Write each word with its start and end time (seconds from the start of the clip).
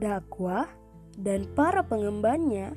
dakwah 0.00 0.64
dan 1.20 1.44
para 1.52 1.84
pengembannya 1.84 2.72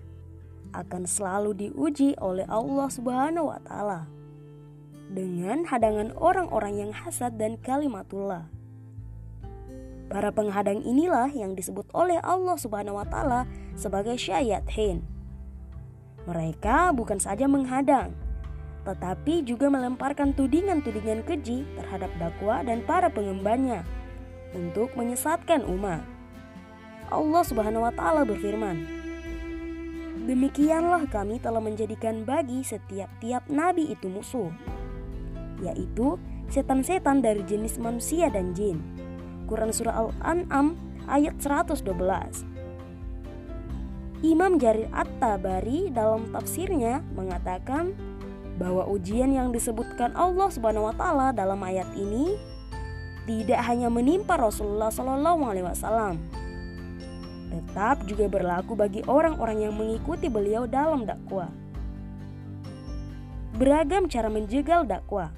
akan 0.75 1.07
selalu 1.07 1.55
diuji 1.55 2.20
oleh 2.20 2.43
Allah 2.52 2.91
Subhanahu 2.91 3.47
wa 3.47 3.59
taala 3.63 4.11
dengan 5.07 5.63
hadangan 5.63 6.12
orang-orang 6.20 6.83
yang 6.83 6.91
hasad 6.91 7.39
dan 7.39 7.55
kalimatullah. 7.61 8.51
Para 10.11 10.29
penghadang 10.36 10.83
inilah 10.83 11.32
yang 11.32 11.55
disebut 11.55 11.88
oleh 11.96 12.20
Allah 12.20 12.59
Subhanahu 12.59 13.00
wa 13.00 13.07
taala 13.07 13.47
sebagai 13.79 14.19
syayatin. 14.19 15.05
Mereka 16.28 16.92
bukan 16.97 17.18
saja 17.24 17.47
menghadang, 17.47 18.11
tetapi 18.83 19.47
juga 19.47 19.71
melemparkan 19.71 20.36
tudingan-tudingan 20.36 21.24
keji 21.24 21.64
terhadap 21.79 22.11
dakwah 22.19 22.61
dan 22.65 22.83
para 22.83 23.07
pengembannya 23.07 23.86
untuk 24.55 24.93
menyesatkan 24.93 25.65
umat. 25.68 26.12
Allah 27.10 27.43
Subhanahu 27.43 27.84
wa 27.88 27.93
taala 27.96 28.24
berfirman, 28.24 29.04
Demikianlah 30.24 31.12
kami 31.12 31.43
telah 31.43 31.60
menjadikan 31.60 32.23
bagi 32.23 32.64
setiap 32.64 33.12
tiap 33.20 33.44
nabi 33.52 33.92
itu 33.92 34.08
musuh, 34.08 34.48
yaitu 35.59 36.16
setan-setan 36.48 37.20
dari 37.20 37.44
jenis 37.44 37.76
manusia 37.76 38.31
dan 38.31 38.56
jin. 38.56 38.80
Quran 39.52 39.76
Surah 39.76 40.08
Al-An'am 40.08 40.80
ayat 41.12 41.36
112 41.44 41.84
Imam 44.23 44.56
Jarir 44.56 44.88
At-Tabari 44.95 45.92
dalam 45.92 46.31
tafsirnya 46.31 47.04
mengatakan 47.12 47.92
bahwa 48.56 48.88
ujian 48.88 49.36
yang 49.36 49.52
disebutkan 49.52 50.16
Allah 50.16 50.48
Subhanahu 50.48 50.88
wa 50.88 50.95
taala 50.95 51.36
dalam 51.36 51.59
ayat 51.59 51.92
ini 52.00 52.40
tidak 53.28 53.59
hanya 53.67 53.92
menimpa 53.92 54.40
Rasulullah 54.40 54.88
wasallam 54.94 56.23
tetap 57.54 58.02
juga 58.09 58.26
berlaku 58.26 58.73
bagi 58.73 59.06
orang-orang 59.06 59.70
yang 59.70 59.78
mengikuti 59.78 60.26
beliau 60.26 60.66
dalam 60.66 61.06
dakwah. 61.06 61.54
Beragam 63.54 64.10
cara 64.10 64.34
menjegal 64.34 64.90
dakwah 64.90 65.30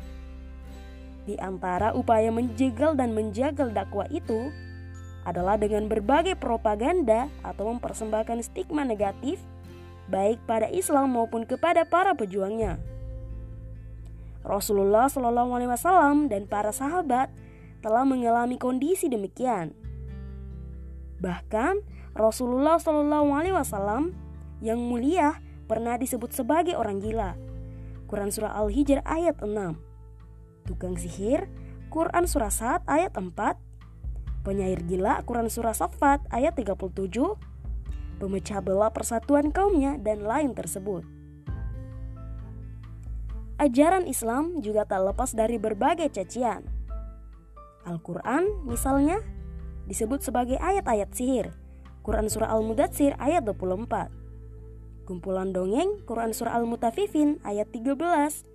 di 1.26 1.36
antara 1.42 1.92
upaya 1.92 2.30
menjegal 2.30 2.94
dan 2.94 3.12
menjagal 3.12 3.74
dakwah 3.74 4.06
itu 4.14 4.54
adalah 5.26 5.58
dengan 5.58 5.90
berbagai 5.90 6.38
propaganda 6.38 7.28
atau 7.42 7.74
mempersembahkan 7.74 8.46
stigma 8.46 8.86
negatif 8.86 9.42
baik 10.06 10.38
pada 10.46 10.70
Islam 10.70 11.18
maupun 11.18 11.50
kepada 11.50 11.82
para 11.82 12.14
pejuangnya. 12.14 12.78
Rasulullah 14.46 15.10
Shallallahu 15.10 15.58
Alaihi 15.58 15.74
Wasallam 15.74 16.30
dan 16.30 16.46
para 16.46 16.70
sahabat 16.70 17.34
telah 17.82 18.06
mengalami 18.06 18.62
kondisi 18.62 19.10
demikian. 19.10 19.74
Bahkan 21.18 21.95
Rasulullah 22.16 22.80
Shallallahu 22.80 23.30
Alaihi 23.36 23.56
Wasallam 23.56 24.16
yang 24.64 24.80
mulia 24.80 25.36
pernah 25.68 26.00
disebut 26.00 26.32
sebagai 26.32 26.80
orang 26.80 27.04
gila. 27.04 27.36
Quran 28.08 28.32
Surah 28.32 28.56
Al-Hijr 28.56 29.04
ayat 29.04 29.44
6 29.44 29.86
tukang 30.66 30.98
sihir, 30.98 31.46
Quran 31.94 32.26
Surah 32.26 32.52
Sa'ad 32.52 32.82
ayat 32.90 33.14
4, 33.14 33.30
penyair 34.44 34.82
gila, 34.84 35.22
Quran 35.24 35.48
Surah 35.48 35.78
Safat 35.78 36.26
ayat 36.34 36.58
37, 36.58 37.14
pemecah 38.18 38.60
belah 38.60 38.92
persatuan 38.92 39.54
kaumnya, 39.54 39.96
dan 40.02 40.26
lain 40.26 40.58
tersebut. 40.58 41.06
Ajaran 43.56 44.04
Islam 44.04 44.60
juga 44.60 44.84
tak 44.84 45.00
lepas 45.08 45.32
dari 45.32 45.56
berbagai 45.56 46.12
cacian. 46.12 46.68
Al-Quran 47.88 48.68
misalnya 48.68 49.22
disebut 49.88 50.20
sebagai 50.20 50.60
ayat-ayat 50.60 51.14
sihir, 51.16 51.54
Quran 52.06 52.30
Surah 52.30 52.54
Al-Mudatsir 52.54 53.18
ayat 53.18 53.42
24. 53.50 55.10
Kumpulan 55.10 55.50
dongeng 55.50 56.06
Quran 56.06 56.38
Surah 56.38 56.54
Al-Mutafifin 56.54 57.42
ayat 57.42 57.74
13 57.74 58.46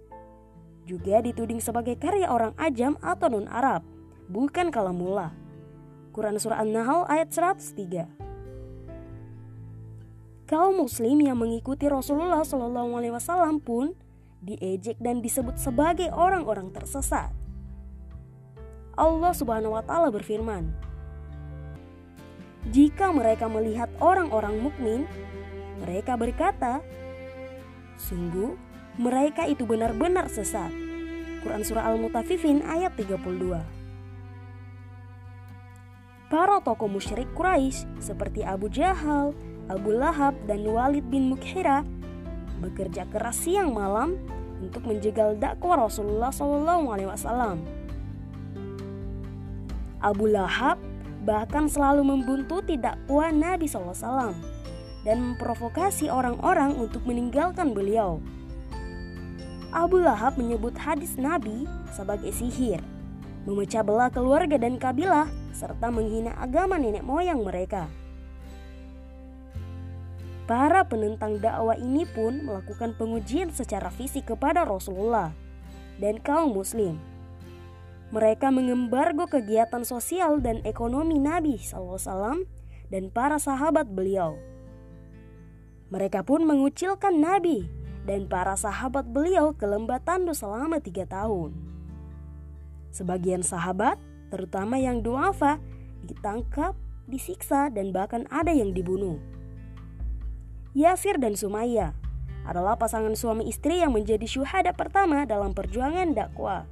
juga 0.86 1.18
dituding 1.18 1.58
sebagai 1.58 1.98
karya 1.98 2.30
orang 2.30 2.54
ajam 2.62 2.94
atau 3.02 3.26
non-Arab, 3.26 3.82
bukan 4.30 4.70
kalamullah. 4.70 5.34
Quran 6.14 6.38
Surah 6.38 6.62
An-Nahl 6.62 7.10
ayat 7.10 7.34
103 7.34 8.06
Kaum 10.46 10.82
muslim 10.82 11.18
yang 11.18 11.38
mengikuti 11.38 11.90
Rasulullah 11.90 12.42
Wasallam 12.46 13.62
pun 13.62 13.98
diejek 14.46 14.98
dan 15.02 15.22
disebut 15.22 15.58
sebagai 15.58 16.10
orang-orang 16.14 16.70
tersesat. 16.70 17.34
Allah 18.94 19.32
Subhanahu 19.34 19.74
wa 19.74 19.82
taala 19.82 20.10
berfirman, 20.10 20.89
"Jika 22.68 23.08
mereka 23.16 23.48
melihat 23.48 23.88
orang-orang 24.04 24.60
mukmin, 24.60 25.08
mereka 25.80 26.20
berkata, 26.20 26.84
sungguh 27.96 28.52
mereka 29.00 29.48
itu 29.48 29.64
benar-benar 29.64 30.28
sesat. 30.28 30.68
Quran 31.40 31.64
Surah 31.64 31.88
Al-Mutafifin 31.88 32.60
ayat 32.60 32.92
32 33.00 33.64
Para 36.28 36.60
tokoh 36.60 36.86
musyrik 36.86 37.32
Quraisy 37.32 37.88
seperti 37.98 38.44
Abu 38.44 38.68
Jahal, 38.68 39.32
Abu 39.66 39.96
Lahab, 39.96 40.36
dan 40.44 40.62
Walid 40.68 41.08
bin 41.08 41.32
Mukhira 41.32 41.82
bekerja 42.60 43.08
keras 43.08 43.40
siang 43.40 43.72
malam 43.72 44.20
untuk 44.60 44.84
menjegal 44.84 45.34
dakwah 45.40 45.88
Rasulullah 45.88 46.28
SAW. 46.28 47.56
Abu 50.00 50.24
Lahab 50.28 50.76
bahkan 51.24 51.68
selalu 51.68 52.04
membuntuti 52.04 52.80
dakwah 52.80 53.28
Nabi 53.28 53.68
SAW 53.68 54.32
dan 55.04 55.16
memprovokasi 55.20 56.08
orang-orang 56.08 56.76
untuk 56.76 57.04
meninggalkan 57.08 57.72
beliau. 57.72 58.20
Abu 59.70 60.02
Lahab 60.02 60.34
menyebut 60.34 60.74
hadis 60.74 61.14
Nabi 61.14 61.64
sebagai 61.94 62.34
sihir, 62.34 62.82
memecah 63.46 63.86
belah 63.86 64.10
keluarga 64.10 64.58
dan 64.58 64.76
kabilah, 64.76 65.30
serta 65.54 65.92
menghina 65.94 66.34
agama 66.40 66.74
nenek 66.74 67.06
moyang 67.06 67.46
mereka. 67.46 67.86
Para 70.50 70.82
penentang 70.82 71.38
dakwah 71.38 71.78
ini 71.78 72.02
pun 72.10 72.42
melakukan 72.42 72.98
pengujian 72.98 73.54
secara 73.54 73.86
fisik 73.94 74.34
kepada 74.34 74.66
Rasulullah 74.66 75.30
dan 76.02 76.18
kaum 76.18 76.50
muslim. 76.50 76.98
Mereka 78.10 78.50
mengembargo 78.50 79.30
kegiatan 79.30 79.86
sosial 79.86 80.42
dan 80.42 80.58
ekonomi 80.66 81.22
Nabi 81.22 81.54
SAW 81.62 82.42
dan 82.90 83.06
para 83.14 83.38
sahabat 83.38 83.86
beliau. 83.86 84.34
Mereka 85.94 86.26
pun 86.26 86.42
mengucilkan 86.42 87.22
Nabi 87.22 87.70
dan 88.02 88.26
para 88.26 88.58
sahabat 88.58 89.06
beliau 89.06 89.54
ke 89.54 89.62
lembah 89.62 90.02
Tandu 90.02 90.34
selama 90.34 90.82
tiga 90.82 91.06
tahun. 91.06 91.54
Sebagian 92.90 93.46
sahabat, 93.46 93.94
terutama 94.34 94.74
yang 94.82 95.06
duafa, 95.06 95.62
ditangkap, 96.02 96.74
disiksa, 97.06 97.70
dan 97.70 97.94
bahkan 97.94 98.26
ada 98.34 98.50
yang 98.50 98.74
dibunuh. 98.74 99.22
Yasir 100.74 101.18
dan 101.22 101.38
Sumaya 101.38 101.94
adalah 102.42 102.74
pasangan 102.74 103.14
suami 103.14 103.46
istri 103.46 103.78
yang 103.78 103.94
menjadi 103.94 104.26
syuhada 104.26 104.74
pertama 104.74 105.22
dalam 105.26 105.54
perjuangan 105.54 106.10
dakwah. 106.10 106.66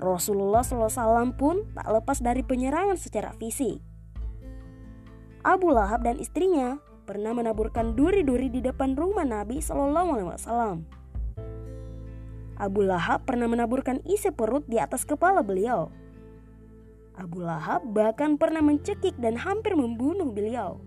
Rasulullah 0.00 0.64
SAW 0.64 1.36
pun 1.36 1.68
tak 1.76 1.86
lepas 1.92 2.18
dari 2.24 2.40
penyerangan 2.40 2.96
secara 2.96 3.36
fisik. 3.36 3.84
Abu 5.44 5.72
Lahab 5.72 6.04
dan 6.04 6.16
istrinya 6.16 6.80
pernah 7.04 7.36
menaburkan 7.36 7.92
duri-duri 7.92 8.48
di 8.48 8.64
depan 8.64 8.96
rumah 8.96 9.28
Nabi 9.28 9.60
Shallallahu 9.60 10.08
Alaihi 10.16 10.30
Wasallam. 10.32 10.76
Abu 12.60 12.84
Lahab 12.84 13.24
pernah 13.24 13.48
menaburkan 13.48 14.04
isi 14.04 14.28
perut 14.32 14.68
di 14.68 14.76
atas 14.76 15.08
kepala 15.08 15.40
beliau. 15.40 15.88
Abu 17.16 17.40
Lahab 17.40 17.88
bahkan 17.88 18.36
pernah 18.36 18.60
mencekik 18.60 19.16
dan 19.16 19.36
hampir 19.40 19.76
membunuh 19.76 20.28
beliau. 20.28 20.80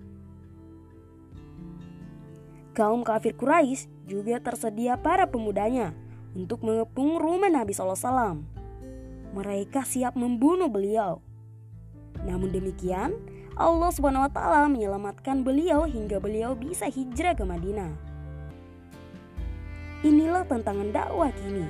Kaum 2.74 3.06
kafir 3.06 3.38
Quraisy 3.38 3.86
juga 4.09 4.42
tersedia 4.42 4.98
para 4.98 5.30
pemudanya 5.30 5.94
untuk 6.33 6.66
mengepung 6.66 7.21
rumah 7.21 7.50
Nabi 7.50 7.74
SAW. 7.74 8.52
Mereka 9.33 9.81
siap 9.81 10.13
membunuh 10.13 10.69
beliau. 10.69 11.19
Namun 12.21 12.53
demikian, 12.53 13.18
Allah 13.53 13.89
Subhanahu 13.94 14.30
wa 14.30 14.31
taala 14.33 14.69
menyelamatkan 14.69 15.41
beliau 15.41 15.85
hingga 15.85 16.18
beliau 16.18 16.53
bisa 16.53 16.89
hijrah 16.89 17.33
ke 17.33 17.45
Madinah. 17.45 17.94
Inilah 20.06 20.45
tantangan 20.45 20.89
dakwah 20.94 21.33
kini. 21.33 21.65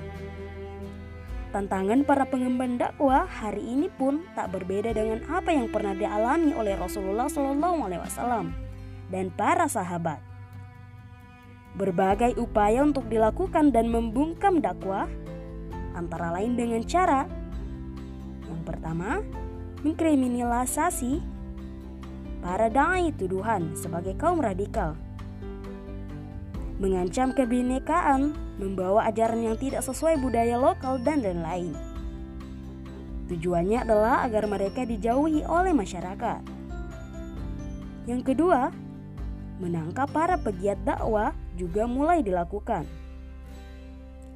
Tantangan 1.53 2.01
para 2.01 2.25
pengemban 2.25 2.81
dakwah 2.81 3.29
hari 3.29 3.61
ini 3.61 3.85
pun 3.85 4.25
tak 4.33 4.49
berbeda 4.49 4.89
dengan 4.89 5.21
apa 5.29 5.53
yang 5.53 5.69
pernah 5.69 5.93
dialami 5.93 6.49
oleh 6.57 6.73
Rasulullah 6.73 7.29
Wasallam 7.29 8.57
dan 9.13 9.29
para 9.37 9.69
sahabat. 9.69 10.17
Berbagai 11.77 12.33
upaya 12.41 12.81
untuk 12.81 13.05
dilakukan 13.05 13.69
dan 13.69 13.93
membungkam 13.93 14.65
dakwah, 14.65 15.05
antara 15.93 16.33
lain 16.33 16.57
dengan 16.57 16.81
cara 16.89 17.29
pertama, 18.63 19.19
mengkriminalisasi 19.83 21.19
para 22.43 22.67
dai 22.67 23.11
tuduhan 23.15 23.75
sebagai 23.75 24.15
kaum 24.15 24.39
radikal. 24.39 24.95
Mengancam 26.81 27.31
kebinekaan, 27.31 28.35
membawa 28.57 29.07
ajaran 29.07 29.43
yang 29.45 29.55
tidak 29.59 29.85
sesuai 29.85 30.19
budaya 30.19 30.59
lokal 30.59 30.99
dan 30.99 31.21
lain-lain. 31.21 31.75
Tujuannya 33.31 33.87
adalah 33.87 34.25
agar 34.27 34.49
mereka 34.51 34.83
dijauhi 34.83 35.47
oleh 35.47 35.71
masyarakat. 35.71 36.43
Yang 38.03 38.21
kedua, 38.35 38.67
menangkap 39.63 40.11
para 40.11 40.35
pegiat 40.35 40.75
dakwah 40.83 41.31
juga 41.55 41.87
mulai 41.87 42.19
dilakukan. 42.19 42.83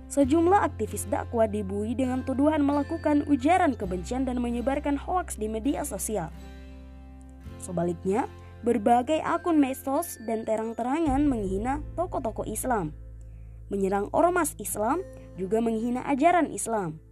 Sejumlah 0.08 0.64
aktivis 0.64 1.04
dakwah 1.12 1.52
dibui 1.52 1.92
dengan 1.92 2.24
tuduhan 2.24 2.64
melakukan 2.64 3.28
ujaran 3.28 3.76
kebencian 3.76 4.24
dan 4.24 4.40
menyebarkan 4.40 4.96
hoaks 4.96 5.36
di 5.36 5.52
media 5.52 5.84
sosial. 5.84 6.32
Sebaliknya, 7.60 8.32
berbagai 8.64 9.20
akun 9.20 9.60
medsos 9.60 10.16
dan 10.24 10.48
terang-terangan 10.48 11.28
menghina 11.28 11.84
tokoh-tokoh 12.00 12.48
Islam, 12.48 12.96
menyerang 13.68 14.08
ormas 14.16 14.56
Islam, 14.56 15.04
juga 15.36 15.60
menghina 15.60 16.08
ajaran 16.08 16.50
Islam. 16.56 17.04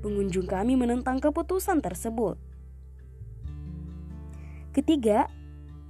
Pengunjung 0.00 0.48
kami 0.48 0.80
menentang 0.80 1.20
keputusan 1.20 1.84
tersebut. 1.84 2.40
Ketiga, 4.72 5.28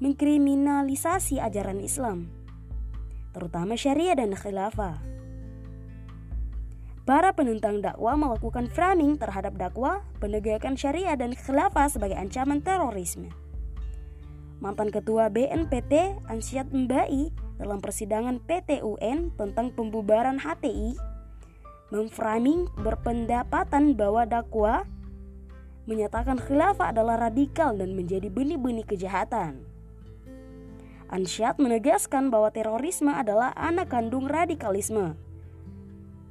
mengkriminalisasi 0.03 1.39
ajaran 1.39 1.79
Islam, 1.79 2.27
terutama 3.31 3.79
syariah 3.79 4.19
dan 4.19 4.35
khilafah. 4.35 5.20
Para 7.09 7.33
penentang 7.33 7.81
dakwah 7.81 8.13
melakukan 8.13 8.69
framing 8.69 9.17
terhadap 9.17 9.57
dakwah, 9.57 10.05
penegakan 10.21 10.77
syariah 10.77 11.17
dan 11.17 11.33
khilafah 11.33 11.89
sebagai 11.89 12.15
ancaman 12.21 12.61
terorisme. 12.61 13.33
Mantan 14.61 14.93
Ketua 14.93 15.33
BNPT 15.33 16.21
Ansyad 16.29 16.69
Mbai 16.69 17.33
dalam 17.57 17.81
persidangan 17.81 18.45
PT 18.45 18.85
UN 18.85 19.33
tentang 19.33 19.73
pembubaran 19.73 20.37
HTI 20.37 20.93
memframing 21.89 22.69
berpendapatan 22.77 23.97
bahwa 23.97 24.29
dakwah 24.29 24.85
menyatakan 25.89 26.37
khilafah 26.37 26.93
adalah 26.93 27.17
radikal 27.17 27.73
dan 27.73 27.97
menjadi 27.97 28.29
benih-benih 28.29 28.85
kejahatan. 28.85 29.65
Ansyad 31.09 31.57
menegaskan 31.57 32.29
bahwa 32.29 32.53
terorisme 32.53 33.11
adalah 33.11 33.51
anak 33.57 33.91
kandung 33.91 34.29
radikalisme 34.29 35.19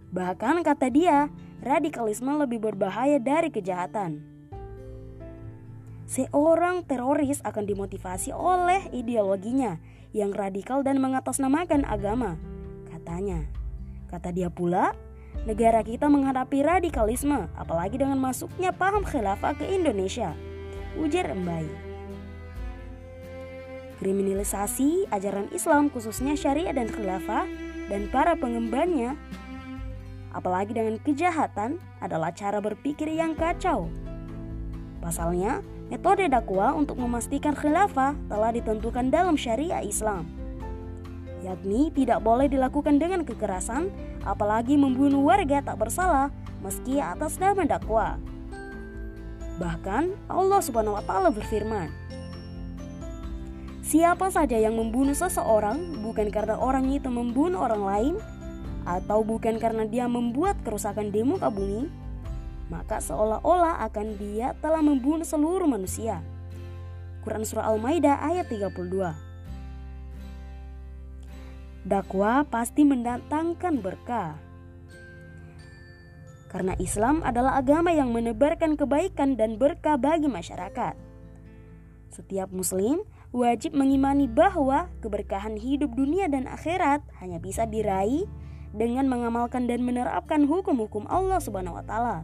Bahkan 0.09 0.65
kata 0.65 0.89
dia, 0.89 1.29
radikalisme 1.61 2.33
lebih 2.41 2.57
berbahaya 2.57 3.21
dari 3.21 3.53
kejahatan. 3.53 4.25
Seorang 6.09 6.81
teroris 6.89 7.38
akan 7.45 7.69
dimotivasi 7.69 8.33
oleh 8.33 8.89
ideologinya 8.89 9.77
yang 10.09 10.33
radikal 10.33 10.81
dan 10.81 10.97
mengatasnamakan 10.97 11.85
agama, 11.85 12.41
katanya. 12.89 13.45
Kata 14.09 14.33
dia 14.33 14.50
pula, 14.50 14.97
negara 15.45 15.85
kita 15.85 16.09
menghadapi 16.09 16.65
radikalisme, 16.65 17.45
apalagi 17.53 18.01
dengan 18.01 18.17
masuknya 18.17 18.73
paham 18.73 19.06
khilafah 19.06 19.53
ke 19.53 19.69
Indonesia. 19.69 20.33
Ujar 20.97 21.29
Embai. 21.29 21.69
Kriminalisasi 24.01 25.13
ajaran 25.13 25.53
Islam 25.53 25.94
khususnya 25.94 26.33
syariah 26.33 26.73
dan 26.73 26.89
khilafah 26.89 27.45
dan 27.94 28.09
para 28.09 28.33
pengembannya 28.33 29.13
apalagi 30.35 30.75
dengan 30.75 31.01
kejahatan, 31.01 31.81
adalah 31.99 32.33
cara 32.33 32.61
berpikir 32.63 33.09
yang 33.09 33.33
kacau. 33.33 33.89
Pasalnya, 34.99 35.63
metode 35.87 36.27
dakwah 36.29 36.75
untuk 36.75 36.99
memastikan 36.99 37.55
khilafah 37.55 38.13
telah 38.27 38.51
ditentukan 38.53 39.09
dalam 39.09 39.39
syariah 39.39 39.81
Islam, 39.81 40.27
yakni 41.41 41.89
tidak 41.95 42.19
boleh 42.19 42.51
dilakukan 42.51 42.99
dengan 42.99 43.23
kekerasan, 43.23 43.89
apalagi 44.27 44.75
membunuh 44.75 45.23
warga 45.23 45.63
tak 45.63 45.79
bersalah 45.79 46.29
meski 46.59 46.99
atas 46.99 47.39
nama 47.39 47.63
dakwah. 47.63 48.19
Bahkan 49.59 50.31
Allah 50.31 50.61
Subhanahu 50.63 50.95
wa 50.99 51.03
taala 51.03 51.29
berfirman, 51.31 51.91
Siapa 53.89 54.29
saja 54.29 54.53
yang 54.53 54.77
membunuh 54.77 55.17
seseorang 55.17 56.05
bukan 56.05 56.29
karena 56.29 56.61
orang 56.61 56.93
itu 56.93 57.09
membunuh 57.09 57.57
orang 57.65 57.83
lain, 57.83 58.13
atau 58.87 59.23
bukan 59.23 59.57
karena 59.59 59.83
dia 59.87 60.05
membuat 60.05 60.59
kerusakan 60.63 61.11
di 61.11 61.23
muka 61.23 61.51
bumi, 61.51 61.89
maka 62.69 63.01
seolah-olah 63.01 63.83
akan 63.89 64.15
dia 64.15 64.53
telah 64.61 64.79
membunuh 64.79 65.25
seluruh 65.25 65.65
manusia. 65.65 66.21
Quran 67.25 67.43
Surah 67.43 67.67
Al-Maidah 67.67 68.23
ayat 68.23 68.47
32 68.47 69.29
Dakwah 71.83 72.45
pasti 72.45 72.85
mendatangkan 72.85 73.81
berkah. 73.81 74.37
Karena 76.49 76.73
Islam 76.81 77.21
adalah 77.21 77.61
agama 77.61 77.93
yang 77.93 78.09
menebarkan 78.09 78.73
kebaikan 78.73 79.37
dan 79.37 79.61
berkah 79.61 79.95
bagi 79.95 80.25
masyarakat. 80.25 80.97
Setiap 82.09 82.49
muslim 82.49 83.05
wajib 83.29 83.77
mengimani 83.77 84.25
bahwa 84.25 84.89
keberkahan 84.99 85.55
hidup 85.55 85.93
dunia 85.93 86.25
dan 86.25 86.49
akhirat 86.49 87.05
hanya 87.21 87.37
bisa 87.37 87.69
diraih 87.69 88.25
dengan 88.74 89.10
mengamalkan 89.10 89.66
dan 89.66 89.81
menerapkan 89.81 90.45
hukum-hukum 90.45 91.10
Allah 91.10 91.42
Subhanahu 91.42 91.77
wa 91.77 91.86
taala. 91.86 92.18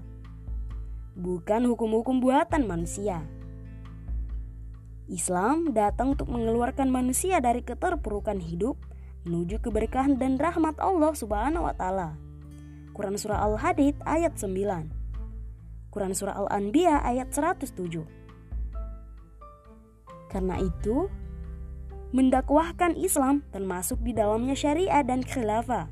Bukan 1.16 1.66
hukum-hukum 1.66 2.20
buatan 2.20 2.68
manusia. 2.68 3.24
Islam 5.06 5.72
datang 5.74 6.18
untuk 6.18 6.34
mengeluarkan 6.34 6.90
manusia 6.90 7.38
dari 7.38 7.62
keterpurukan 7.62 8.42
hidup 8.42 8.76
menuju 9.26 9.62
keberkahan 9.62 10.18
dan 10.18 10.38
rahmat 10.38 10.78
Allah 10.78 11.14
Subhanahu 11.14 11.66
wa 11.66 11.74
taala. 11.74 12.18
Quran 12.94 13.18
surah 13.18 13.42
Al-Hadid 13.44 13.98
ayat 14.06 14.38
9. 14.38 15.92
Quran 15.92 16.14
surah 16.14 16.36
Al-Anbiya 16.46 17.04
ayat 17.04 17.34
107. 17.34 18.06
Karena 20.32 20.60
itu, 20.60 21.08
mendakwahkan 22.16 22.96
Islam 22.96 23.44
termasuk 23.52 24.00
di 24.04 24.16
dalamnya 24.16 24.56
syariah 24.56 25.04
dan 25.04 25.24
khilafah 25.24 25.92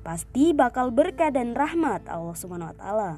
pasti 0.00 0.56
bakal 0.56 0.88
berkah 0.92 1.28
dan 1.28 1.52
rahmat 1.52 2.08
Allah 2.08 2.36
taala. 2.76 3.12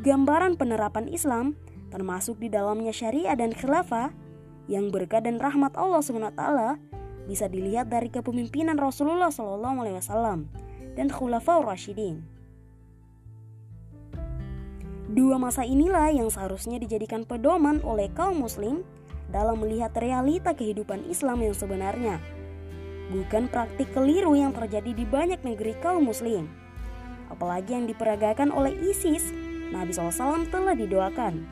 Gambaran 0.00 0.56
penerapan 0.56 1.10
Islam 1.10 1.58
termasuk 1.92 2.38
di 2.38 2.48
dalamnya 2.52 2.92
syariah 2.92 3.34
dan 3.34 3.52
khilafah 3.52 4.12
yang 4.68 4.92
berkah 4.92 5.24
dan 5.24 5.40
rahmat 5.40 5.74
Allah 5.76 6.04
taala 6.32 6.76
bisa 7.28 7.44
dilihat 7.44 7.92
dari 7.92 8.08
kepemimpinan 8.08 8.80
Rasulullah 8.80 9.28
wasallam 9.28 10.48
dan 10.96 11.12
khulafaur 11.12 11.68
rasyidin. 11.68 12.24
Dua 15.08 15.40
masa 15.40 15.64
inilah 15.64 16.12
yang 16.12 16.28
seharusnya 16.28 16.76
dijadikan 16.76 17.24
pedoman 17.24 17.80
oleh 17.80 18.12
kaum 18.12 18.44
muslim 18.44 18.84
dalam 19.32 19.60
melihat 19.60 19.92
realita 19.96 20.52
kehidupan 20.52 21.08
Islam 21.08 21.44
yang 21.44 21.56
sebenarnya 21.56 22.20
bukan 23.08 23.48
praktik 23.48 23.88
keliru 23.96 24.36
yang 24.36 24.52
terjadi 24.52 24.92
di 24.92 25.04
banyak 25.08 25.40
negeri 25.44 25.76
kaum 25.80 26.08
muslim. 26.08 26.48
Apalagi 27.28 27.76
yang 27.76 27.84
diperagakan 27.88 28.52
oleh 28.52 28.72
ISIS, 28.84 29.32
Nabi 29.68 29.92
SAW 29.92 30.48
telah 30.48 30.72
didoakan. 30.72 31.44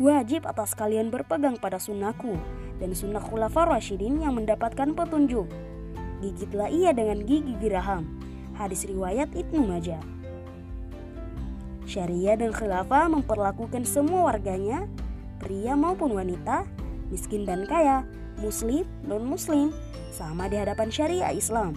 Wajib 0.00 0.48
atas 0.48 0.74
kalian 0.74 1.12
berpegang 1.12 1.54
pada 1.60 1.78
sunnahku 1.78 2.34
dan 2.82 2.90
sunnah 2.96 3.22
khulafar 3.22 3.70
rasyidin 3.70 4.26
yang 4.26 4.34
mendapatkan 4.34 4.90
petunjuk. 4.90 5.46
Gigitlah 6.18 6.72
ia 6.72 6.90
dengan 6.90 7.22
gigi 7.22 7.54
geraham. 7.62 8.18
Hadis 8.58 8.88
riwayat 8.88 9.30
Ibnu 9.36 9.62
Majah. 9.62 10.02
Syariah 11.84 12.40
dan 12.40 12.50
khilafah 12.50 13.12
memperlakukan 13.12 13.84
semua 13.84 14.32
warganya, 14.32 14.88
pria 15.38 15.76
maupun 15.76 16.16
wanita, 16.16 16.64
miskin 17.12 17.44
dan 17.44 17.68
kaya, 17.68 18.08
muslim, 18.38 18.86
non-muslim, 19.06 19.70
sama 20.14 20.46
di 20.46 20.58
hadapan 20.58 20.88
syariah 20.90 21.34
Islam. 21.34 21.74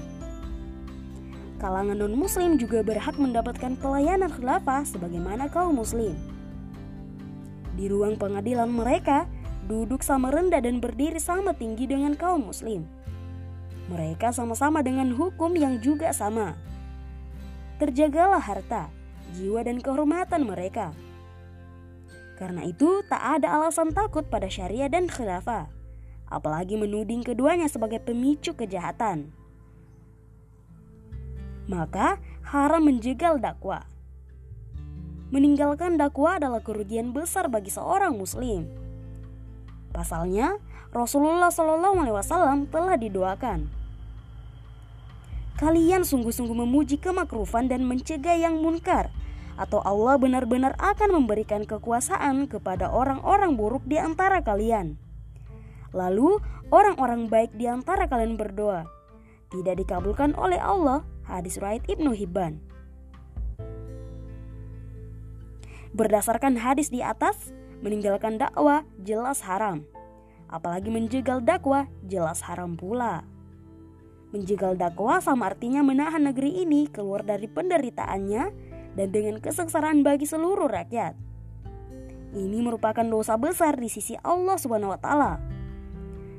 Kalangan 1.57 1.97
non-muslim 1.97 2.61
juga 2.61 2.85
berhak 2.85 3.17
mendapatkan 3.17 3.73
pelayanan 3.81 4.29
khilafah 4.29 4.85
sebagaimana 4.85 5.49
kaum 5.49 5.81
muslim. 5.81 6.13
Di 7.73 7.89
ruang 7.89 8.13
pengadilan 8.13 8.69
mereka, 8.69 9.25
duduk 9.65 10.05
sama 10.05 10.29
rendah 10.29 10.61
dan 10.61 10.77
berdiri 10.77 11.17
sama 11.17 11.57
tinggi 11.57 11.89
dengan 11.89 12.13
kaum 12.13 12.45
muslim. 12.45 12.85
Mereka 13.89 14.29
sama-sama 14.33 14.85
dengan 14.85 15.09
hukum 15.17 15.57
yang 15.57 15.81
juga 15.81 16.13
sama. 16.13 16.53
Terjagalah 17.81 18.41
harta, 18.41 18.93
jiwa 19.33 19.65
dan 19.65 19.81
kehormatan 19.81 20.45
mereka. 20.45 20.93
Karena 22.37 22.69
itu, 22.69 23.01
tak 23.09 23.41
ada 23.41 23.57
alasan 23.57 23.97
takut 23.97 24.29
pada 24.29 24.45
syariah 24.45 24.89
dan 24.93 25.09
khilafah 25.09 25.76
apalagi 26.27 26.75
menuding 26.75 27.23
keduanya 27.23 27.67
sebagai 27.67 28.03
pemicu 28.03 28.55
kejahatan. 28.55 29.31
Maka 31.67 32.19
haram 32.47 32.87
menjegal 32.87 33.39
dakwah. 33.43 33.83
meninggalkan 35.27 35.99
dakwah 35.99 36.39
adalah 36.39 36.63
kerugian 36.63 37.11
besar 37.11 37.51
bagi 37.51 37.67
seorang 37.67 38.15
muslim. 38.15 38.63
Pasalnya, 39.91 40.55
Rasulullah 40.95 41.51
Shallallahu 41.51 41.99
Alaihi 41.99 42.15
Wasallam 42.15 42.59
telah 42.71 42.95
didoakan. 42.95 43.67
Kalian 45.57 46.05
sungguh-sungguh 46.05 46.53
memuji 46.53 47.01
kemakrufan 47.01 47.67
dan 47.67 47.83
mencegah 47.83 48.37
yang 48.37 48.61
munkar, 48.61 49.09
atau 49.57 49.81
Allah 49.81 50.15
benar-benar 50.21 50.77
akan 50.77 51.17
memberikan 51.17 51.65
kekuasaan 51.65 52.45
kepada 52.45 52.93
orang-orang 52.93 53.57
buruk 53.57 53.83
di 53.89 53.97
antara 53.97 54.45
kalian. 54.45 55.01
Lalu, 55.95 56.39
orang-orang 56.73 57.31
baik 57.31 57.55
di 57.55 57.67
antara 57.67 58.07
kalian 58.07 58.35
berdoa, 58.35 58.87
tidak 59.51 59.79
dikabulkan 59.79 60.35
oleh 60.35 60.59
Allah. 60.59 61.07
Hadis 61.27 61.59
riwayat 61.59 61.83
Ibnu 61.91 62.15
Hibban. 62.15 62.63
Berdasarkan 65.91 66.55
hadis 66.55 66.87
di 66.87 67.03
atas, 67.03 67.51
meninggalkan 67.83 68.39
dakwah 68.39 68.87
jelas 69.03 69.43
haram. 69.43 69.83
Apalagi 70.47 70.87
menjegal 70.87 71.43
dakwah 71.43 71.91
jelas 72.07 72.39
haram 72.47 72.79
pula. 72.79 73.27
Menjegal 74.31 74.75
dakwah 74.79 75.19
sama 75.19 75.51
artinya 75.51 75.83
menahan 75.83 76.23
negeri 76.23 76.63
ini 76.63 76.87
keluar 76.87 77.23
dari 77.23 77.47
penderitaannya 77.47 78.43
dan 78.95 79.07
dengan 79.11 79.39
kesengsaraan 79.39 80.03
bagi 80.03 80.27
seluruh 80.27 80.67
rakyat. 80.67 81.15
Ini 82.35 82.59
merupakan 82.59 83.07
dosa 83.07 83.39
besar 83.39 83.79
di 83.79 83.87
sisi 83.87 84.19
Allah 84.19 84.59
Subhanahu 84.59 84.91
wa 84.91 84.99
taala. 84.99 85.39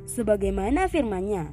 Sebagaimana 0.09 0.89
firman-Nya, 0.89 1.53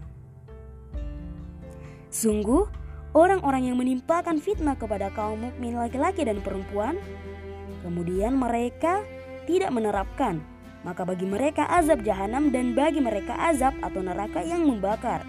Sungguh, 2.07 2.63
orang-orang 3.11 3.67
yang 3.67 3.75
menimpakan 3.75 4.39
fitnah 4.39 4.79
kepada 4.79 5.11
kaum 5.11 5.43
mukmin 5.43 5.75
laki-laki 5.75 6.23
dan 6.23 6.39
perempuan 6.39 6.95
Kemudian 7.85 8.33
mereka 8.33 9.05
tidak 9.45 9.69
menerapkan, 9.69 10.41
maka 10.81 11.05
bagi 11.05 11.29
mereka 11.29 11.69
azab 11.69 12.01
jahanam 12.01 12.49
dan 12.49 12.73
bagi 12.73 12.97
mereka 12.97 13.37
azab 13.37 13.77
atau 13.77 14.01
neraka 14.01 14.41
yang 14.41 14.65
membakar. 14.65 15.21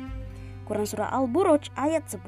Quran 0.65 0.89
Surah 0.89 1.13
Al-Buruj 1.13 1.69
ayat 1.77 2.09
10 2.09 2.25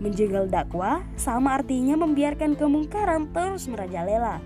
Menjegal 0.00 0.48
dakwah 0.48 1.04
sama 1.20 1.52
artinya 1.60 2.00
membiarkan 2.00 2.56
kemungkaran 2.56 3.28
terus 3.36 3.68
merajalela. 3.68 4.40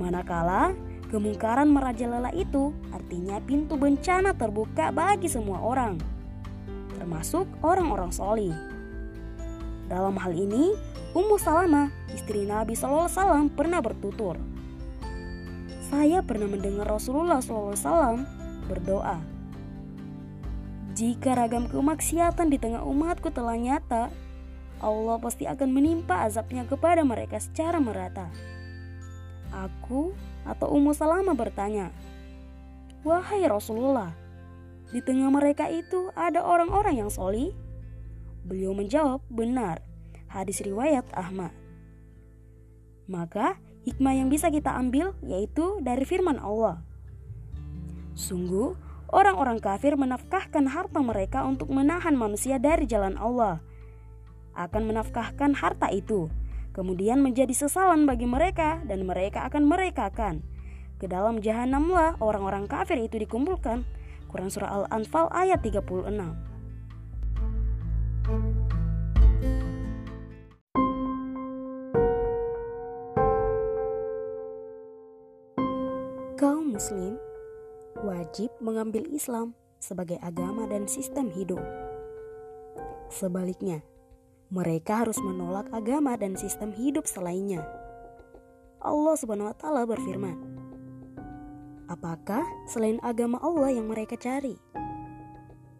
Manakala 0.00 0.72
kemungkaran 1.14 1.70
merajalela 1.70 2.34
itu 2.34 2.74
artinya 2.90 3.38
pintu 3.38 3.78
bencana 3.78 4.34
terbuka 4.34 4.90
bagi 4.90 5.30
semua 5.30 5.62
orang, 5.62 5.94
termasuk 6.98 7.46
orang-orang 7.62 8.10
solih. 8.10 8.50
Dalam 9.86 10.18
hal 10.18 10.34
ini, 10.34 10.74
Ummu 11.14 11.38
Salama, 11.38 11.94
istri 12.10 12.42
Nabi 12.42 12.74
SAW 12.74 13.46
pernah 13.54 13.78
bertutur. 13.78 14.34
Saya 15.86 16.18
pernah 16.26 16.50
mendengar 16.50 16.90
Rasulullah 16.90 17.38
SAW 17.38 18.26
berdoa. 18.66 19.22
Jika 20.98 21.38
ragam 21.38 21.70
kemaksiatan 21.70 22.50
di 22.50 22.58
tengah 22.58 22.82
umatku 22.82 23.30
telah 23.30 23.54
nyata, 23.54 24.10
Allah 24.82 25.16
pasti 25.22 25.46
akan 25.46 25.70
menimpa 25.70 26.26
azabnya 26.26 26.66
kepada 26.66 27.06
mereka 27.06 27.38
secara 27.38 27.78
merata. 27.78 28.26
Aku 29.54 30.10
atau 30.44 30.70
Ummu 30.72 30.92
Salama 30.92 31.32
bertanya, 31.32 31.90
Wahai 33.04 33.44
Rasulullah, 33.44 34.16
di 34.92 35.00
tengah 35.04 35.28
mereka 35.28 35.68
itu 35.68 36.08
ada 36.16 36.40
orang-orang 36.40 37.04
yang 37.04 37.10
soli? 37.12 37.52
Beliau 38.44 38.76
menjawab, 38.76 39.24
benar 39.28 39.84
hadis 40.34 40.58
riwayat 40.66 41.06
Ahmad. 41.14 41.54
Maka 43.06 43.54
hikmah 43.86 44.18
yang 44.18 44.26
bisa 44.26 44.50
kita 44.50 44.74
ambil 44.74 45.14
yaitu 45.22 45.78
dari 45.78 46.02
firman 46.02 46.42
Allah. 46.42 46.82
Sungguh, 48.18 48.74
orang-orang 49.14 49.62
kafir 49.62 49.94
menafkahkan 49.94 50.66
harta 50.66 50.98
mereka 50.98 51.46
untuk 51.46 51.70
menahan 51.70 52.18
manusia 52.18 52.58
dari 52.58 52.90
jalan 52.90 53.14
Allah. 53.14 53.62
Akan 54.54 54.86
menafkahkan 54.90 55.54
harta 55.54 55.90
itu, 55.90 56.30
kemudian 56.74 57.22
menjadi 57.22 57.54
sesalan 57.54 58.04
bagi 58.04 58.26
mereka 58.26 58.82
dan 58.84 59.06
mereka 59.06 59.46
akan 59.46 59.64
merekakan. 59.64 60.42
Ke 60.98 61.06
dalam 61.06 61.38
jahanamlah 61.38 62.18
orang-orang 62.18 62.66
kafir 62.66 62.98
itu 62.98 63.16
dikumpulkan. 63.22 63.86
Quran 64.28 64.50
Surah 64.50 64.84
Al-Anfal 64.84 65.30
ayat 65.30 65.62
36 65.62 66.10
Muslim 76.74 77.14
wajib 78.02 78.50
mengambil 78.58 79.06
Islam 79.14 79.54
sebagai 79.78 80.18
agama 80.18 80.66
dan 80.66 80.90
sistem 80.90 81.30
hidup. 81.30 81.62
Sebaliknya, 83.08 83.86
mereka 84.52 85.04
harus 85.04 85.16
menolak 85.20 85.68
agama 85.72 86.16
dan 86.18 86.36
sistem 86.36 86.72
hidup 86.72 87.08
selainnya. 87.08 87.64
Allah 88.84 89.16
Subhanahu 89.16 89.48
wa 89.48 89.56
taala 89.56 89.88
berfirman, 89.88 90.36
"Apakah 91.88 92.44
selain 92.68 93.00
agama 93.00 93.40
Allah 93.40 93.72
yang 93.72 93.88
mereka 93.88 94.20
cari?" 94.20 94.60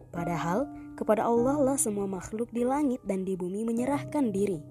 Padahal 0.09 0.65
kepada 0.95 1.27
Allah 1.27 1.59
lah 1.59 1.77
semua 1.77 2.07
makhluk 2.07 2.49
di 2.55 2.63
langit 2.63 3.03
dan 3.03 3.27
di 3.27 3.35
bumi 3.35 3.67
menyerahkan 3.67 4.31
diri, 4.31 4.63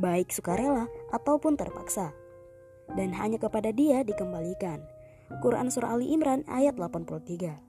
baik 0.00 0.32
sukarela 0.32 0.88
ataupun 1.12 1.54
terpaksa, 1.54 2.16
dan 2.96 3.12
hanya 3.12 3.36
kepada 3.36 3.68
Dia 3.70 4.00
dikembalikan. 4.02 4.80
Quran 5.44 5.68
Surah 5.68 5.92
Ali 5.92 6.08
Imran 6.16 6.48
ayat 6.48 6.80
83. 6.80 7.60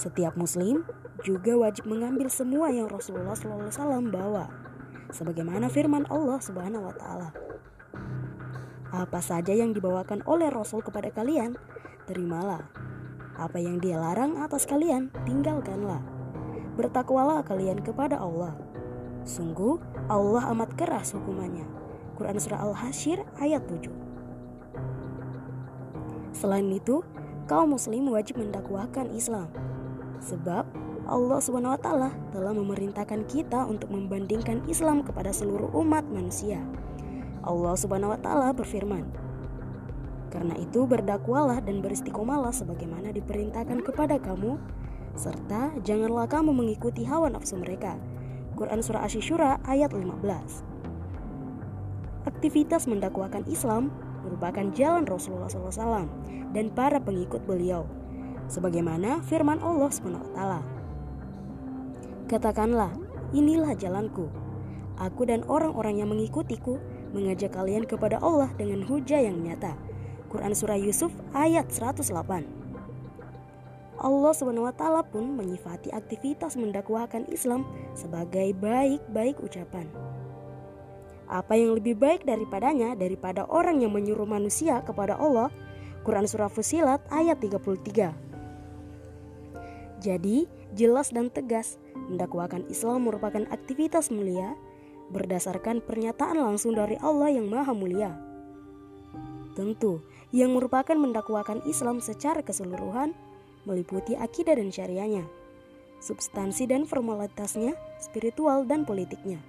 Setiap 0.00 0.32
muslim 0.40 0.88
juga 1.20 1.52
wajib 1.60 1.84
mengambil 1.84 2.32
semua 2.32 2.72
yang 2.72 2.88
Rasulullah 2.88 3.36
SAW 3.36 4.08
bawa, 4.08 4.48
sebagaimana 5.12 5.68
firman 5.68 6.08
Allah 6.08 6.40
Subhanahu 6.40 6.88
wa 6.88 6.94
Ta'ala. 6.96 7.28
Apa 8.92 9.20
saja 9.20 9.52
yang 9.52 9.76
dibawakan 9.76 10.24
oleh 10.24 10.48
Rasul 10.48 10.80
kepada 10.80 11.12
kalian, 11.12 11.60
terimalah. 12.08 12.64
Apa 13.36 13.56
yang 13.56 13.80
dia 13.80 13.96
larang 13.96 14.36
atas 14.40 14.68
kalian, 14.68 15.08
tinggalkanlah. 15.24 16.04
Bertakwalah 16.76 17.40
kalian 17.44 17.80
kepada 17.80 18.20
Allah. 18.20 18.56
Sungguh, 19.24 19.80
Allah 20.12 20.48
amat 20.52 20.76
keras 20.76 21.16
hukumannya. 21.16 21.64
Quran 22.20 22.36
Surah 22.36 22.60
Al-Hashir 22.68 23.24
ayat 23.40 23.64
7 23.64 23.88
Selain 26.36 26.68
itu, 26.68 27.00
kaum 27.48 27.72
muslim 27.72 28.12
wajib 28.12 28.40
mendakwahkan 28.40 29.08
Islam. 29.14 29.48
Sebab 30.20 30.68
Allah 31.02 31.42
SWT 31.42 31.88
telah 32.30 32.52
memerintahkan 32.54 33.26
kita 33.26 33.66
untuk 33.66 33.90
membandingkan 33.90 34.62
Islam 34.70 35.02
kepada 35.02 35.34
seluruh 35.34 35.70
umat 35.82 36.06
manusia. 36.06 36.62
Allah 37.42 37.74
SWT 37.74 38.54
berfirman, 38.54 39.04
"Karena 40.30 40.54
itu 40.56 40.86
berdakwalah 40.86 41.58
dan 41.66 41.82
beristiqomalah 41.82 42.54
sebagaimana 42.54 43.10
diperintahkan 43.10 43.82
kepada 43.82 44.22
kamu, 44.22 44.56
serta 45.18 45.74
janganlah 45.82 46.30
kamu 46.30 46.54
mengikuti 46.54 47.02
hawa 47.02 47.28
nafsu 47.34 47.58
mereka." 47.58 47.98
Quran 48.54 48.78
surah 48.78 49.02
Asy-Syura 49.02 49.58
ayat 49.66 49.90
15. 49.90 50.62
Aktivitas 52.22 52.86
mendakwahkan 52.86 53.42
Islam 53.50 53.90
merupakan 54.22 54.70
jalan 54.70 55.02
Rasulullah 55.02 55.50
SAW 55.50 56.06
dan 56.54 56.70
para 56.70 57.02
pengikut 57.02 57.42
beliau. 57.42 57.90
Sebagaimana 58.46 59.18
firman 59.26 59.58
Allah 59.58 59.90
SWT. 59.90 60.71
Katakanlah, 62.32 62.96
inilah 63.36 63.76
jalanku. 63.76 64.32
Aku 64.96 65.28
dan 65.28 65.44
orang-orang 65.52 66.00
yang 66.00 66.08
mengikutiku 66.08 66.80
mengajak 67.12 67.52
kalian 67.52 67.84
kepada 67.84 68.16
Allah 68.24 68.48
dengan 68.56 68.80
hujah 68.88 69.20
yang 69.20 69.36
nyata. 69.44 69.76
Quran 70.32 70.56
Surah 70.56 70.80
Yusuf 70.80 71.12
ayat 71.36 71.68
108 71.68 72.08
Allah 74.00 74.32
SWT 74.32 74.84
pun 75.12 75.24
menyifati 75.36 75.92
aktivitas 75.92 76.56
mendakwahkan 76.56 77.28
Islam 77.28 77.68
sebagai 77.92 78.56
baik-baik 78.56 79.36
ucapan 79.44 79.92
apa 81.32 81.56
yang 81.56 81.72
lebih 81.72 81.96
baik 81.96 82.28
daripadanya 82.28 82.92
daripada 82.92 83.48
orang 83.48 83.80
yang 83.80 83.92
menyuruh 83.96 84.28
manusia 84.28 84.84
kepada 84.84 85.16
Allah 85.16 85.48
Quran 86.04 86.28
Surah 86.28 86.52
Fusilat 86.52 87.00
ayat 87.08 87.40
33 87.40 88.12
Jadi 90.02 90.44
jelas 90.76 91.08
dan 91.08 91.32
tegas 91.32 91.80
mendakwakan 92.12 92.68
Islam 92.68 93.08
merupakan 93.08 93.42
aktivitas 93.48 94.12
mulia 94.12 94.52
berdasarkan 95.10 95.80
pernyataan 95.80 96.38
langsung 96.38 96.76
dari 96.76 97.00
Allah 97.00 97.32
yang 97.32 97.48
maha 97.48 97.72
mulia 97.72 98.12
Tentu 99.52 100.00
yang 100.32 100.56
merupakan 100.56 100.96
mendakwakan 100.96 101.60
Islam 101.68 102.00
secara 102.00 102.40
keseluruhan 102.40 103.12
meliputi 103.64 104.16
akidah 104.16 104.56
dan 104.56 104.68
syariahnya 104.68 105.24
substansi 106.02 106.66
dan 106.66 106.84
formalitasnya, 106.84 107.76
spiritual 108.00 108.64
dan 108.68 108.84
politiknya 108.84 109.40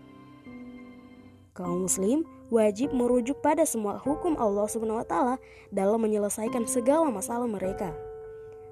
Kaum 1.54 1.86
muslim 1.86 2.26
wajib 2.50 2.98
merujuk 2.98 3.38
pada 3.46 3.62
semua 3.62 4.02
hukum 4.02 4.34
Allah 4.42 4.66
taala 5.06 5.36
dalam 5.70 6.02
menyelesaikan 6.02 6.66
segala 6.66 7.14
masalah 7.14 7.46
mereka. 7.46 7.94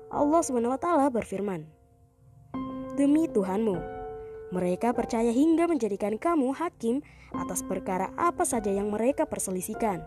Allah 0.09 0.41
taala 0.81 1.13
berfirman, 1.13 1.69
"Demi 2.99 3.27
Tuhanmu, 3.31 3.77
mereka 4.51 4.91
percaya 4.91 5.31
hingga 5.31 5.67
menjadikan 5.67 6.19
kamu 6.19 6.51
hakim 6.55 6.99
atas 7.31 7.63
perkara 7.63 8.11
apa 8.19 8.43
saja 8.43 8.71
yang 8.71 8.91
mereka 8.91 9.27
perselisihkan." 9.27 10.03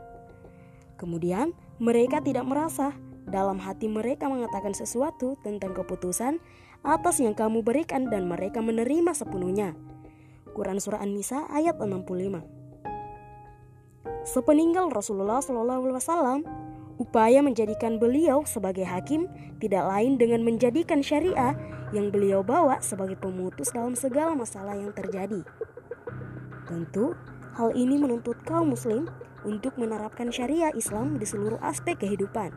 Kemudian, 0.95 1.53
mereka 1.83 2.23
tidak 2.23 2.47
merasa 2.47 2.95
dalam 3.25 3.59
hati 3.59 3.89
mereka 3.89 4.29
mengatakan 4.29 4.77
sesuatu 4.77 5.35
tentang 5.41 5.73
keputusan 5.73 6.39
atas 6.85 7.19
yang 7.19 7.33
kamu 7.33 7.65
berikan 7.65 8.13
dan 8.13 8.29
mereka 8.29 8.61
menerima 8.61 9.17
sepenuhnya. 9.17 9.73
Quran 10.55 10.79
Surah 10.79 11.03
An-Nisa 11.03 11.49
ayat 11.51 11.81
65 11.81 12.45
Sepeninggal 14.25 14.89
Rasulullah 14.89 15.45
SAW, 15.45 16.64
upaya 16.99 17.43
menjadikan 17.43 17.99
beliau 17.99 18.47
sebagai 18.47 18.87
hakim 18.87 19.27
tidak 19.59 19.85
lain 19.87 20.15
dengan 20.21 20.47
menjadikan 20.47 21.03
syariah 21.03 21.57
yang 21.91 22.11
beliau 22.11 22.43
bawa 22.43 22.79
sebagai 22.83 23.19
pemutus 23.19 23.71
dalam 23.71 23.95
segala 23.99 24.35
masalah 24.35 24.75
yang 24.75 24.91
terjadi. 24.95 25.43
Tentu, 26.67 27.15
hal 27.55 27.71
ini 27.77 27.99
menuntut 27.99 28.39
kaum 28.43 28.75
muslim 28.75 29.07
untuk 29.45 29.77
menerapkan 29.77 30.33
syariah 30.33 30.73
Islam 30.75 31.21
di 31.21 31.27
seluruh 31.29 31.61
aspek 31.61 32.01
kehidupan. 32.01 32.51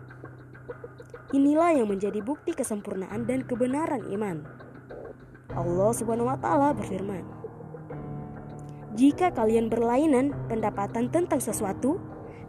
Inilah 1.35 1.75
yang 1.75 1.91
menjadi 1.91 2.23
bukti 2.23 2.55
kesempurnaan 2.55 3.27
dan 3.27 3.43
kebenaran 3.43 4.07
iman. 4.15 4.47
Allah 5.51 5.91
Subhanahu 5.91 6.31
wa 6.31 6.39
taala 6.39 6.71
berfirman, 6.71 7.25
jika 8.97 9.29
kalian 9.29 9.69
berlainan 9.69 10.33
pendapatan 10.47 11.11
tentang 11.11 11.37
sesuatu, 11.37 11.99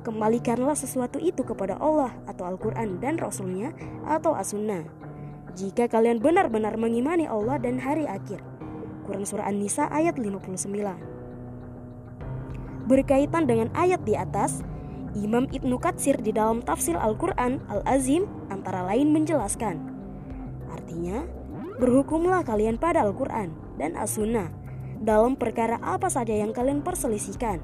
kembalikanlah 0.08 0.72
sesuatu 0.72 1.20
itu 1.20 1.44
kepada 1.44 1.76
Allah 1.76 2.16
atau 2.24 2.48
Al-Quran 2.48 2.96
dan 2.96 3.20
Rasulnya 3.20 3.76
atau 4.08 4.32
As-Sunnah. 4.32 4.88
Jika 5.52 5.84
kalian 5.84 6.24
benar-benar 6.24 6.80
mengimani 6.80 7.28
Allah 7.28 7.60
dan 7.60 7.76
hari 7.76 8.08
akhir. 8.08 8.40
Quran 9.04 9.28
Surah 9.28 9.52
An-Nisa 9.52 9.84
ayat 9.92 10.16
59 10.16 10.48
Berkaitan 12.88 13.44
dengan 13.44 13.68
ayat 13.76 14.00
di 14.08 14.16
atas, 14.16 14.64
Imam 15.12 15.44
Ibnu 15.52 15.76
Katsir 15.76 16.16
di 16.24 16.32
dalam 16.32 16.64
tafsir 16.64 16.96
Al-Quran 16.96 17.60
Al-Azim 17.68 18.24
antara 18.48 18.88
lain 18.88 19.12
menjelaskan. 19.12 19.76
Artinya, 20.72 21.28
berhukumlah 21.76 22.48
kalian 22.48 22.80
pada 22.80 23.04
Al-Quran 23.04 23.52
dan 23.76 23.92
As-Sunnah 23.92 24.48
dalam 25.04 25.36
perkara 25.36 25.76
apa 25.84 26.08
saja 26.08 26.32
yang 26.32 26.56
kalian 26.56 26.80
perselisihkan, 26.80 27.60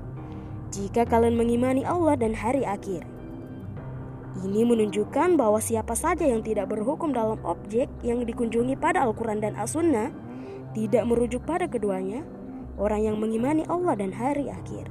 jika 0.71 1.05
kalian 1.05 1.37
mengimani 1.37 1.83
Allah 1.85 2.17
dan 2.17 2.33
hari 2.33 2.65
akhir. 2.65 3.05
Ini 4.45 4.67
menunjukkan 4.67 5.39
bahwa 5.39 5.63
siapa 5.63 5.95
saja 5.95 6.27
yang 6.27 6.43
tidak 6.43 6.69
berhukum 6.69 7.15
dalam 7.15 7.39
objek 7.47 7.87
yang 8.03 8.27
dikunjungi 8.27 8.75
pada 8.77 9.05
Al-Quran 9.07 9.39
dan 9.39 9.55
As-Sunnah 9.55 10.11
tidak 10.75 11.07
merujuk 11.07 11.47
pada 11.47 11.71
keduanya, 11.71 12.27
orang 12.75 13.07
yang 13.07 13.17
mengimani 13.17 13.63
Allah 13.71 13.95
dan 13.95 14.11
hari 14.11 14.51
akhir. 14.51 14.91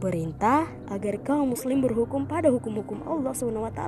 Perintah 0.00 0.70
agar 0.88 1.20
kaum 1.20 1.52
muslim 1.52 1.84
berhukum 1.84 2.24
pada 2.24 2.48
hukum-hukum 2.48 3.04
Allah 3.04 3.36
SWT 3.36 3.82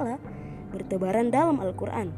bertebaran 0.74 1.32
dalam 1.32 1.56
Al-Quran. 1.62 2.12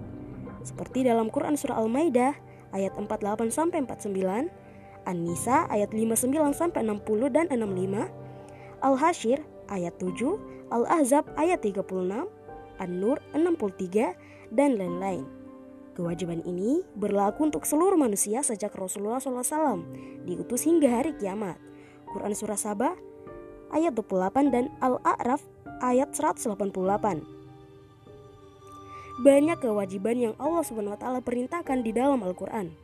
Seperti 0.65 1.05
dalam 1.07 1.29
Quran 1.31 1.55
Surah 1.55 1.79
Al-Maidah 1.79 2.35
ayat 2.75 2.97
48 2.97 3.55
49 3.55 4.64
An-Nisa 5.05 5.69
ayat 5.69 5.93
59 5.93 6.33
sampai 6.57 6.85
60 6.85 7.31
dan 7.33 7.47
65, 7.49 8.09
Al-Hasyr 8.85 9.41
ayat 9.69 9.95
7, 10.01 10.73
Al-Ahzab 10.73 11.25
ayat 11.37 11.61
36, 11.61 12.29
An-Nur 12.81 13.19
63 13.33 14.17
dan 14.53 14.77
lain-lain. 14.77 15.25
Kewajiban 15.95 16.43
ini 16.43 16.83
berlaku 16.99 17.47
untuk 17.47 17.63
seluruh 17.63 17.95
manusia 17.95 18.43
sejak 18.43 18.75
Rasulullah 18.75 19.23
SAW 19.23 19.87
diutus 20.27 20.67
hingga 20.67 20.91
hari 20.91 21.15
kiamat. 21.15 21.55
Quran 22.11 22.35
Surah 22.35 22.59
Sabah 22.59 22.95
ayat 23.71 23.95
28 23.95 24.51
dan 24.51 24.75
Al-A'raf 24.83 25.47
ayat 25.79 26.11
188. 26.11 27.23
Banyak 29.23 29.59
kewajiban 29.63 30.19
yang 30.19 30.35
Allah 30.43 30.67
SWT 30.67 31.07
perintahkan 31.23 31.87
di 31.87 31.95
dalam 31.95 32.19
Al-Quran. 32.27 32.75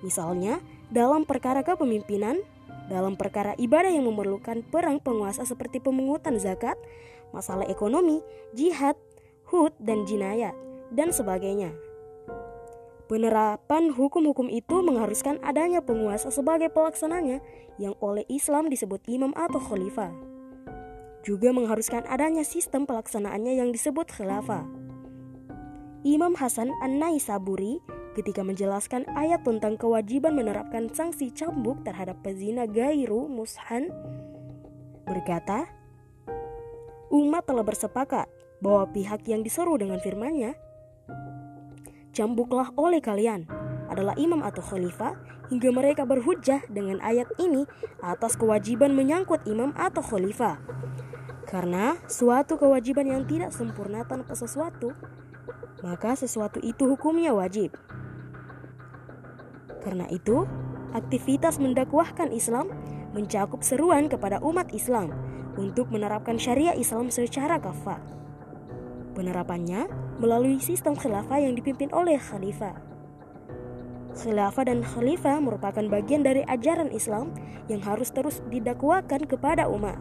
Misalnya, 0.00 0.64
dalam 0.90 1.26
perkara 1.26 1.66
kepemimpinan, 1.66 2.38
dalam 2.86 3.18
perkara 3.18 3.58
ibadah 3.58 3.90
yang 3.90 4.06
memerlukan 4.06 4.62
perang 4.70 5.02
penguasa 5.02 5.42
seperti 5.42 5.82
pemungutan 5.82 6.38
zakat, 6.38 6.78
masalah 7.34 7.66
ekonomi, 7.66 8.22
jihad, 8.54 8.94
hud 9.50 9.74
dan 9.82 10.06
jinayat, 10.06 10.54
dan 10.94 11.10
sebagainya. 11.10 11.74
Penerapan 13.06 13.94
hukum-hukum 13.94 14.50
itu 14.50 14.82
mengharuskan 14.82 15.38
adanya 15.46 15.78
penguasa 15.78 16.26
sebagai 16.34 16.74
pelaksananya 16.74 17.38
yang 17.78 17.94
oleh 18.02 18.26
Islam 18.26 18.66
disebut 18.66 18.98
imam 19.06 19.30
atau 19.38 19.62
khalifah. 19.62 20.10
Juga 21.22 21.54
mengharuskan 21.54 22.02
adanya 22.10 22.42
sistem 22.42 22.82
pelaksanaannya 22.82 23.62
yang 23.62 23.70
disebut 23.70 24.10
khilafah. 24.10 24.66
Imam 26.06 26.34
Hasan 26.38 26.70
An-Naisaburi 26.82 27.82
ketika 28.16 28.40
menjelaskan 28.40 29.04
ayat 29.12 29.44
tentang 29.44 29.76
kewajiban 29.76 30.32
menerapkan 30.32 30.88
sanksi 30.88 31.28
cambuk 31.36 31.84
terhadap 31.84 32.16
pezina 32.24 32.64
gairu 32.64 33.28
mushan 33.28 33.92
berkata, 35.04 35.68
umat 37.12 37.44
telah 37.44 37.60
bersepakat 37.60 38.26
bahwa 38.64 38.88
pihak 38.88 39.20
yang 39.28 39.44
diseru 39.44 39.76
dengan 39.76 40.00
firman-Nya 40.00 40.56
cambuklah 42.16 42.72
oleh 42.80 43.04
kalian 43.04 43.44
adalah 43.92 44.16
imam 44.16 44.40
atau 44.40 44.64
khalifah 44.64 45.14
hingga 45.52 45.70
mereka 45.70 46.02
berhujah 46.08 46.64
dengan 46.72 46.98
ayat 47.04 47.28
ini 47.38 47.68
atas 48.02 48.34
kewajiban 48.34 48.96
menyangkut 48.96 49.44
imam 49.46 49.76
atau 49.76 50.00
khalifah. 50.00 50.58
Karena 51.46 51.94
suatu 52.10 52.58
kewajiban 52.58 53.06
yang 53.06 53.22
tidak 53.22 53.54
sempurna 53.54 54.02
tanpa 54.02 54.34
sesuatu, 54.34 54.90
maka 55.86 56.18
sesuatu 56.18 56.58
itu 56.58 56.90
hukumnya 56.90 57.30
wajib. 57.30 57.70
Karena 59.86 60.10
itu, 60.10 60.42
aktivitas 60.98 61.62
mendakwahkan 61.62 62.34
Islam 62.34 62.74
mencakup 63.14 63.62
seruan 63.62 64.10
kepada 64.10 64.42
umat 64.42 64.74
Islam 64.74 65.14
untuk 65.54 65.94
menerapkan 65.94 66.34
syariah 66.42 66.74
Islam 66.74 67.06
secara 67.14 67.62
kafah. 67.62 68.02
Penerapannya 69.14 69.86
melalui 70.18 70.58
sistem 70.58 70.98
khilafah 70.98 71.38
yang 71.38 71.54
dipimpin 71.54 71.94
oleh 71.94 72.18
khalifah. 72.18 72.74
Khilafah 74.18 74.66
dan 74.66 74.82
khalifah 74.82 75.38
merupakan 75.38 75.86
bagian 75.86 76.26
dari 76.26 76.42
ajaran 76.50 76.90
Islam 76.90 77.30
yang 77.70 77.78
harus 77.86 78.10
terus 78.10 78.42
didakwakan 78.50 79.22
kepada 79.22 79.70
umat. 79.70 79.94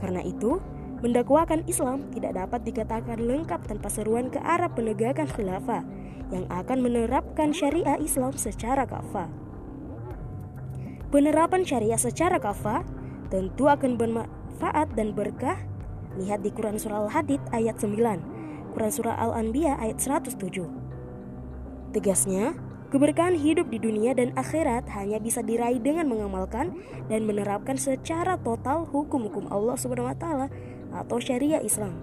Karena 0.00 0.24
itu, 0.24 0.56
mendakwakan 1.04 1.68
Islam 1.68 2.08
tidak 2.16 2.38
dapat 2.38 2.64
dikatakan 2.64 3.18
lengkap 3.20 3.60
tanpa 3.68 3.92
seruan 3.92 4.32
ke 4.32 4.40
arah 4.40 4.72
penegakan 4.72 5.28
khilafah 5.28 5.84
yang 6.28 6.44
akan 6.52 6.84
menerapkan 6.84 7.52
syariah 7.52 7.96
Islam 8.00 8.36
secara 8.36 8.84
kafah. 8.84 9.28
Penerapan 11.08 11.64
syariah 11.64 11.96
secara 11.96 12.36
kafah 12.36 12.84
tentu 13.32 13.64
akan 13.68 13.96
bermanfaat 13.96 14.92
dan 14.92 15.16
berkah. 15.16 15.56
Lihat 16.20 16.42
di 16.44 16.50
Quran 16.50 16.76
Surah 16.76 17.06
Al-Hadid 17.06 17.38
ayat 17.54 17.78
9, 17.78 18.74
Quran 18.74 18.92
Surah 18.92 19.16
Al-Anbiya 19.16 19.78
ayat 19.80 20.02
107. 20.02 20.34
Tegasnya, 21.94 22.58
keberkahan 22.92 23.38
hidup 23.38 23.72
di 23.72 23.78
dunia 23.80 24.12
dan 24.12 24.34
akhirat 24.36 24.88
hanya 24.92 25.22
bisa 25.22 25.40
diraih 25.40 25.80
dengan 25.80 26.10
mengamalkan 26.10 26.76
dan 27.08 27.24
menerapkan 27.24 27.80
secara 27.80 28.36
total 28.40 28.84
hukum-hukum 28.88 29.48
Allah 29.48 29.78
taala 30.16 30.52
atau 30.92 31.16
syariah 31.20 31.64
Islam, 31.64 31.96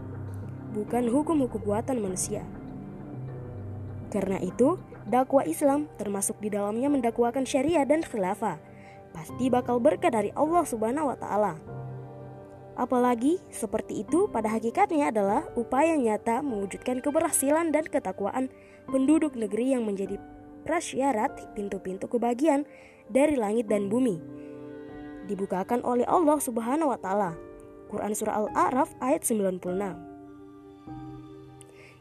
bukan 0.74 1.10
hukum-hukum 1.10 1.62
buatan 1.62 2.02
manusia. 2.02 2.46
Karena 4.16 4.40
itu, 4.40 4.80
dakwah 5.12 5.44
Islam 5.44 5.92
termasuk 6.00 6.40
di 6.40 6.48
dalamnya 6.48 6.88
mendakwakan 6.88 7.44
syariah 7.44 7.84
dan 7.84 8.00
khilafah. 8.00 8.56
Pasti 9.12 9.52
bakal 9.52 9.84
berkah 9.84 10.08
dari 10.08 10.32
Allah 10.40 10.64
Subhanahu 10.64 11.12
wa 11.12 11.20
taala. 11.20 11.60
Apalagi 12.80 13.44
seperti 13.52 14.08
itu 14.08 14.32
pada 14.32 14.56
hakikatnya 14.56 15.12
adalah 15.12 15.44
upaya 15.60 16.00
nyata 16.00 16.40
mewujudkan 16.40 17.04
keberhasilan 17.04 17.76
dan 17.76 17.84
ketakwaan 17.88 18.48
penduduk 18.88 19.36
negeri 19.36 19.76
yang 19.76 19.84
menjadi 19.84 20.16
prasyarat 20.64 21.52
pintu-pintu 21.52 22.08
kebahagiaan 22.08 22.64
dari 23.12 23.36
langit 23.36 23.68
dan 23.68 23.92
bumi. 23.92 24.24
Dibukakan 25.28 25.84
oleh 25.84 26.08
Allah 26.08 26.40
Subhanahu 26.40 26.96
wa 26.96 27.00
taala. 27.04 27.36
Quran 27.92 28.16
surah 28.16 28.48
Al-A'raf 28.48 28.96
ayat 29.04 29.28
96. 29.28 30.15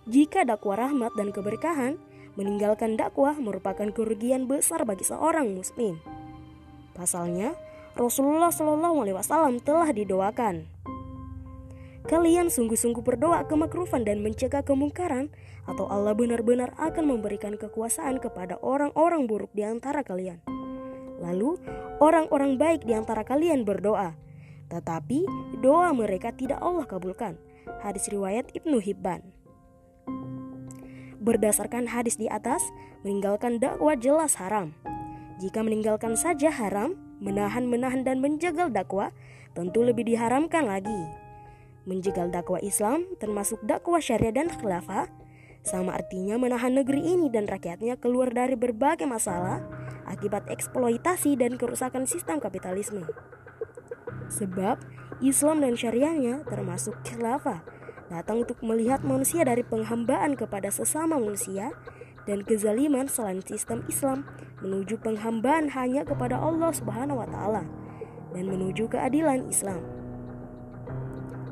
Jika 0.05 0.45
dakwah 0.45 0.77
rahmat 0.77 1.17
dan 1.17 1.33
keberkahan, 1.33 1.97
meninggalkan 2.37 3.01
dakwah 3.01 3.33
merupakan 3.41 3.89
kerugian 3.89 4.45
besar 4.45 4.85
bagi 4.85 5.09
seorang 5.09 5.57
muslim. 5.57 5.97
Pasalnya, 6.93 7.57
Rasulullah 7.97 8.53
Shallallahu 8.53 9.07
Alaihi 9.07 9.17
Wasallam 9.17 9.65
telah 9.65 9.89
didoakan. 9.91 10.69
Kalian 12.05 12.53
sungguh-sungguh 12.53 13.01
berdoa 13.01 13.49
kemakrufan 13.49 14.05
dan 14.05 14.21
mencegah 14.21 14.61
kemungkaran, 14.61 15.33
atau 15.65 15.89
Allah 15.89 16.13
benar-benar 16.13 16.77
akan 16.77 17.17
memberikan 17.17 17.57
kekuasaan 17.57 18.21
kepada 18.21 18.61
orang-orang 18.61 19.25
buruk 19.25 19.49
di 19.57 19.65
antara 19.65 20.05
kalian. 20.05 20.45
Lalu, 21.25 21.57
orang-orang 22.05 22.61
baik 22.61 22.85
di 22.85 22.93
antara 22.93 23.25
kalian 23.25 23.65
berdoa, 23.65 24.13
tetapi 24.69 25.25
doa 25.65 25.97
mereka 25.97 26.37
tidak 26.37 26.61
Allah 26.61 26.85
kabulkan. 26.85 27.41
Hadis 27.81 28.05
riwayat 28.13 28.53
Ibnu 28.53 28.77
Hibban. 28.85 29.34
Berdasarkan 31.25 31.89
hadis 31.89 32.21
di 32.21 32.29
atas, 32.29 32.61
meninggalkan 33.01 33.57
dakwah 33.57 33.97
jelas 33.97 34.37
haram. 34.37 34.77
Jika 35.41 35.65
meninggalkan 35.65 36.15
saja 36.15 36.53
haram, 36.53 36.95
menahan, 37.19 37.65
menahan 37.65 38.05
dan 38.05 38.21
menjagal 38.21 38.69
dakwah 38.71 39.11
tentu 39.57 39.81
lebih 39.81 40.05
diharamkan 40.05 40.69
lagi. 40.69 41.09
Menjegal 41.89 42.29
dakwah 42.29 42.61
Islam 42.61 43.09
termasuk 43.21 43.61
dakwah 43.65 44.01
syariah 44.01 44.33
dan 44.33 44.49
khilafah 44.49 45.09
sama 45.65 45.97
artinya 45.97 46.37
menahan 46.37 46.77
negeri 46.77 47.01
ini 47.17 47.33
dan 47.33 47.49
rakyatnya 47.49 47.97
keluar 47.97 48.29
dari 48.29 48.53
berbagai 48.53 49.09
masalah 49.09 49.65
akibat 50.05 50.45
eksploitasi 50.53 51.41
dan 51.41 51.57
kerusakan 51.57 52.05
sistem 52.05 52.37
kapitalisme. 52.37 53.09
Sebab 54.29 54.77
Islam 55.25 55.65
dan 55.65 55.73
syariahnya 55.73 56.45
termasuk 56.45 57.01
khilafah 57.09 57.65
datang 58.15 58.47
untuk 58.47 58.63
melihat 58.63 59.03
manusia 59.03 59.43
dari 59.43 59.67
penghambaan 59.67 60.39
kepada 60.39 60.71
sesama 60.71 61.19
manusia 61.19 61.75
dan 62.31 62.47
kezaliman 62.47 63.11
selain 63.11 63.43
sistem 63.43 63.83
Islam 63.91 64.23
menuju 64.63 65.03
penghambaan 65.03 65.75
hanya 65.75 66.07
kepada 66.07 66.39
Allah 66.39 66.71
Subhanahu 66.71 67.19
wa 67.19 67.29
taala 67.29 67.67
dan 68.31 68.45
menuju 68.47 68.87
keadilan 68.87 69.51
Islam 69.51 69.83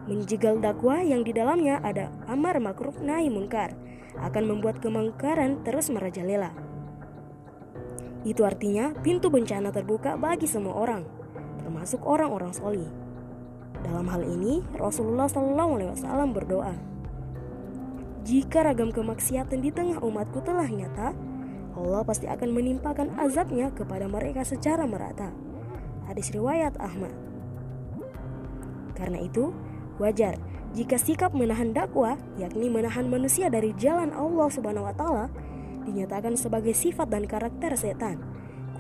menjegal 0.07 0.59
dakwah 0.59 0.99
yang 1.03 1.23
di 1.23 1.31
dalamnya 1.31 1.79
ada 1.83 2.11
amar 2.27 2.59
makruf 2.59 2.99
nahi 2.99 3.31
munkar 3.31 3.75
akan 4.19 4.45
membuat 4.45 4.83
kemungkaran 4.83 5.63
terus 5.65 5.89
merajalela. 5.89 6.53
Itu 8.23 8.47
artinya 8.47 8.95
pintu 9.03 9.33
bencana 9.33 9.75
terbuka 9.75 10.15
bagi 10.15 10.47
semua 10.47 10.79
orang, 10.79 11.03
termasuk 11.59 12.05
orang-orang 12.07 12.53
soli. 12.55 13.02
Dalam 13.83 14.07
hal 14.09 14.23
ini, 14.23 14.63
Rasulullah 14.79 15.27
SAW 15.27 16.31
berdoa, 16.31 16.75
jika 18.23 18.63
ragam 18.63 18.95
kemaksiatan 18.95 19.59
di 19.59 19.75
tengah 19.75 19.99
umatku 19.99 20.39
telah 20.47 20.71
nyata, 20.71 21.11
Allah 21.75 22.03
pasti 22.07 22.31
akan 22.31 22.55
menimpakan 22.55 23.19
azabnya 23.19 23.75
kepada 23.75 24.07
mereka 24.07 24.47
secara 24.47 24.87
merata. 24.87 25.35
Hadis 26.07 26.31
riwayat 26.31 26.79
Ahmad. 26.79 27.11
Karena 28.95 29.19
itu, 29.19 29.51
Wajar 30.01 30.35
jika 30.73 30.97
sikap 30.97 31.37
menahan 31.37 31.77
dakwah, 31.77 32.17
yakni 32.41 32.73
menahan 32.73 33.05
manusia 33.05 33.53
dari 33.53 33.77
jalan 33.77 34.09
Allah 34.17 34.49
Subhanahu 34.49 34.89
wa 34.89 34.95
taala, 34.97 35.27
dinyatakan 35.85 36.33
sebagai 36.33 36.73
sifat 36.73 37.13
dan 37.13 37.29
karakter 37.29 37.77
setan. 37.77 38.17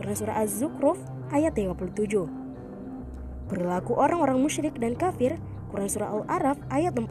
Quran 0.01 0.17
surah 0.17 0.41
Az-Zukhruf 0.41 0.97
ayat 1.29 1.53
37. 1.53 2.41
Berlaku 3.53 3.93
orang-orang 4.01 4.41
musyrik 4.41 4.81
dan 4.81 4.97
kafir, 4.97 5.37
Quran 5.69 5.85
surah 5.85 6.09
Al-Araf 6.09 6.57
ayat 6.73 6.97
45. 6.97 7.05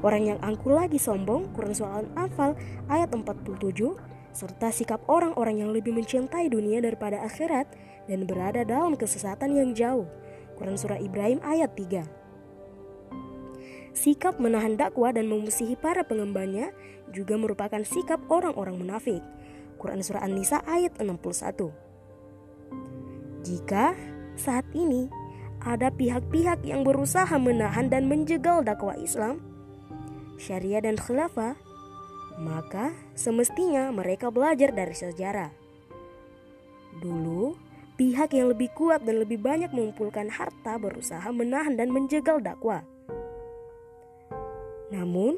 Orang 0.00 0.22
yang 0.24 0.40
angkuh 0.40 0.72
lagi 0.72 0.96
sombong, 0.96 1.52
Quran 1.52 1.76
surah 1.76 2.00
Al-Anfal 2.00 2.56
ayat 2.88 3.12
47 3.12 4.08
serta 4.32 4.72
sikap 4.72 5.04
orang-orang 5.04 5.60
yang 5.66 5.74
lebih 5.74 5.92
mencintai 5.92 6.48
dunia 6.48 6.80
daripada 6.80 7.20
akhirat 7.26 7.68
dan 8.08 8.24
berada 8.24 8.64
dalam 8.64 8.96
kesesatan 8.96 9.52
yang 9.52 9.76
jauh. 9.76 10.08
Quran 10.56 10.78
Surah 10.78 10.98
Ibrahim 10.98 11.42
ayat 11.42 11.74
3 11.74 12.06
Sikap 13.94 14.38
menahan 14.38 14.78
dakwah 14.78 15.10
dan 15.10 15.26
memusuhi 15.26 15.74
para 15.74 16.06
pengembannya 16.06 16.70
juga 17.10 17.34
merupakan 17.34 17.82
sikap 17.82 18.22
orang-orang 18.30 18.78
munafik. 18.78 19.22
Quran 19.78 20.02
Surah 20.06 20.22
An-Nisa 20.22 20.62
ayat 20.66 20.94
61 21.02 21.87
Jika 23.48 23.96
saat 24.36 24.68
ini 24.76 25.08
ada 25.64 25.88
pihak-pihak 25.88 26.68
yang 26.68 26.84
berusaha 26.84 27.32
menahan 27.40 27.88
dan 27.88 28.04
menjegal 28.04 28.60
dakwah 28.60 29.00
Islam, 29.00 29.40
syariah 30.36 30.84
dan 30.84 31.00
khilafah, 31.00 31.56
maka 32.36 32.92
semestinya 33.16 33.88
mereka 33.88 34.28
belajar 34.28 34.68
dari 34.76 34.92
sejarah. 34.92 35.50
Dulu, 37.00 37.56
Pihak 37.98 38.30
yang 38.30 38.54
lebih 38.54 38.70
kuat 38.78 39.02
dan 39.02 39.18
lebih 39.18 39.42
banyak 39.42 39.74
mengumpulkan 39.74 40.30
harta 40.30 40.78
berusaha 40.78 41.26
menahan 41.34 41.74
dan 41.74 41.90
menjegal 41.90 42.38
dakwah. 42.38 42.86
Namun, 44.94 45.34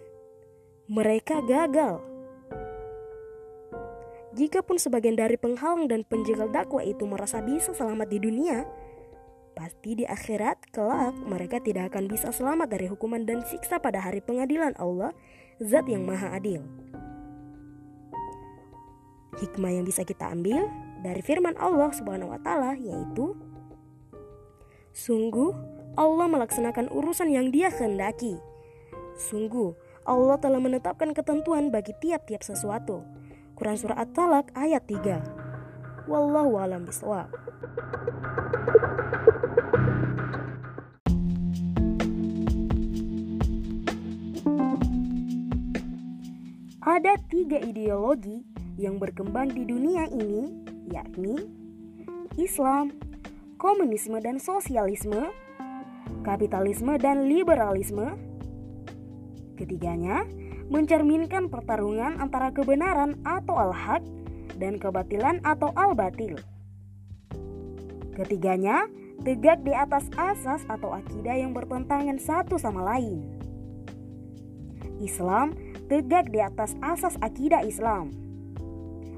mereka 0.85 1.41
gagal. 1.41 2.05
Jikapun 4.31 4.79
sebagian 4.79 5.19
dari 5.19 5.35
penghalang 5.35 5.91
dan 5.91 6.07
penjegal 6.07 6.47
dakwah 6.55 6.87
itu 6.87 7.03
merasa 7.03 7.43
bisa 7.43 7.75
selamat 7.75 8.07
di 8.15 8.19
dunia, 8.23 8.63
pasti 9.59 9.99
di 9.99 10.05
akhirat 10.07 10.71
kelak 10.71 11.19
mereka 11.27 11.59
tidak 11.59 11.91
akan 11.91 12.07
bisa 12.07 12.31
selamat 12.31 12.71
dari 12.71 12.87
hukuman 12.87 13.27
dan 13.27 13.43
siksa 13.43 13.83
pada 13.83 13.99
hari 13.99 14.23
pengadilan 14.23 14.79
Allah, 14.79 15.11
Zat 15.59 15.91
yang 15.91 16.07
Maha 16.07 16.39
Adil. 16.39 16.63
Hikmah 19.43 19.73
yang 19.75 19.83
bisa 19.83 20.07
kita 20.07 20.31
ambil 20.31 20.71
dari 21.03 21.27
firman 21.27 21.59
Allah 21.59 21.91
Subhanahu 21.91 22.31
wa 22.31 22.39
taala 22.39 22.79
yaitu 22.79 23.35
Sungguh 24.95 25.55
Allah 25.99 26.27
melaksanakan 26.31 26.87
urusan 26.91 27.31
yang 27.35 27.51
Dia 27.51 27.71
kehendaki. 27.75 28.39
Sungguh 29.19 29.75
Allah 30.07 30.39
telah 30.39 30.63
menetapkan 30.63 31.15
ketentuan 31.15 31.71
bagi 31.75 31.95
tiap-tiap 31.99 32.43
sesuatu. 32.43 33.20
Quran 33.61 33.77
surah 33.77 34.01
At-Talaq 34.01 34.57
ayat 34.57 34.89
3. 34.89 36.09
Wallahu 36.09 36.57
a'lam 36.57 36.89
bishawab. 36.89 37.29
Ada 46.81 47.21
tiga 47.29 47.61
ideologi 47.61 48.49
yang 48.81 48.97
berkembang 48.97 49.53
di 49.53 49.69
dunia 49.69 50.09
ini 50.09 50.65
yakni 50.89 51.45
Islam, 52.41 52.97
komunisme 53.61 54.17
dan 54.25 54.41
sosialisme, 54.41 55.29
kapitalisme 56.25 56.97
dan 56.97 57.29
liberalisme. 57.29 58.17
Ketiganya 59.61 60.25
mencerminkan 60.71 61.51
pertarungan 61.51 62.23
antara 62.23 62.55
kebenaran 62.55 63.19
atau 63.27 63.59
al-haq 63.59 64.07
dan 64.57 64.79
kebatilan 64.79 65.43
atau 65.43 65.75
al-batil. 65.75 66.39
Ketiganya 68.15 68.87
tegak 69.27 69.67
di 69.67 69.75
atas 69.75 70.07
asas 70.15 70.63
atau 70.71 70.95
akidah 70.95 71.35
yang 71.35 71.53
bertentangan 71.53 72.17
satu 72.17 72.57
sama 72.57 72.87
lain. 72.97 73.27
Islam 75.03 75.57
tegak 75.91 76.31
di 76.31 76.39
atas 76.39 76.79
asas 76.81 77.19
akidah 77.19 77.67
Islam. 77.67 78.15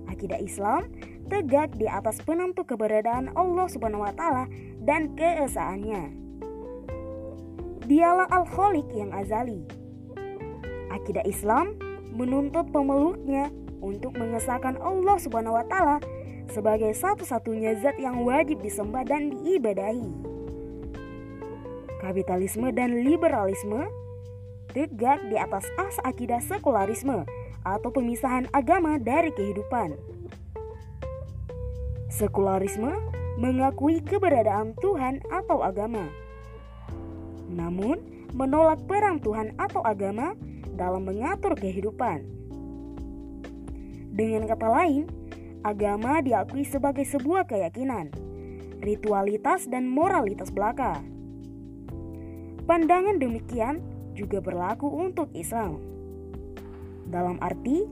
Akidah 0.09 0.41
Islam 0.41 0.89
tegak 1.29 1.77
di 1.77 1.85
atas 1.85 2.23
penentu 2.25 2.65
keberadaan 2.65 3.35
Allah 3.37 3.67
Subhanahu 3.69 4.07
wa 4.07 4.15
taala 4.15 4.49
dan 4.81 5.13
keesaannya. 5.19 6.23
Dialah 7.83 8.31
Al-Khaliq 8.31 8.89
yang 8.95 9.11
azali. 9.11 9.82
Akidah 10.93 11.25
Islam 11.25 11.73
menuntut 12.13 12.69
pemeluknya 12.69 13.49
untuk 13.81 14.15
mengesahkan 14.21 14.77
Allah 14.79 15.17
Subhanahu 15.17 15.57
wa 15.57 15.65
taala 15.65 15.99
sebagai 16.53 16.93
satu-satunya 16.93 17.81
zat 17.81 17.97
yang 17.97 18.23
wajib 18.29 18.61
disembah 18.61 19.09
dan 19.09 19.33
diibadahi. 19.33 20.13
Kapitalisme 22.05 22.69
dan 22.77 23.01
liberalisme 23.01 23.89
tegak 24.77 25.23
di 25.33 25.37
atas 25.41 25.65
as 25.81 25.97
akidah 26.05 26.43
sekularisme 26.45 27.25
atau 27.63 27.91
pemisahan 27.95 28.51
agama 28.53 28.99
dari 29.01 29.31
kehidupan. 29.33 29.97
Sekularisme 32.13 32.93
mengakui 33.41 34.05
keberadaan 34.05 34.77
Tuhan 34.85 35.25
atau 35.33 35.65
agama, 35.65 36.13
namun 37.49 37.97
menolak 38.37 38.85
peran 38.85 39.17
Tuhan 39.23 39.57
atau 39.57 39.81
agama 39.81 40.37
dalam 40.77 41.05
mengatur 41.05 41.57
kehidupan. 41.57 42.25
Dengan 44.13 44.45
kata 44.45 44.69
lain, 44.69 45.09
agama 45.65 46.21
diakui 46.21 46.69
sebagai 46.69 47.07
sebuah 47.09 47.49
keyakinan, 47.49 48.13
ritualitas, 48.85 49.71
dan 49.71 49.89
moralitas 49.89 50.53
belaka. 50.53 51.01
Pandangan 52.69 53.17
demikian 53.17 53.81
juga 54.13 54.45
berlaku 54.45 54.87
untuk 54.87 55.33
Islam. 55.33 55.81
Dalam 57.09 57.41
arti, 57.41 57.89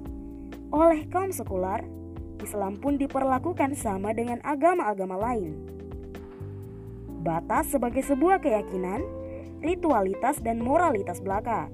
oleh 0.71 1.09
kaum 1.09 1.35
sekular, 1.35 1.83
Islam 2.40 2.79
pun 2.79 2.97
diperlakukan 2.97 3.77
sama 3.77 4.14
dengan 4.16 4.40
agama-agama 4.45 5.16
lain. 5.19 5.57
Batas 7.21 7.75
sebagai 7.75 8.01
sebuah 8.01 8.40
keyakinan, 8.40 9.05
ritualitas, 9.61 10.40
dan 10.40 10.62
moralitas 10.62 11.21
belaka. 11.21 11.69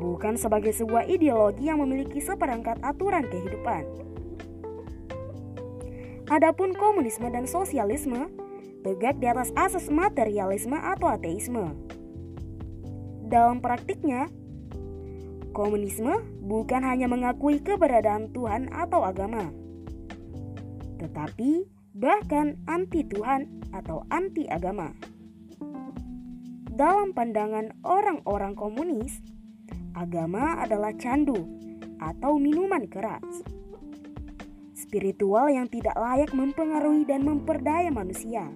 Bukan 0.00 0.40
sebagai 0.40 0.72
sebuah 0.72 1.04
ideologi 1.04 1.68
yang 1.68 1.84
memiliki 1.84 2.24
seperangkat 2.24 2.80
aturan 2.80 3.28
kehidupan. 3.28 3.84
Adapun 6.32 6.72
komunisme 6.72 7.28
dan 7.28 7.44
sosialisme 7.44 8.32
tegak 8.80 9.20
di 9.20 9.28
atas 9.28 9.52
asas 9.52 9.92
materialisme 9.92 10.78
atau 10.78 11.12
ateisme. 11.12 11.76
Dalam 13.28 13.60
praktiknya, 13.60 14.32
komunisme 15.52 16.24
bukan 16.40 16.82
hanya 16.82 17.06
mengakui 17.06 17.60
keberadaan 17.60 18.32
Tuhan 18.32 18.72
atau 18.72 19.04
agama, 19.04 19.52
tetapi 20.98 21.68
bahkan 21.94 22.56
anti 22.64 23.04
Tuhan 23.04 23.46
atau 23.76 24.06
anti 24.08 24.48
agama. 24.48 24.94
Dalam 26.70 27.12
pandangan 27.12 27.76
orang-orang 27.84 28.56
komunis, 28.56 29.20
agama 29.94 30.60
adalah 30.60 30.94
candu 30.96 31.46
atau 32.00 32.40
minuman 32.40 32.86
keras. 32.88 33.44
Spiritual 34.72 35.52
yang 35.52 35.68
tidak 35.68 35.94
layak 35.94 36.32
mempengaruhi 36.32 37.04
dan 37.04 37.22
memperdaya 37.22 37.92
manusia. 37.92 38.48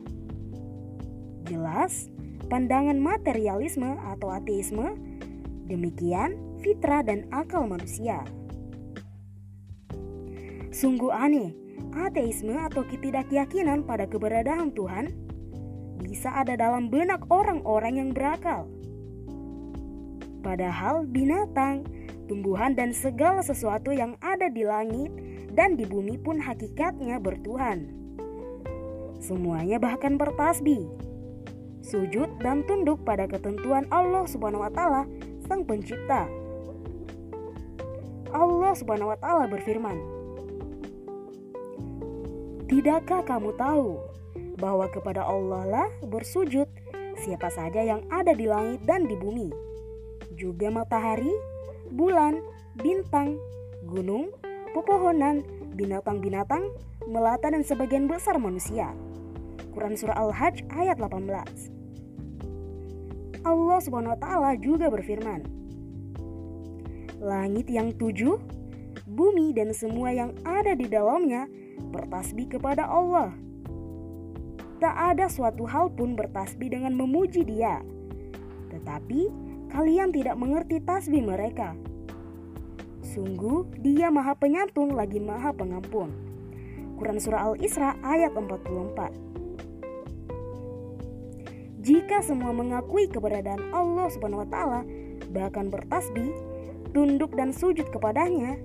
Jelas, 1.44 2.08
pandangan 2.48 2.96
materialisme 2.96 4.00
atau 4.16 4.32
ateisme, 4.32 4.96
demikian 5.68 6.40
fitrah 6.64 7.04
dan 7.04 7.28
akal 7.28 7.68
manusia. 7.68 8.24
Sungguh 10.72 11.12
aneh, 11.12 11.52
ateisme 11.94 12.56
atau 12.56 12.82
ketidakyakinan 12.82 13.86
pada 13.86 14.08
keberadaan 14.08 14.74
Tuhan 14.74 15.12
bisa 16.02 16.34
ada 16.34 16.58
dalam 16.58 16.90
benak 16.90 17.22
orang-orang 17.30 18.00
yang 18.00 18.10
berakal. 18.10 18.66
Padahal 20.44 21.08
binatang, 21.08 21.88
tumbuhan 22.28 22.76
dan 22.76 22.92
segala 22.92 23.40
sesuatu 23.40 23.90
yang 23.90 24.20
ada 24.20 24.52
di 24.52 24.62
langit 24.62 25.08
dan 25.56 25.74
di 25.74 25.88
bumi 25.88 26.20
pun 26.20 26.36
hakikatnya 26.36 27.16
bertuhan. 27.16 27.88
Semuanya 29.24 29.80
bahkan 29.80 30.20
bertasbih 30.20 30.84
sujud 31.84 32.40
dan 32.40 32.64
tunduk 32.64 33.04
pada 33.04 33.28
ketentuan 33.28 33.84
Allah 33.92 34.24
Subhanahu 34.24 34.64
wa 34.64 34.72
taala, 34.72 35.04
Sang 35.44 35.68
Pencipta. 35.68 36.24
Allah 38.32 38.72
Subhanahu 38.72 39.12
wa 39.12 39.18
taala 39.20 39.44
berfirman, 39.46 39.96
Tidakkah 42.64 43.22
kamu 43.28 43.52
tahu 43.60 44.00
bahwa 44.56 44.88
kepada 44.88 45.28
Allah 45.28 45.62
lah 45.68 45.88
bersujud 46.08 46.66
siapa 47.20 47.52
saja 47.52 47.84
yang 47.84 48.00
ada 48.08 48.32
di 48.32 48.48
langit 48.48 48.80
dan 48.88 49.04
di 49.04 49.14
bumi, 49.14 49.52
juga 50.44 50.68
matahari, 50.68 51.32
bulan, 51.88 52.44
bintang, 52.76 53.40
gunung, 53.88 54.28
pepohonan, 54.76 55.40
binatang-binatang, 55.72 56.68
melata 57.08 57.48
dan 57.48 57.64
sebagian 57.64 58.04
besar 58.04 58.36
manusia. 58.36 58.92
Quran 59.72 59.96
Surah 59.96 60.20
Al-Hajj 60.20 60.68
ayat 60.76 61.00
18 61.00 61.72
Allah 63.44 63.80
taala 64.20 64.56
juga 64.60 64.88
berfirman, 64.88 65.44
Langit 67.20 67.68
yang 67.72 67.92
tujuh, 67.96 68.40
bumi 69.08 69.52
dan 69.56 69.72
semua 69.72 70.12
yang 70.12 70.32
ada 70.44 70.72
di 70.76 70.88
dalamnya 70.88 71.48
bertasbih 71.92 72.56
kepada 72.56 72.88
Allah. 72.88 73.32
Tak 74.80 75.16
ada 75.16 75.28
suatu 75.28 75.64
hal 75.64 75.92
pun 75.92 76.16
bertasbih 76.16 76.72
dengan 76.72 76.96
memuji 76.96 77.44
Dia. 77.44 77.80
Tetapi 78.72 79.43
kalian 79.74 80.14
tidak 80.14 80.38
mengerti 80.38 80.78
tasbih 80.78 81.26
mereka. 81.26 81.74
Sungguh 83.02 83.66
Dia 83.82 84.14
Maha 84.14 84.38
Penyantun 84.38 84.94
lagi 84.94 85.18
Maha 85.18 85.50
Pengampun. 85.50 86.14
Quran 86.94 87.18
Surah 87.18 87.50
Al-Isra 87.50 87.98
ayat 88.06 88.30
44 88.38 89.34
jika 91.84 92.24
semua 92.24 92.48
mengakui 92.56 93.12
keberadaan 93.12 93.60
Allah 93.68 94.08
taala, 94.48 94.88
bahkan 95.36 95.68
bertasbih, 95.68 96.32
tunduk 96.96 97.36
dan 97.36 97.52
sujud 97.52 97.84
kepadanya, 97.92 98.56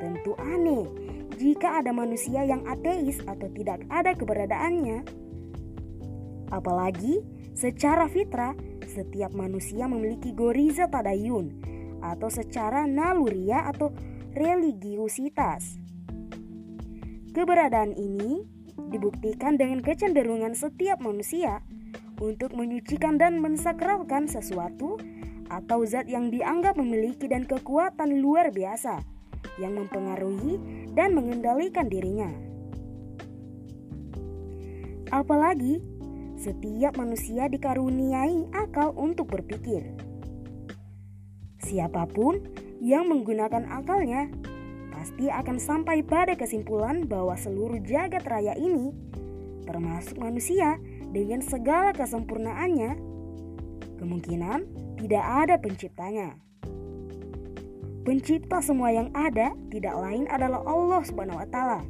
tentu 0.00 0.32
aneh 0.40 0.88
jika 1.36 1.84
ada 1.84 1.92
manusia 1.92 2.40
yang 2.40 2.64
ateis 2.64 3.20
atau 3.28 3.52
tidak 3.52 3.84
ada 3.92 4.16
keberadaannya. 4.16 5.04
Apalagi 6.48 7.20
secara 7.52 8.08
fitrah 8.08 8.56
setiap 8.92 9.32
manusia 9.32 9.88
memiliki 9.88 10.36
goriza 10.36 10.92
tadayun 10.92 11.56
atau 12.04 12.28
secara 12.28 12.84
naluria 12.84 13.64
atau 13.72 13.88
religiusitas. 14.36 15.80
Keberadaan 17.32 17.96
ini 17.96 18.44
dibuktikan 18.92 19.56
dengan 19.56 19.80
kecenderungan 19.80 20.52
setiap 20.52 21.00
manusia 21.00 21.64
untuk 22.20 22.52
menyucikan 22.52 23.16
dan 23.16 23.40
mensakralkan 23.40 24.28
sesuatu 24.28 25.00
atau 25.48 25.84
zat 25.88 26.08
yang 26.08 26.28
dianggap 26.28 26.76
memiliki 26.76 27.28
dan 27.28 27.48
kekuatan 27.48 28.20
luar 28.20 28.52
biasa 28.52 29.00
yang 29.60 29.76
mempengaruhi 29.76 30.60
dan 30.92 31.12
mengendalikan 31.12 31.88
dirinya. 31.88 32.30
Apalagi 35.12 35.84
setiap 36.42 36.98
manusia 36.98 37.46
dikaruniai 37.46 38.50
akal 38.50 38.90
untuk 38.98 39.30
berpikir. 39.30 39.94
Siapa 41.62 42.10
pun 42.10 42.42
yang 42.82 43.06
menggunakan 43.06 43.62
akalnya 43.70 44.26
pasti 44.90 45.30
akan 45.30 45.62
sampai 45.62 46.02
pada 46.02 46.34
kesimpulan 46.34 47.06
bahwa 47.06 47.38
seluruh 47.38 47.78
jagat 47.86 48.26
raya 48.26 48.58
ini, 48.58 48.90
termasuk 49.62 50.18
manusia, 50.18 50.82
dengan 51.14 51.38
segala 51.46 51.94
kesempurnaannya, 51.94 52.98
kemungkinan 54.02 54.66
tidak 54.98 55.24
ada 55.24 55.54
penciptanya. 55.62 56.34
Pencipta 58.02 58.58
semua 58.58 58.90
yang 58.90 59.14
ada 59.14 59.54
tidak 59.70 59.94
lain 59.94 60.26
adalah 60.26 60.58
Allah 60.66 61.06
Subhanahu 61.06 61.38
wa 61.38 61.46
taala, 61.46 61.80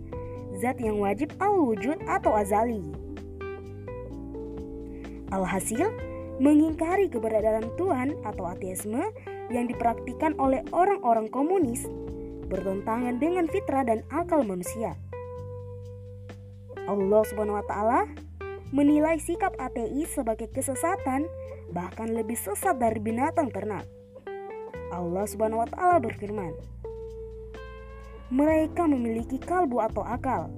zat 0.61 0.77
yang 0.77 1.01
wajib 1.01 1.33
al-wujud 1.41 2.05
atau 2.05 2.37
azali. 2.37 3.02
Alhasil, 5.33 5.89
mengingkari 6.37 7.09
keberadaan 7.09 7.73
Tuhan 7.81 8.21
atau 8.21 8.45
ateisme 8.45 9.01
yang 9.49 9.65
dipraktikkan 9.65 10.37
oleh 10.37 10.61
orang-orang 10.77 11.33
komunis 11.33 11.89
bertentangan 12.53 13.17
dengan 13.17 13.49
fitrah 13.49 13.81
dan 13.81 14.05
akal 14.13 14.45
manusia. 14.45 14.93
Allah 16.85 17.23
Subhanahu 17.25 17.57
wa 17.57 17.65
taala 17.65 18.01
menilai 18.77 19.17
sikap 19.17 19.57
ateis 19.57 20.13
sebagai 20.13 20.53
kesesatan, 20.53 21.25
bahkan 21.73 22.13
lebih 22.13 22.37
sesat 22.37 22.77
dari 22.77 23.01
binatang 23.01 23.49
ternak. 23.49 23.89
Allah 24.93 25.25
Subhanahu 25.25 25.65
wa 25.65 25.69
taala 25.73 25.97
berfirman, 26.05 26.53
"Mereka 28.29 28.85
memiliki 28.85 29.41
kalbu 29.41 29.81
atau 29.81 30.05
akal, 30.05 30.53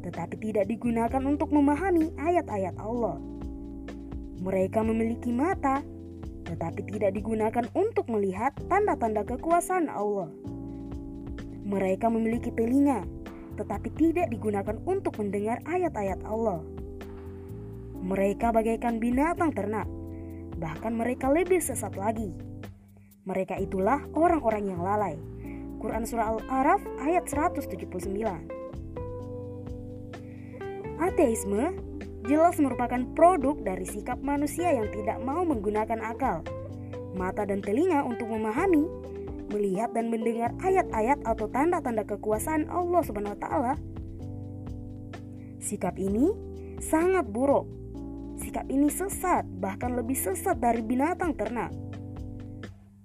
tetapi 0.00 0.40
tidak 0.40 0.70
digunakan 0.72 1.20
untuk 1.20 1.52
memahami 1.52 2.16
ayat-ayat 2.16 2.80
Allah. 2.80 3.35
Mereka 4.40 4.84
memiliki 4.84 5.32
mata, 5.32 5.80
tetapi 6.44 6.84
tidak 6.92 7.16
digunakan 7.16 7.64
untuk 7.72 8.08
melihat 8.12 8.52
tanda-tanda 8.68 9.24
kekuasaan 9.24 9.88
Allah. 9.88 10.28
Mereka 11.66 12.06
memiliki 12.12 12.54
telinga, 12.54 13.02
tetapi 13.58 13.90
tidak 13.96 14.30
digunakan 14.30 14.76
untuk 14.84 15.16
mendengar 15.18 15.60
ayat-ayat 15.66 16.20
Allah." 16.24 16.62
Mereka 17.96 18.54
bagaikan 18.54 19.02
binatang 19.02 19.50
ternak, 19.50 19.88
bahkan 20.60 20.94
mereka 20.94 21.26
lebih 21.26 21.58
sesat 21.58 21.96
lagi. 21.98 22.30
Mereka 23.26 23.58
itulah 23.58 23.98
orang-orang 24.14 24.70
yang 24.70 24.80
lalai. 24.84 25.18
Quran 25.76 26.08
Surah 26.08 26.32
Al-Araf 26.32 26.82
ayat 27.04 27.28
179 27.28 27.84
Ateisme 30.96 31.76
jelas 32.24 32.56
merupakan 32.56 33.04
produk 33.12 33.60
dari 33.60 33.84
sikap 33.84 34.16
manusia 34.24 34.72
yang 34.72 34.88
tidak 34.88 35.20
mau 35.20 35.44
menggunakan 35.44 36.00
akal, 36.00 36.40
mata 37.12 37.44
dan 37.44 37.60
telinga 37.60 38.00
untuk 38.08 38.32
memahami, 38.32 38.88
melihat 39.52 39.92
dan 39.92 40.08
mendengar 40.08 40.56
ayat-ayat 40.64 41.20
atau 41.28 41.46
tanda-tanda 41.52 42.08
kekuasaan 42.08 42.72
Allah 42.72 43.04
Subhanahu 43.04 43.36
wa 43.36 43.40
taala. 43.40 43.74
Sikap 45.60 46.00
ini 46.00 46.32
sangat 46.80 47.28
buruk 47.28 47.76
Sikap 48.36 48.68
ini 48.68 48.92
sesat, 48.92 49.48
bahkan 49.48 49.96
lebih 49.96 50.16
sesat 50.16 50.60
dari 50.60 50.84
binatang 50.84 51.32
ternak. 51.32 51.72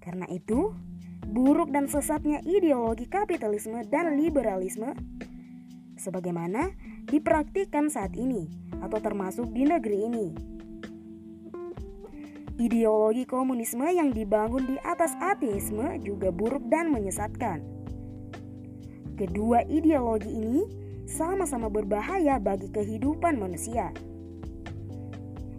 Karena 0.04 0.28
itu, 0.28 0.76
buruk 1.24 1.71
dan 1.71 1.88
sesatnya 1.88 2.43
ideologi 2.43 3.08
kapitalisme 3.08 3.80
dan 3.88 4.19
liberalisme 4.19 4.91
sebagaimana 5.95 6.76
dipraktikkan 7.12 7.91
saat 7.91 8.15
ini 8.15 8.47
atau 8.80 9.04
termasuk 9.04 9.52
di 9.52 9.67
negeri 9.67 10.00
ini. 10.08 10.28
Ideologi 12.56 13.28
komunisme 13.28 13.84
yang 13.91 14.15
dibangun 14.15 14.63
di 14.63 14.78
atas 14.88 15.12
ateisme 15.19 16.00
juga 16.00 16.32
buruk 16.32 16.63
dan 16.71 16.88
menyesatkan. 16.93 17.60
Kedua 19.19 19.67
ideologi 19.67 20.32
ini 20.32 20.63
sama-sama 21.04 21.67
berbahaya 21.67 22.39
bagi 22.39 22.71
kehidupan 22.71 23.36
manusia. 23.36 23.91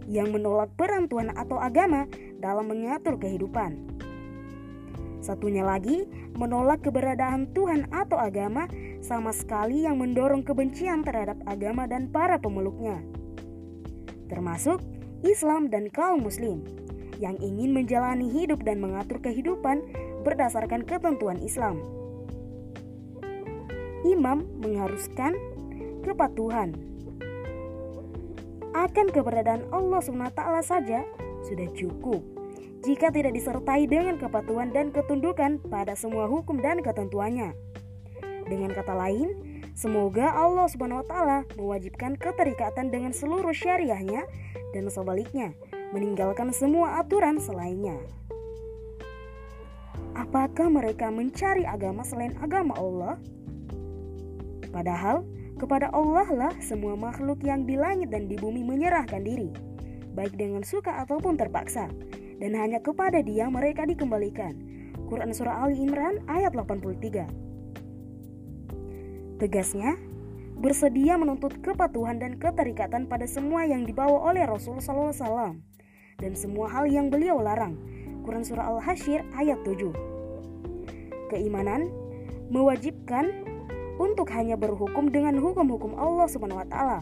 Yang 0.09 0.35
menolak 0.35 0.73
peran 0.73 1.05
Tuhan 1.05 1.31
atau 1.37 1.61
agama 1.61 2.09
dalam 2.41 2.71
mengatur 2.71 3.21
kehidupan. 3.21 3.93
Satunya 5.23 5.63
lagi, 5.63 6.03
menolak 6.35 6.83
keberadaan 6.83 7.47
Tuhan 7.55 7.87
atau 7.95 8.19
agama 8.19 8.67
sama 9.03 9.35
sekali 9.35 9.83
yang 9.83 9.99
mendorong 9.99 10.47
kebencian 10.47 11.03
terhadap 11.03 11.35
agama 11.43 11.83
dan 11.85 12.07
para 12.07 12.39
pemeluknya. 12.39 13.03
Termasuk 14.31 14.79
Islam 15.27 15.67
dan 15.67 15.91
kaum 15.91 16.23
muslim 16.23 16.63
yang 17.19 17.35
ingin 17.43 17.75
menjalani 17.75 18.31
hidup 18.31 18.63
dan 18.63 18.79
mengatur 18.79 19.19
kehidupan 19.19 19.83
berdasarkan 20.23 20.87
ketentuan 20.87 21.37
Islam. 21.43 21.83
Imam 24.03 24.43
mengharuskan 24.59 25.35
kepatuhan 26.03 26.75
akan 28.73 29.07
keberadaan 29.13 29.63
Allah 29.69 30.01
SWT 30.01 30.41
saja 30.65 31.05
sudah 31.45 31.67
cukup 31.71 32.19
jika 32.83 33.15
tidak 33.15 33.31
disertai 33.31 33.87
dengan 33.87 34.19
kepatuhan 34.19 34.75
dan 34.75 34.91
ketundukan 34.91 35.63
pada 35.71 35.95
semua 35.95 36.27
hukum 36.27 36.59
dan 36.59 36.83
ketentuannya. 36.83 37.55
Dengan 38.47 38.75
kata 38.75 38.91
lain, 38.91 39.31
semoga 39.71 40.35
Allah 40.35 40.67
Subhanahu 40.67 41.03
wa 41.03 41.07
taala 41.07 41.39
mewajibkan 41.55 42.19
keterikatan 42.19 42.91
dengan 42.91 43.15
seluruh 43.15 43.55
syariahnya 43.55 44.27
dan 44.75 44.83
sebaliknya 44.91 45.55
meninggalkan 45.95 46.51
semua 46.51 46.99
aturan 46.99 47.39
selainnya. 47.39 47.95
Apakah 50.13 50.69
mereka 50.69 51.09
mencari 51.09 51.65
agama 51.65 52.05
selain 52.05 52.37
agama 52.41 52.77
Allah? 52.77 53.17
Padahal 54.69 55.25
kepada 55.57 55.89
Allah 55.93 56.27
lah 56.33 56.53
semua 56.61 56.97
makhluk 56.97 57.41
yang 57.45 57.63
di 57.63 57.77
langit 57.77 58.09
dan 58.09 58.25
di 58.25 58.37
bumi 58.37 58.65
menyerahkan 58.65 59.21
diri, 59.21 59.53
baik 60.17 60.33
dengan 60.37 60.65
suka 60.65 61.01
ataupun 61.05 61.37
terpaksa, 61.37 61.89
dan 62.41 62.51
hanya 62.57 62.81
kepada 62.81 63.21
Dia 63.21 63.47
mereka 63.49 63.85
dikembalikan. 63.85 64.57
Quran 65.09 65.29
Surah 65.29 65.65
Ali 65.65 65.77
Imran 65.77 66.25
ayat 66.25 66.57
83 66.57 67.52
Tegasnya, 69.43 69.99
bersedia 70.55 71.19
menuntut 71.19 71.59
kepatuhan 71.59 72.15
dan 72.15 72.39
keterikatan 72.39 73.11
pada 73.11 73.27
semua 73.27 73.67
yang 73.67 73.83
dibawa 73.83 74.31
oleh 74.31 74.47
Rasul 74.47 74.79
SAW 74.79 75.59
dan 76.15 76.31
semua 76.39 76.71
hal 76.71 76.87
yang 76.87 77.11
beliau 77.11 77.43
larang. 77.43 77.75
Quran 78.23 78.47
Surah 78.47 78.71
Al-Hashir 78.71 79.19
ayat 79.35 79.59
7 79.67 79.91
Keimanan 81.27 81.91
mewajibkan 82.55 83.43
untuk 83.99 84.31
hanya 84.31 84.55
berhukum 84.55 85.11
dengan 85.11 85.35
hukum-hukum 85.35 85.91
Allah 85.99 86.31
Subhanahu 86.31 86.63
wa 86.63 86.67
taala 86.71 86.99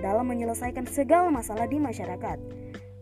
dalam 0.00 0.32
menyelesaikan 0.32 0.88
segala 0.88 1.28
masalah 1.28 1.68
di 1.68 1.76
masyarakat. 1.76 2.40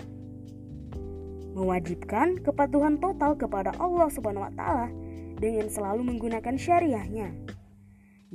mewajibkan 1.57 2.37
kepatuhan 2.45 3.01
total 3.01 3.33
kepada 3.41 3.73
Allah 3.81 4.13
Subhanahu 4.13 4.45
wa 4.45 4.53
taala 4.53 4.93
dengan 5.41 5.73
selalu 5.73 6.05
menggunakan 6.05 6.55
syariahnya 6.61 7.33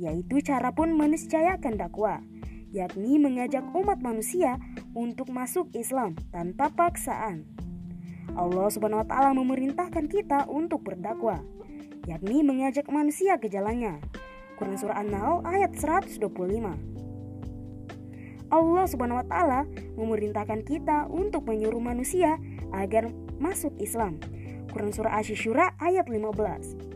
yaitu 0.00 0.40
cara 0.40 0.72
pun 0.72 0.96
meniscayakan 0.96 1.76
dakwah, 1.76 2.24
yakni 2.72 3.20
mengajak 3.20 3.62
umat 3.76 4.00
manusia 4.00 4.56
untuk 4.96 5.28
masuk 5.30 5.68
Islam 5.76 6.16
tanpa 6.32 6.72
paksaan. 6.72 7.44
Allah 8.32 8.68
Subhanahu 8.72 9.04
wa 9.04 9.08
taala 9.08 9.36
memerintahkan 9.36 10.08
kita 10.08 10.48
untuk 10.48 10.80
berdakwah, 10.82 11.44
yakni 12.08 12.40
mengajak 12.40 12.88
manusia 12.88 13.36
ke 13.36 13.52
jalannya. 13.52 14.00
Quran 14.56 14.78
surah 14.80 15.04
An-Nahl 15.04 15.44
ayat 15.44 15.76
125. 15.76 16.18
Allah 18.52 18.84
Subhanahu 18.84 19.20
wa 19.20 19.26
taala 19.28 19.60
memerintahkan 19.96 20.64
kita 20.64 21.08
untuk 21.12 21.48
menyuruh 21.48 21.80
manusia 21.80 22.40
agar 22.76 23.08
masuk 23.38 23.72
Islam. 23.78 24.18
Quran 24.72 24.92
surah 24.92 25.20
Asy-Syura 25.20 25.76
ayat 25.80 26.08
15. 26.08 26.92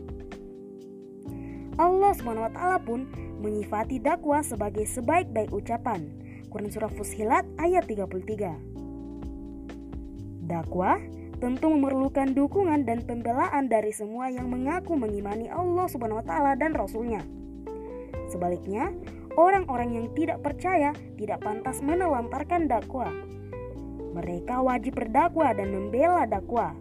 Allah 1.77 2.09
SWT 2.17 2.57
pun 2.89 3.05
menyifati 3.37 4.01
dakwah 4.01 4.41
sebagai 4.41 4.89
sebaik-baik 4.89 5.53
ucapan. 5.53 6.09
Quran 6.49 6.73
Surah 6.73 6.89
Fusilat 6.89 7.45
ayat 7.61 7.85
33. 7.85 10.49
Dakwah 10.49 10.97
tentu 11.37 11.69
memerlukan 11.69 12.33
dukungan 12.33 12.81
dan 12.81 13.05
pembelaan 13.05 13.69
dari 13.69 13.93
semua 13.93 14.33
yang 14.33 14.49
mengaku 14.49 14.97
mengimani 14.97 15.53
Allah 15.53 15.85
Subhanahu 15.85 16.17
wa 16.23 16.25
taala 16.25 16.57
dan 16.57 16.73
rasulnya. 16.73 17.21
Sebaliknya, 18.33 18.89
orang-orang 19.37 20.01
yang 20.01 20.09
tidak 20.17 20.41
percaya 20.41 20.97
tidak 21.13 21.45
pantas 21.45 21.85
menelantarkan 21.85 22.65
dakwah. 22.65 23.13
Mereka 24.17 24.65
wajib 24.65 24.97
berdakwah 24.97 25.53
dan 25.53 25.69
membela 25.69 26.25
dakwah. 26.25 26.73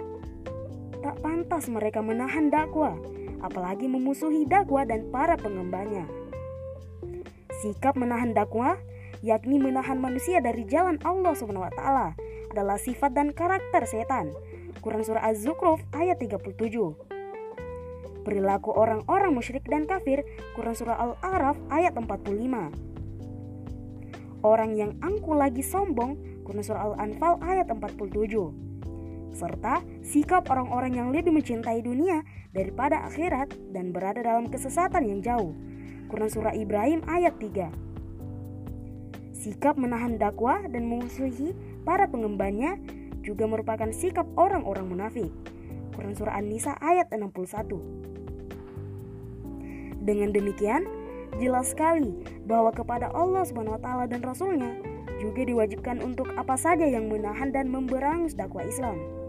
Tak 1.05 1.21
pantas 1.21 1.69
mereka 1.69 2.01
menahan 2.01 2.49
dakwah 2.49 2.97
apalagi 3.45 3.87
memusuhi 3.89 4.49
dakwah 4.49 4.83
dan 4.89 5.07
para 5.13 5.37
pengembannya. 5.37 6.07
Sikap 7.63 7.97
menahan 7.97 8.35
dakwah, 8.37 8.77
yakni 9.25 9.57
menahan 9.61 9.97
manusia 10.01 10.41
dari 10.45 10.65
jalan 10.69 11.01
Allah 11.05 11.33
SWT, 11.33 11.81
adalah 12.53 12.79
sifat 12.81 13.13
dan 13.17 13.33
karakter 13.33 13.85
setan. 13.89 14.33
Quran 14.81 15.03
Surah 15.03 15.25
Az-Zukhruf 15.25 15.81
ayat 15.97 16.21
37. 16.21 16.57
Perilaku 18.27 18.75
orang-orang 18.75 19.33
musyrik 19.33 19.65
dan 19.71 19.87
kafir, 19.87 20.27
Quran 20.59 20.75
Surah 20.75 20.99
Al-A'raf 20.99 21.57
ayat 21.71 21.95
45. 21.95 22.75
Orang 24.45 24.77
yang 24.79 24.95
angku 25.01 25.33
lagi 25.35 25.63
sombong, 25.65 26.19
Quran 26.47 26.63
Surah 26.63 26.95
Al-Anfal 26.95 27.43
ayat 27.43 27.67
47 27.67 29.35
serta 29.35 29.85
sikap 30.01 30.49
orang-orang 30.49 30.97
yang 30.97 31.11
lebih 31.13 31.35
mencintai 31.35 31.83
dunia 31.85 32.23
daripada 32.55 33.05
akhirat 33.05 33.53
dan 33.75 33.93
berada 33.93 34.23
dalam 34.25 34.49
kesesatan 34.49 35.05
yang 35.05 35.21
jauh. 35.21 35.53
Quran 36.07 36.31
Surah 36.31 36.55
Ibrahim 36.55 37.03
ayat 37.11 37.35
3 37.43 37.69
Sikap 39.37 39.77
menahan 39.77 40.17
dakwah 40.17 40.65
dan 40.71 40.89
memusuhi 40.89 41.53
para 41.85 42.09
pengembannya 42.09 42.81
juga 43.21 43.45
merupakan 43.51 43.91
sikap 43.93 44.25
orang-orang 44.39 44.87
munafik. 44.89 45.35
Quran 45.99 46.15
Surah 46.15 46.39
An-Nisa 46.39 46.79
ayat 46.79 47.11
61 47.13 47.75
Dengan 50.01 50.31
demikian, 50.31 50.87
jelas 51.43 51.75
sekali 51.75 52.15
bahwa 52.47 52.71
kepada 52.71 53.11
Allah 53.13 53.45
Subhanahu 53.45 53.77
wa 53.77 53.83
taala 53.83 54.07
dan 54.09 54.23
rasulnya 54.23 54.96
juga 55.27 55.43
diwajibkan 55.43 55.99
untuk 56.07 56.31
apa 56.39 56.55
saja 56.55 56.87
yang 56.87 57.11
menahan 57.11 57.51
dan 57.51 57.67
memberangus 57.67 58.39
dakwah 58.39 58.63
Islam 58.63 59.27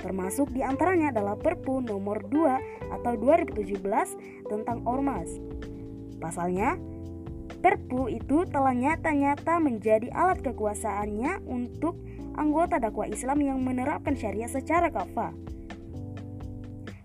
termasuk 0.00 0.48
di 0.56 0.64
antaranya 0.64 1.12
adalah 1.12 1.36
Perpu 1.36 1.84
nomor 1.84 2.24
2 2.24 2.96
atau 2.96 3.12
2017 3.20 4.48
tentang 4.48 4.80
Ormas. 4.88 5.28
Pasalnya, 6.16 6.80
Perpu 7.60 8.08
itu 8.08 8.48
telah 8.48 8.72
nyata-nyata 8.72 9.60
menjadi 9.60 10.08
alat 10.16 10.40
kekuasaannya 10.40 11.44
untuk 11.44 12.00
anggota 12.32 12.80
dakwah 12.80 13.04
Islam 13.04 13.44
yang 13.44 13.60
menerapkan 13.60 14.16
syariah 14.16 14.48
secara 14.48 14.88
kafah. 14.88 15.36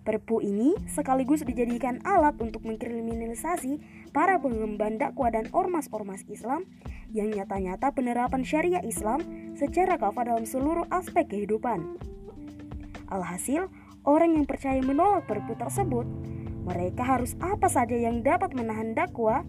Perpu 0.06 0.40
ini 0.40 0.78
sekaligus 0.88 1.44
dijadikan 1.44 2.00
alat 2.08 2.38
untuk 2.40 2.64
mengkriminalisasi 2.64 3.82
para 4.16 4.40
pengemban 4.40 4.96
dakwah 4.96 5.28
dan 5.28 5.52
ormas-ormas 5.52 6.24
Islam 6.32 6.64
yang 7.12 7.36
nyata-nyata 7.36 7.92
penerapan 7.92 8.48
syariah 8.48 8.80
Islam 8.88 9.20
secara 9.60 10.00
kafah 10.00 10.32
dalam 10.32 10.48
seluruh 10.48 10.88
aspek 10.88 11.28
kehidupan. 11.28 12.00
Alhasil, 13.12 13.68
orang 14.08 14.40
yang 14.40 14.48
percaya 14.48 14.80
menolak 14.80 15.28
perpu 15.28 15.60
tersebut, 15.60 16.08
mereka 16.64 17.04
harus 17.04 17.36
apa 17.44 17.68
saja 17.68 17.94
yang 17.94 18.24
dapat 18.24 18.56
menahan 18.56 18.96
dakwah 18.96 19.44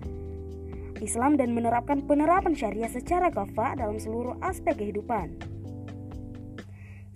Islam 0.98 1.38
dan 1.38 1.54
menerapkan 1.54 2.02
penerapan 2.02 2.58
syariah 2.58 2.90
secara 2.90 3.30
kafah 3.30 3.78
dalam 3.78 4.02
seluruh 4.02 4.34
aspek 4.42 4.74
kehidupan. 4.74 5.38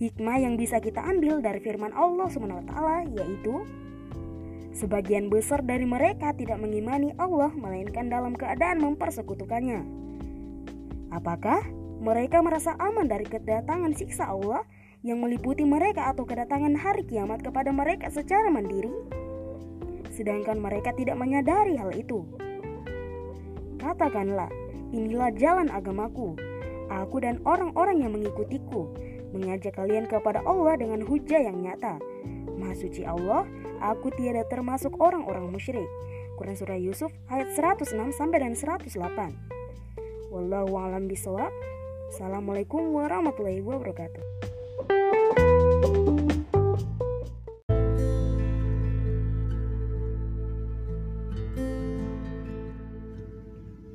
Hikmah 0.00 0.38
yang 0.40 0.56
bisa 0.56 0.80
kita 0.80 1.04
ambil 1.04 1.44
dari 1.44 1.60
firman 1.60 1.92
Allah 1.92 2.30
SWT 2.30 2.72
yaitu 3.12 3.68
Sebagian 4.70 5.26
besar 5.26 5.66
dari 5.66 5.82
mereka 5.82 6.30
tidak 6.30 6.62
mengimani 6.62 7.10
Allah 7.18 7.50
melainkan 7.50 8.06
dalam 8.06 8.38
keadaan 8.38 8.78
mempersekutukannya. 8.78 9.82
Apakah 11.10 11.66
mereka 11.98 12.38
merasa 12.38 12.78
aman 12.78 13.10
dari 13.10 13.26
kedatangan 13.26 13.92
siksa 13.98 14.30
Allah 14.30 14.62
yang 15.02 15.18
meliputi 15.18 15.66
mereka 15.66 16.08
atau 16.12 16.22
kedatangan 16.22 16.78
hari 16.78 17.02
kiamat 17.02 17.42
kepada 17.42 17.74
mereka 17.74 18.12
secara 18.14 18.46
mandiri, 18.52 18.92
sedangkan 20.14 20.60
mereka 20.60 20.94
tidak 20.94 21.16
menyadari 21.18 21.74
hal 21.74 21.90
itu. 21.96 22.24
Katakanlah, 23.80 24.52
inilah 24.92 25.32
jalan 25.34 25.72
agamaku, 25.72 26.36
aku 26.92 27.16
dan 27.24 27.40
orang-orang 27.48 28.04
yang 28.04 28.12
mengikutiku, 28.12 28.92
mengajak 29.32 29.74
kalian 29.74 30.04
kepada 30.04 30.44
Allah 30.44 30.76
dengan 30.76 31.00
hujah 31.02 31.40
yang 31.40 31.58
nyata. 31.64 31.96
Maha 32.60 32.76
suci 32.76 33.08
Allah, 33.08 33.48
aku 33.80 34.12
tiada 34.12 34.44
termasuk 34.44 35.00
orang-orang 35.00 35.48
musyrik. 35.48 35.88
Quran 36.36 36.56
Surah 36.60 36.76
Yusuf 36.76 37.08
ayat 37.32 37.56
106 37.56 37.96
sampai 38.12 38.44
dan 38.44 38.52
108. 38.52 38.92
Wallahu 40.28 40.76
a'lam 40.76 41.08
bishawab. 41.08 41.48
Assalamualaikum 42.12 42.92
warahmatullahi 42.92 43.64
wabarakatuh. 43.64 44.20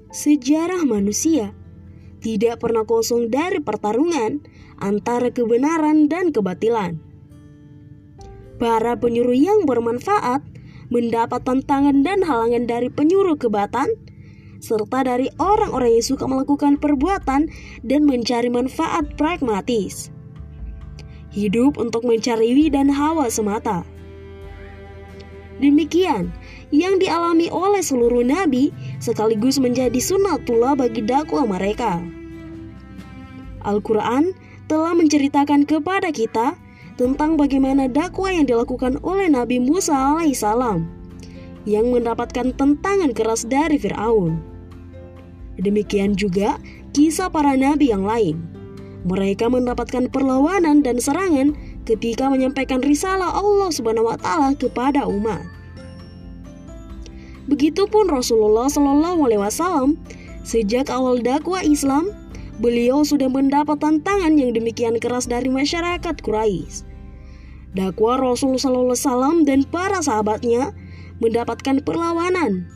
Sejarah 0.10 0.88
manusia 0.90 1.54
tidak 2.24 2.66
pernah 2.66 2.82
kosong 2.88 3.30
dari 3.30 3.62
pertarungan 3.62 4.42
antara 4.82 5.30
kebenaran 5.30 6.10
dan 6.10 6.34
kebatilan. 6.34 7.15
Para 8.56 8.96
penyuruh 8.96 9.36
yang 9.36 9.68
bermanfaat 9.68 10.40
mendapat 10.88 11.42
tantangan 11.44 12.06
dan 12.06 12.22
halangan 12.24 12.70
dari 12.70 12.88
penyuruh 12.88 13.36
kebatan, 13.36 13.90
serta 14.64 15.06
dari 15.06 15.30
orang-orang 15.38 16.00
yang 16.00 16.06
suka 16.06 16.26
melakukan 16.26 16.80
perbuatan 16.80 17.52
dan 17.84 18.02
mencari 18.08 18.50
manfaat 18.50 19.14
pragmatis. 19.20 20.10
Hidup 21.36 21.76
untuk 21.76 22.08
mencari 22.08 22.56
wi 22.56 22.72
dan 22.72 22.88
hawa 22.88 23.28
semata. 23.28 23.84
Demikian 25.60 26.32
yang 26.72 27.00
dialami 27.00 27.48
oleh 27.48 27.80
seluruh 27.80 28.24
nabi 28.24 28.76
sekaligus 29.00 29.60
menjadi 29.60 30.00
sunnatullah 30.00 30.76
bagi 30.76 31.04
dakwah 31.04 31.48
mereka. 31.48 32.04
Al-Quran 33.64 34.36
telah 34.68 34.94
menceritakan 34.94 35.64
kepada 35.64 36.12
kita 36.12 36.60
tentang 36.96 37.36
bagaimana 37.36 37.92
dakwah 37.92 38.32
yang 38.32 38.48
dilakukan 38.48 39.00
oleh 39.04 39.28
Nabi 39.28 39.60
Musa 39.60 39.94
alaihissalam 39.94 40.88
yang 41.68 41.92
mendapatkan 41.92 42.56
tentangan 42.56 43.12
keras 43.12 43.44
dari 43.44 43.76
Firaun. 43.76 44.40
Demikian 45.60 46.16
juga 46.16 46.60
kisah 46.96 47.32
para 47.32 47.56
nabi 47.56 47.92
yang 47.92 48.04
lain. 48.04 48.40
Mereka 49.06 49.48
mendapatkan 49.52 50.10
perlawanan 50.10 50.82
dan 50.82 50.98
serangan 50.98 51.54
ketika 51.86 52.26
menyampaikan 52.28 52.82
risalah 52.82 53.38
Allah 53.38 53.70
Subhanahu 53.70 54.10
wa 54.10 54.18
taala 54.18 54.58
kepada 54.58 55.06
umat. 55.06 55.46
Begitupun 57.46 58.10
Rasulullah 58.10 58.66
Shallallahu 58.66 59.30
alaihi 59.30 59.42
wasallam 59.42 60.02
sejak 60.42 60.90
awal 60.90 61.22
dakwah 61.22 61.62
Islam 61.62 62.10
beliau 62.60 63.04
sudah 63.04 63.28
mendapat 63.28 63.80
tantangan 63.80 64.36
yang 64.40 64.56
demikian 64.56 64.96
keras 65.00 65.28
dari 65.28 65.52
masyarakat 65.52 66.16
Quraisy. 66.24 66.88
Dakwah 67.76 68.16
Rasul 68.16 68.56
Sallallahu 68.56 68.96
Alaihi 68.96 69.44
dan 69.44 69.60
para 69.68 70.00
sahabatnya 70.00 70.72
mendapatkan 71.20 71.84
perlawanan. 71.84 72.72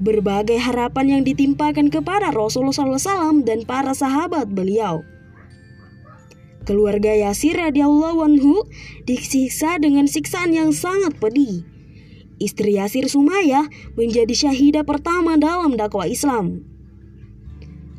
Berbagai 0.00 0.56
harapan 0.56 1.20
yang 1.20 1.22
ditimpakan 1.28 1.92
kepada 1.92 2.32
Rasul 2.32 2.72
Sallallahu 2.72 2.96
Alaihi 3.04 3.44
dan 3.44 3.68
para 3.68 3.92
sahabat 3.92 4.48
beliau. 4.48 5.04
Keluarga 6.64 7.12
Yasir 7.12 7.56
radhiyallahu 7.56 8.24
anhu 8.24 8.64
disiksa 9.04 9.76
dengan 9.76 10.08
siksaan 10.08 10.56
yang 10.56 10.72
sangat 10.72 11.16
pedih. 11.20 11.64
Istri 12.40 12.80
Yasir 12.80 13.04
Sumayyah 13.04 13.68
menjadi 14.00 14.32
syahidah 14.32 14.84
pertama 14.88 15.36
dalam 15.36 15.76
dakwah 15.76 16.08
Islam. 16.08 16.64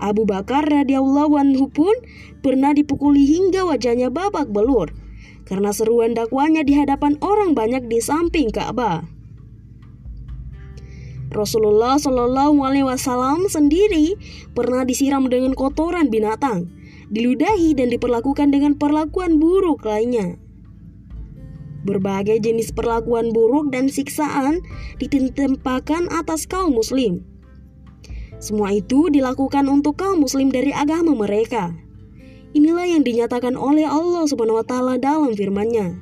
Abu 0.01 0.25
Bakar 0.25 0.65
radhiyallahu 0.65 1.37
anhu 1.37 1.69
pun 1.69 1.93
pernah 2.41 2.73
dipukuli 2.73 3.21
hingga 3.21 3.69
wajahnya 3.69 4.09
babak 4.09 4.49
belur 4.49 4.89
karena 5.45 5.69
seruan 5.69 6.17
dakwanya 6.17 6.65
di 6.65 6.73
hadapan 6.73 7.21
orang 7.21 7.53
banyak 7.53 7.85
di 7.85 8.01
samping 8.01 8.49
Ka'bah. 8.49 9.05
Rasulullah 11.31 11.95
Shallallahu 11.95 12.59
Alaihi 12.59 12.83
Wasallam 12.83 13.47
sendiri 13.47 14.19
pernah 14.51 14.83
disiram 14.83 15.31
dengan 15.31 15.55
kotoran 15.55 16.11
binatang, 16.11 16.67
diludahi 17.07 17.71
dan 17.71 17.87
diperlakukan 17.87 18.51
dengan 18.51 18.75
perlakuan 18.75 19.39
buruk 19.39 19.87
lainnya. 19.87 20.35
Berbagai 21.87 22.43
jenis 22.43 22.75
perlakuan 22.75 23.31
buruk 23.31 23.71
dan 23.71 23.87
siksaan 23.87 24.59
ditempakan 24.99 26.11
atas 26.11 26.45
kaum 26.45 26.75
muslim 26.75 27.30
semua 28.41 28.73
itu 28.73 29.13
dilakukan 29.13 29.69
untuk 29.69 30.01
kaum 30.01 30.25
muslim 30.25 30.49
dari 30.49 30.73
agama 30.73 31.13
mereka. 31.13 31.77
Inilah 32.57 32.89
yang 32.89 33.05
dinyatakan 33.05 33.53
oleh 33.53 33.85
Allah 33.85 34.25
Subhanahu 34.25 34.59
wa 34.59 34.65
taala 34.65 34.97
dalam 34.97 35.31
firman-Nya. 35.37 35.95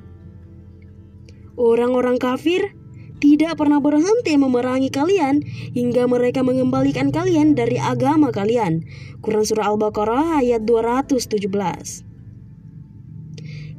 Orang-orang 1.60 2.16
kafir 2.16 2.72
tidak 3.20 3.60
pernah 3.60 3.84
berhenti 3.84 4.40
memerangi 4.40 4.88
kalian 4.88 5.44
hingga 5.76 6.08
mereka 6.08 6.40
mengembalikan 6.40 7.12
kalian 7.12 7.52
dari 7.52 7.76
agama 7.76 8.32
kalian. 8.32 8.88
Quran 9.20 9.44
Surah 9.44 9.76
Al-Baqarah 9.76 10.40
ayat 10.40 10.64
217 10.64 11.44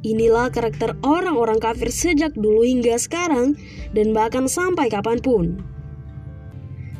Inilah 0.01 0.53
karakter 0.53 0.97
orang-orang 1.01 1.57
kafir 1.57 1.89
sejak 1.89 2.37
dulu 2.37 2.61
hingga 2.61 2.97
sekarang 3.01 3.57
dan 3.97 4.13
bahkan 4.13 4.45
sampai 4.45 4.89
kapan 4.93 5.17
pun. 5.17 5.61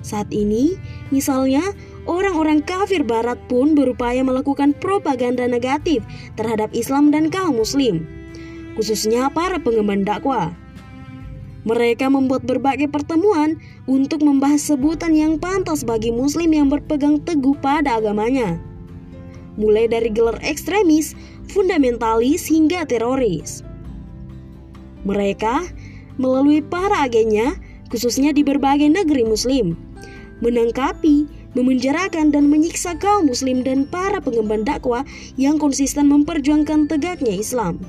Saat 0.01 0.33
ini, 0.33 0.81
misalnya, 1.13 1.61
orang-orang 2.09 2.65
kafir 2.65 3.05
barat 3.05 3.37
pun 3.45 3.77
berupaya 3.77 4.25
melakukan 4.25 4.73
propaganda 4.81 5.45
negatif 5.45 6.01
terhadap 6.33 6.73
Islam 6.73 7.13
dan 7.13 7.29
kaum 7.29 7.61
muslim, 7.61 8.09
khususnya 8.73 9.29
para 9.29 9.61
pengemban 9.61 10.01
dakwah. 10.01 10.49
Mereka 11.61 12.09
membuat 12.09 12.41
berbagai 12.49 12.89
pertemuan 12.89 13.61
untuk 13.85 14.25
membahas 14.25 14.65
sebutan 14.65 15.13
yang 15.13 15.37
pantas 15.37 15.85
bagi 15.85 16.09
muslim 16.09 16.49
yang 16.49 16.73
berpegang 16.73 17.21
teguh 17.21 17.53
pada 17.61 18.01
agamanya. 18.01 18.57
Mulai 19.61 19.85
dari 19.85 20.09
gelar 20.09 20.41
ekstremis, 20.41 21.13
fundamentalis 21.53 22.49
hingga 22.49 22.81
teroris. 22.89 23.61
Mereka 25.05 25.69
melalui 26.17 26.65
para 26.65 27.05
agennya 27.05 27.53
khususnya 27.93 28.33
di 28.33 28.41
berbagai 28.41 28.89
negeri 28.89 29.21
muslim 29.27 29.77
menangkapi, 30.41 31.29
memenjarakan 31.53 32.33
dan 32.33 32.49
menyiksa 32.49 32.97
kaum 32.97 33.29
muslim 33.29 33.61
dan 33.61 33.85
para 33.87 34.19
pengemban 34.19 34.65
dakwah 34.65 35.05
yang 35.37 35.61
konsisten 35.61 36.09
memperjuangkan 36.09 36.89
tegaknya 36.89 37.37
Islam. 37.37 37.79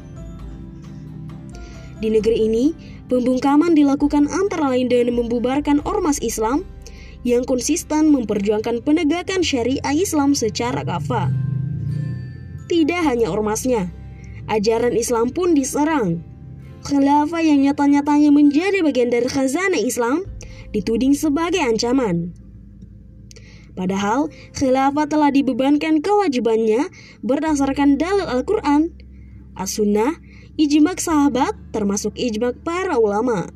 Di 2.02 2.10
negeri 2.10 2.50
ini, 2.50 2.64
pembungkaman 3.06 3.78
dilakukan 3.78 4.26
antara 4.26 4.74
lain 4.74 4.90
dengan 4.90 5.22
membubarkan 5.22 5.82
ormas 5.86 6.18
Islam 6.18 6.66
yang 7.22 7.46
konsisten 7.46 8.10
memperjuangkan 8.10 8.82
penegakan 8.82 9.46
syariah 9.46 9.94
Islam 9.94 10.34
secara 10.34 10.82
kafah. 10.82 11.30
Tidak 12.66 13.02
hanya 13.06 13.30
ormasnya, 13.30 13.86
ajaran 14.50 14.98
Islam 14.98 15.30
pun 15.30 15.54
diserang. 15.54 16.26
Khilafah 16.82 17.46
yang 17.46 17.62
nyata-nyatanya 17.62 18.34
menjadi 18.34 18.82
bagian 18.82 19.14
dari 19.14 19.30
khazanah 19.30 19.78
Islam 19.78 20.26
dituding 20.74 21.14
sebagai 21.14 21.62
ancaman. 21.62 22.41
Padahal 23.72 24.28
khilafah 24.52 25.08
telah 25.08 25.32
dibebankan 25.32 26.04
kewajibannya 26.04 26.92
berdasarkan 27.24 27.96
dalil 27.96 28.28
Al-Quran, 28.28 28.92
As-Sunnah, 29.56 30.20
ijmak 30.60 31.00
sahabat 31.00 31.56
termasuk 31.72 32.12
ijmak 32.16 32.60
para 32.60 33.00
ulama. 33.00 33.48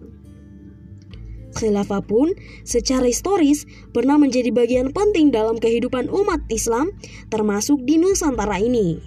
Khilafah 1.57 2.05
pun 2.05 2.37
secara 2.69 3.09
historis 3.09 3.64
pernah 3.97 4.21
menjadi 4.21 4.53
bagian 4.53 4.93
penting 4.93 5.33
dalam 5.33 5.57
kehidupan 5.57 6.12
umat 6.12 6.45
Islam 6.53 6.93
termasuk 7.33 7.81
di 7.89 7.97
Nusantara 7.97 8.61
ini. 8.61 9.01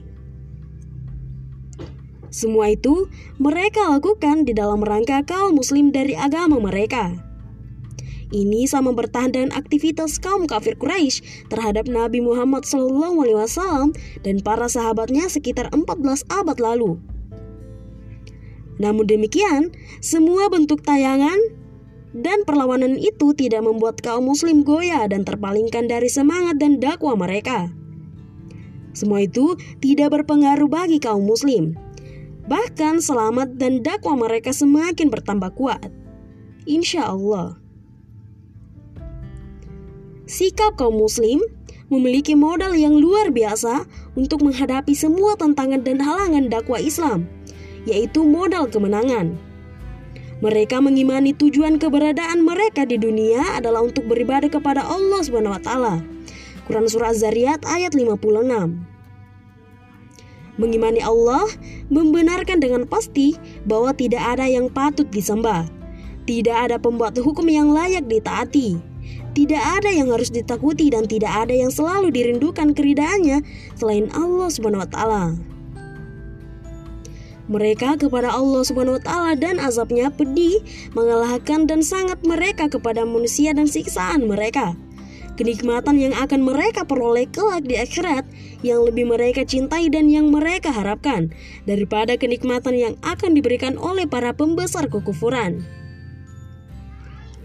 Semua 2.30 2.74
itu 2.74 3.10
mereka 3.42 3.90
lakukan 3.90 4.46
di 4.46 4.54
dalam 4.54 4.82
rangka 4.86 5.26
kaum 5.26 5.58
muslim 5.58 5.90
dari 5.90 6.14
agama 6.14 6.62
mereka. 6.62 7.29
Ini 8.30 8.70
sama 8.70 8.94
bertahan 8.94 9.34
dengan 9.34 9.52
aktivitas 9.58 10.22
kaum 10.22 10.46
kafir 10.46 10.78
Quraisy 10.78 11.50
terhadap 11.50 11.90
Nabi 11.90 12.22
Muhammad 12.22 12.62
SAW 12.62 13.90
dan 14.22 14.36
para 14.46 14.70
sahabatnya 14.70 15.26
sekitar 15.26 15.74
14 15.74 16.30
abad 16.30 16.58
lalu. 16.62 17.02
Namun 18.80 19.10
demikian, 19.10 19.74
semua 20.00 20.48
bentuk 20.48 20.86
tayangan 20.86 21.38
dan 22.16 22.42
perlawanan 22.48 22.98
itu 22.98 23.34
tidak 23.34 23.66
membuat 23.66 24.02
kaum 24.02 24.32
muslim 24.32 24.66
goyah 24.66 25.06
dan 25.10 25.28
terpalingkan 25.28 25.86
dari 25.86 26.08
semangat 26.08 26.58
dan 26.58 26.80
dakwah 26.80 27.14
mereka. 27.14 27.70
Semua 28.96 29.26
itu 29.26 29.54
tidak 29.84 30.22
berpengaruh 30.22 30.66
bagi 30.72 30.98
kaum 30.98 31.28
muslim. 31.28 31.78
Bahkan 32.50 33.04
selamat 33.04 33.62
dan 33.62 33.86
dakwah 33.86 34.18
mereka 34.18 34.50
semakin 34.50 35.14
bertambah 35.14 35.54
kuat. 35.54 35.94
Insya 36.66 37.14
Allah. 37.14 37.59
Sikap 40.30 40.78
kaum 40.78 40.94
muslim 40.94 41.42
memiliki 41.90 42.38
modal 42.38 42.78
yang 42.78 42.94
luar 43.02 43.34
biasa 43.34 43.90
untuk 44.14 44.46
menghadapi 44.46 44.94
semua 44.94 45.34
tantangan 45.34 45.82
dan 45.82 45.98
halangan 45.98 46.54
dakwah 46.54 46.78
Islam, 46.78 47.26
yaitu 47.90 48.22
modal 48.22 48.70
kemenangan. 48.70 49.34
Mereka 50.46 50.86
mengimani 50.86 51.34
tujuan 51.34 51.82
keberadaan 51.82 52.46
mereka 52.46 52.86
di 52.86 53.02
dunia 53.02 53.58
adalah 53.58 53.82
untuk 53.82 54.06
beribadah 54.06 54.54
kepada 54.54 54.86
Allah 54.86 55.18
Subhanahu 55.26 55.58
wa 55.58 55.64
taala. 55.66 55.96
Quran 56.70 56.86
surah 56.86 57.10
Az-Zariyat 57.10 57.66
ayat 57.66 57.98
56. 57.98 58.22
Mengimani 60.62 61.02
Allah 61.02 61.50
membenarkan 61.90 62.62
dengan 62.62 62.86
pasti 62.86 63.34
bahwa 63.66 63.98
tidak 63.98 64.22
ada 64.22 64.46
yang 64.46 64.70
patut 64.70 65.10
disembah. 65.10 65.66
Tidak 66.30 66.54
ada 66.54 66.78
pembuat 66.78 67.18
hukum 67.18 67.50
yang 67.50 67.74
layak 67.74 68.06
ditaati. 68.06 68.89
Tidak 69.40 69.64
ada 69.80 69.88
yang 69.88 70.12
harus 70.12 70.28
ditakuti 70.28 70.92
dan 70.92 71.08
tidak 71.08 71.48
ada 71.48 71.56
yang 71.56 71.72
selalu 71.72 72.12
dirindukan 72.12 72.76
keridaannya 72.76 73.40
selain 73.80 74.12
Allah 74.12 74.52
Subhanahu 74.52 74.84
wa 74.84 74.92
taala 74.92 75.24
mereka 77.50 77.98
kepada 77.98 78.30
Allah 78.30 78.62
Subhanahu 78.62 79.02
wa 79.02 79.04
taala 79.04 79.34
dan 79.34 79.58
azabnya 79.58 80.14
pedih, 80.14 80.62
mengalahkan 80.94 81.66
dan 81.66 81.82
sangat 81.82 82.22
mereka 82.22 82.70
kepada 82.70 83.02
manusia 83.10 83.58
dan 83.58 83.66
siksaan 83.66 84.30
mereka. 84.30 84.78
Kenikmatan 85.34 85.98
yang 85.98 86.14
akan 86.14 86.46
mereka 86.46 86.86
peroleh 86.86 87.26
kelak 87.26 87.66
di 87.66 87.80
akhirat 87.80 88.28
yang 88.62 88.86
lebih 88.86 89.10
mereka 89.10 89.42
cintai 89.48 89.90
dan 89.90 90.12
yang 90.12 90.30
mereka 90.30 90.70
harapkan 90.70 91.34
daripada 91.66 92.20
kenikmatan 92.22 92.76
yang 92.78 92.94
akan 93.02 93.34
diberikan 93.34 93.80
oleh 93.80 94.06
para 94.06 94.36
pembesar 94.36 94.86
kekufuran 94.92 95.64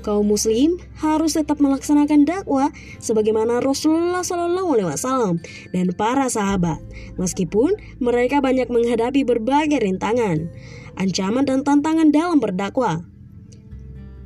kaum 0.05 0.29
muslim 0.29 0.77
harus 1.01 1.41
tetap 1.41 1.57
melaksanakan 1.65 2.29
dakwah 2.29 2.69
sebagaimana 3.01 3.65
Rasulullah 3.65 4.21
Shallallahu 4.21 4.77
Alaihi 4.77 4.89
Wasallam 4.93 5.41
dan 5.73 5.97
para 5.97 6.29
sahabat, 6.29 6.85
meskipun 7.17 7.73
mereka 8.05 8.45
banyak 8.45 8.69
menghadapi 8.69 9.25
berbagai 9.25 9.81
rintangan, 9.81 10.53
ancaman 11.01 11.49
dan 11.49 11.65
tantangan 11.65 12.13
dalam 12.13 12.37
berdakwah. 12.37 13.01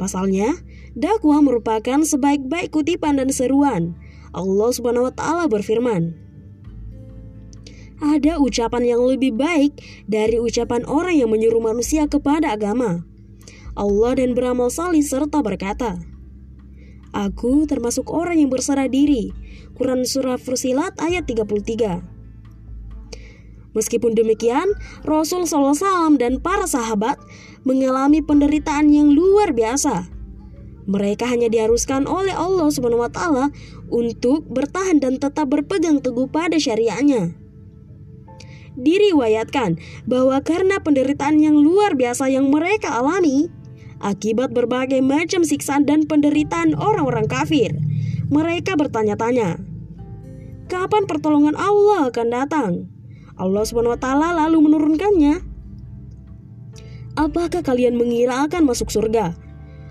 Pasalnya, 0.03 0.59
dakwah 0.99 1.39
merupakan 1.39 2.03
sebaik-baik 2.03 2.75
kutipan 2.75 3.23
dan 3.23 3.31
seruan. 3.31 3.95
Allah 4.35 4.71
Subhanahu 4.75 5.09
wa 5.09 5.15
taala 5.15 5.47
berfirman, 5.47 6.13
ada 7.99 8.39
ucapan 8.39 8.95
yang 8.95 9.03
lebih 9.03 9.35
baik 9.35 9.79
dari 10.07 10.39
ucapan 10.39 10.87
orang 10.87 11.19
yang 11.19 11.31
menyuruh 11.31 11.63
manusia 11.63 12.07
kepada 12.07 12.55
agama. 12.55 13.08
Allah 13.79 14.19
dan 14.19 14.35
beramal 14.35 14.75
salih 14.75 15.07
serta 15.07 15.39
berkata, 15.39 16.03
Aku 17.15 17.65
termasuk 17.65 18.11
orang 18.11 18.43
yang 18.43 18.51
berserah 18.51 18.91
diri. 18.91 19.31
Quran 19.79 20.03
Surah 20.03 20.37
Fusilat 20.37 20.99
ayat 20.99 21.25
33 21.31 22.19
Meskipun 23.79 24.19
demikian, 24.19 24.75
Rasul 25.07 25.47
SAW 25.47 26.19
dan 26.19 26.43
para 26.43 26.67
sahabat 26.67 27.15
mengalami 27.63 28.19
penderitaan 28.19 28.91
yang 28.91 29.15
luar 29.15 29.55
biasa. 29.55 30.11
Mereka 30.89 31.29
hanya 31.29 31.47
diharuskan 31.53 32.09
oleh 32.09 32.33
Allah 32.33 32.73
taala 33.13 33.53
untuk 33.93 34.49
bertahan 34.49 34.99
dan 34.99 35.21
tetap 35.21 35.53
berpegang 35.53 36.01
teguh 36.01 36.27
pada 36.27 36.57
syariatnya. 36.57 37.37
Diriwayatkan 38.79 39.77
bahwa 40.09 40.41
karena 40.41 40.81
penderitaan 40.81 41.39
yang 41.39 41.61
luar 41.61 41.93
biasa 41.93 42.33
yang 42.33 42.49
mereka 42.49 42.95
alami, 42.95 43.53
akibat 44.03 44.55
berbagai 44.55 45.03
macam 45.03 45.43
siksaan 45.43 45.87
dan 45.87 46.07
penderitaan 46.07 46.75
orang-orang 46.79 47.27
kafir. 47.27 47.75
Mereka 48.29 48.77
bertanya-tanya, 48.77 49.57
kapan 50.69 51.09
pertolongan 51.09 51.57
Allah 51.57 52.13
akan 52.13 52.29
datang? 52.29 52.73
Allah 53.39 53.65
SWT 53.65 54.07
lalu 54.13 54.59
menurunkannya. 54.69 55.35
Apakah 57.19 57.63
kalian 57.67 57.99
mengira 57.99 58.47
akan 58.47 58.69
masuk 58.71 58.91
surga? 58.91 59.35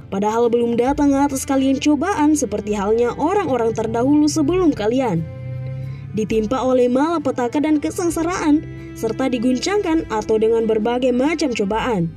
Padahal 0.08 0.48
belum 0.48 0.80
datang 0.80 1.12
atas 1.12 1.44
kalian 1.44 1.84
cobaan 1.84 2.32
seperti 2.32 2.72
halnya 2.72 3.12
orang-orang 3.20 3.76
terdahulu 3.76 4.32
sebelum 4.32 4.72
kalian. 4.72 5.20
Ditimpa 6.16 6.64
oleh 6.64 6.88
malapetaka 6.88 7.60
dan 7.60 7.84
kesengsaraan, 7.84 8.64
serta 8.96 9.28
diguncangkan 9.28 10.08
atau 10.08 10.40
dengan 10.40 10.64
berbagai 10.64 11.12
macam 11.12 11.52
cobaan 11.52 12.08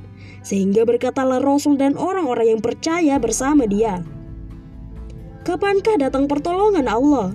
sehingga 0.41 0.85
berkatalah 0.85 1.41
Rasul 1.41 1.77
dan 1.77 1.97
orang-orang 1.97 2.57
yang 2.57 2.61
percaya 2.61 3.17
bersama 3.21 3.65
dia. 3.69 4.01
Kapankah 5.41 5.97
datang 5.97 6.29
pertolongan 6.29 6.85
Allah? 6.85 7.33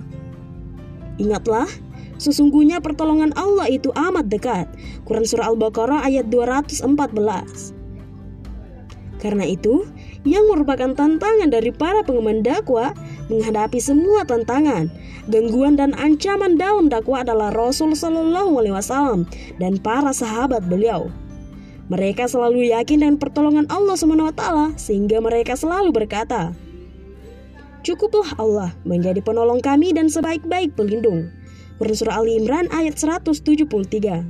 Ingatlah, 1.19 1.67
sesungguhnya 2.15 2.79
pertolongan 2.79 3.35
Allah 3.35 3.67
itu 3.67 3.91
amat 3.91 4.31
dekat. 4.31 4.67
Quran 5.03 5.27
Surah 5.27 5.51
Al-Baqarah 5.51 6.07
ayat 6.07 6.31
214. 6.31 7.75
Karena 9.17 9.43
itu, 9.49 9.83
yang 10.23 10.45
merupakan 10.47 10.93
tantangan 10.93 11.49
dari 11.49 11.73
para 11.73 12.05
pengemban 12.05 12.45
dakwah 12.45 12.93
menghadapi 13.27 13.81
semua 13.81 14.23
tantangan, 14.23 14.87
gangguan 15.27 15.75
dan 15.75 15.97
ancaman 15.97 16.55
dalam 16.55 16.87
dakwah 16.87 17.25
adalah 17.25 17.49
Rasul 17.51 17.97
Shallallahu 17.97 18.61
Alaihi 18.61 18.75
Wasallam 18.77 19.25
dan 19.57 19.81
para 19.81 20.13
sahabat 20.13 20.63
beliau. 20.69 21.09
Mereka 21.87 22.27
selalu 22.27 22.75
yakin 22.75 22.99
dengan 22.99 23.15
pertolongan 23.15 23.63
Allah 23.71 23.95
SWT 23.95 24.43
sehingga 24.75 25.23
mereka 25.23 25.55
selalu 25.55 25.95
berkata, 25.95 26.51
Cukuplah 27.87 28.35
Allah 28.35 28.75
menjadi 28.83 29.23
penolong 29.23 29.63
kami 29.63 29.95
dan 29.95 30.11
sebaik-baik 30.11 30.75
pelindung. 30.75 31.31
Surah 31.79 32.19
Ali 32.19 32.35
Imran 32.35 32.67
ayat 32.75 32.99
173. 32.99 34.27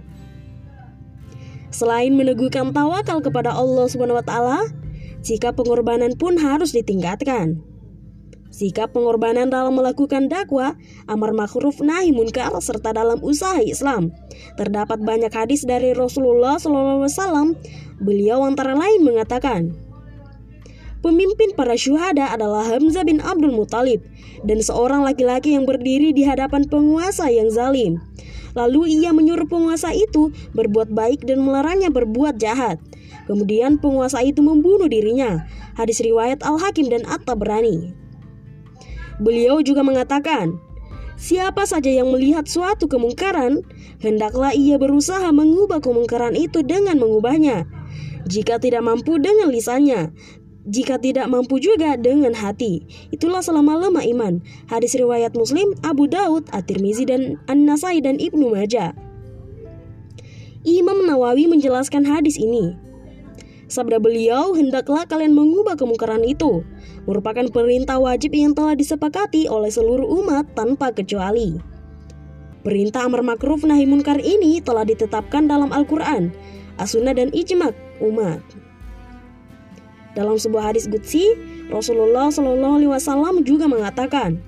Selain 1.73 2.13
meneguhkan 2.13 2.69
tawakal 2.69 3.17
kepada 3.25 3.49
Allah 3.49 3.89
SWT, 3.89 4.33
jika 5.25 5.49
pengorbanan 5.57 6.13
pun 6.13 6.37
harus 6.37 6.77
ditingkatkan. 6.77 7.57
Sikap 8.57 8.89
pengorbanan 8.89 9.53
dalam 9.53 9.77
melakukan 9.77 10.33
dakwah, 10.33 10.73
amar 11.05 11.29
ma'ruf 11.29 11.77
nahi 11.77 12.09
munkar 12.09 12.49
serta 12.57 12.89
dalam 12.89 13.21
usaha 13.21 13.61
Islam. 13.61 14.09
Terdapat 14.57 14.97
banyak 14.97 15.29
hadis 15.29 15.61
dari 15.61 15.93
Rasulullah 15.93 16.57
SAW. 16.57 17.53
Beliau 18.01 18.41
antara 18.41 18.73
lain 18.73 19.05
mengatakan, 19.05 19.77
Pemimpin 21.05 21.53
para 21.53 21.77
syuhada 21.77 22.33
adalah 22.33 22.65
Hamzah 22.65 23.05
bin 23.05 23.21
Abdul 23.21 23.53
Muthalib 23.53 24.01
dan 24.41 24.65
seorang 24.65 25.05
laki-laki 25.05 25.53
yang 25.53 25.69
berdiri 25.69 26.09
di 26.09 26.25
hadapan 26.25 26.65
penguasa 26.65 27.29
yang 27.29 27.53
zalim. 27.53 28.01
Lalu 28.57 28.97
ia 28.97 29.13
menyuruh 29.13 29.45
penguasa 29.45 29.93
itu 29.93 30.33
berbuat 30.57 30.89
baik 30.89 31.29
dan 31.29 31.45
melarangnya 31.45 31.93
berbuat 31.93 32.41
jahat. 32.41 32.81
Kemudian 33.29 33.77
penguasa 33.77 34.25
itu 34.25 34.41
membunuh 34.41 34.89
dirinya. 34.89 35.45
Hadis 35.77 36.01
riwayat 36.01 36.41
Al-Hakim 36.41 36.89
dan 36.89 37.05
At-Tabrani. 37.05 38.06
Beliau 39.21 39.61
juga 39.65 39.81
mengatakan, 39.81 40.61
Siapa 41.17 41.65
saja 41.65 41.89
yang 41.89 42.13
melihat 42.13 42.45
suatu 42.45 42.85
kemungkaran, 42.85 43.65
hendaklah 43.97 44.53
ia 44.53 44.77
berusaha 44.77 45.33
mengubah 45.33 45.81
kemungkaran 45.81 46.37
itu 46.37 46.61
dengan 46.61 47.01
mengubahnya. 47.01 47.65
Jika 48.29 48.61
tidak 48.61 48.85
mampu 48.85 49.17
dengan 49.17 49.49
lisannya, 49.49 50.13
jika 50.69 51.01
tidak 51.01 51.25
mampu 51.25 51.57
juga 51.57 51.97
dengan 51.97 52.37
hati. 52.37 52.85
Itulah 53.09 53.41
selama 53.41 53.81
lemah 53.81 54.05
iman. 54.13 54.45
Hadis 54.69 54.93
riwayat 54.93 55.33
Muslim, 55.33 55.73
Abu 55.81 56.05
Daud, 56.05 56.45
At-Tirmizi 56.53 57.09
dan 57.09 57.41
An-Nasai 57.49 57.97
dan 58.03 58.21
Ibnu 58.21 58.53
Majah. 58.53 58.93
Imam 60.67 61.07
Nawawi 61.07 61.47
menjelaskan 61.49 62.03
hadis 62.05 62.37
ini. 62.37 62.75
Sabda 63.67 63.99
beliau, 63.99 64.55
hendaklah 64.55 65.03
kalian 65.03 65.35
mengubah 65.35 65.75
kemungkaran 65.75 66.23
itu. 66.23 66.63
Merupakan 67.03 67.51
perintah 67.51 67.99
wajib 67.99 68.31
yang 68.31 68.55
telah 68.55 68.79
disepakati 68.79 69.51
oleh 69.51 69.67
seluruh 69.67 70.07
umat 70.23 70.47
tanpa 70.55 70.95
kecuali. 70.95 71.59
Perintah 72.63 73.07
amar 73.07 73.27
makruf 73.27 73.67
nahi 73.67 73.83
munkar 73.83 74.19
ini 74.23 74.63
telah 74.63 74.87
ditetapkan 74.87 75.51
dalam 75.51 75.75
Al-Quran, 75.75 76.31
as-sunnah 76.79 77.11
dan 77.11 77.27
ijma' 77.35 77.75
umat. 78.03 78.39
Dalam 80.15 80.39
sebuah 80.39 80.71
hadis 80.71 80.87
Qudsi, 80.87 81.35
Rasulullah 81.67 82.31
Shallallahu 82.31 82.81
Alaihi 82.81 82.91
Wasallam 82.91 83.43
juga 83.43 83.67
mengatakan, 83.67 84.39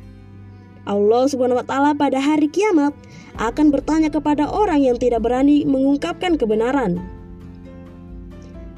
Allah 0.88 1.28
Subhanahu 1.28 1.60
Wa 1.62 1.68
Taala 1.68 1.92
pada 1.94 2.18
hari 2.18 2.48
kiamat 2.48 2.96
akan 3.36 3.68
bertanya 3.70 4.10
kepada 4.10 4.48
orang 4.48 4.82
yang 4.82 4.96
tidak 4.96 5.22
berani 5.22 5.68
mengungkapkan 5.68 6.40
kebenaran. 6.40 7.19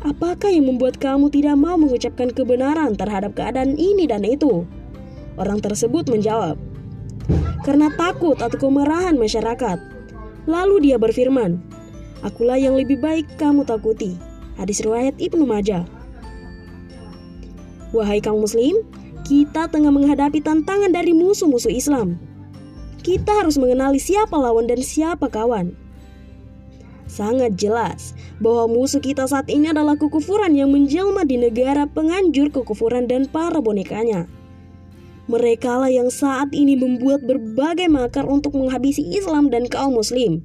Apakah 0.01 0.49
yang 0.49 0.65
membuat 0.65 0.97
kamu 0.97 1.29
tidak 1.29 1.61
mau 1.61 1.77
mengucapkan 1.77 2.33
kebenaran 2.33 2.97
terhadap 2.97 3.37
keadaan 3.37 3.77
ini 3.77 4.09
dan 4.09 4.25
itu? 4.25 4.65
Orang 5.37 5.61
tersebut 5.61 6.09
menjawab, 6.09 6.57
"Karena 7.61 7.93
takut 7.93 8.41
atau 8.41 8.57
kemarahan 8.57 9.13
masyarakat." 9.13 9.77
Lalu 10.49 10.89
dia 10.89 10.97
berfirman, 10.97 11.61
Akulah 12.21 12.57
yang 12.57 12.77
lebih 12.77 13.01
baik 13.01 13.25
kamu 13.41 13.65
takuti. 13.65 14.13
Hadis 14.57 14.81
riwayat 14.85 15.17
Ibnu 15.17 15.41
Majah. 15.41 15.85
Wahai 17.93 18.21
kaum 18.21 18.45
muslim, 18.45 18.85
kita 19.25 19.65
tengah 19.69 19.89
menghadapi 19.89 20.37
tantangan 20.37 20.93
dari 20.93 21.17
musuh-musuh 21.17 21.73
Islam. 21.73 22.21
Kita 23.01 23.41
harus 23.41 23.57
mengenali 23.57 23.97
siapa 23.97 24.37
lawan 24.37 24.69
dan 24.69 24.81
siapa 24.85 25.29
kawan. 25.33 25.73
Sangat 27.09 27.57
jelas 27.57 28.13
bahwa 28.41 28.65
musuh 28.65 28.99
kita 28.99 29.29
saat 29.29 29.47
ini 29.47 29.69
adalah 29.69 29.93
kekufuran 29.95 30.57
yang 30.57 30.73
menjelma 30.73 31.23
di 31.23 31.37
negara 31.37 31.85
penganjur 31.85 32.49
kekufuran 32.49 33.05
dan 33.05 33.29
para 33.29 33.61
bonekanya. 33.61 34.25
Mereka 35.29 35.85
lah 35.85 35.93
yang 35.93 36.09
saat 36.09 36.49
ini 36.51 36.73
membuat 36.73 37.23
berbagai 37.23 37.87
makar 37.87 38.25
untuk 38.25 38.57
menghabisi 38.57 39.05
Islam 39.13 39.53
dan 39.53 39.69
kaum 39.69 39.95
muslim. 39.95 40.41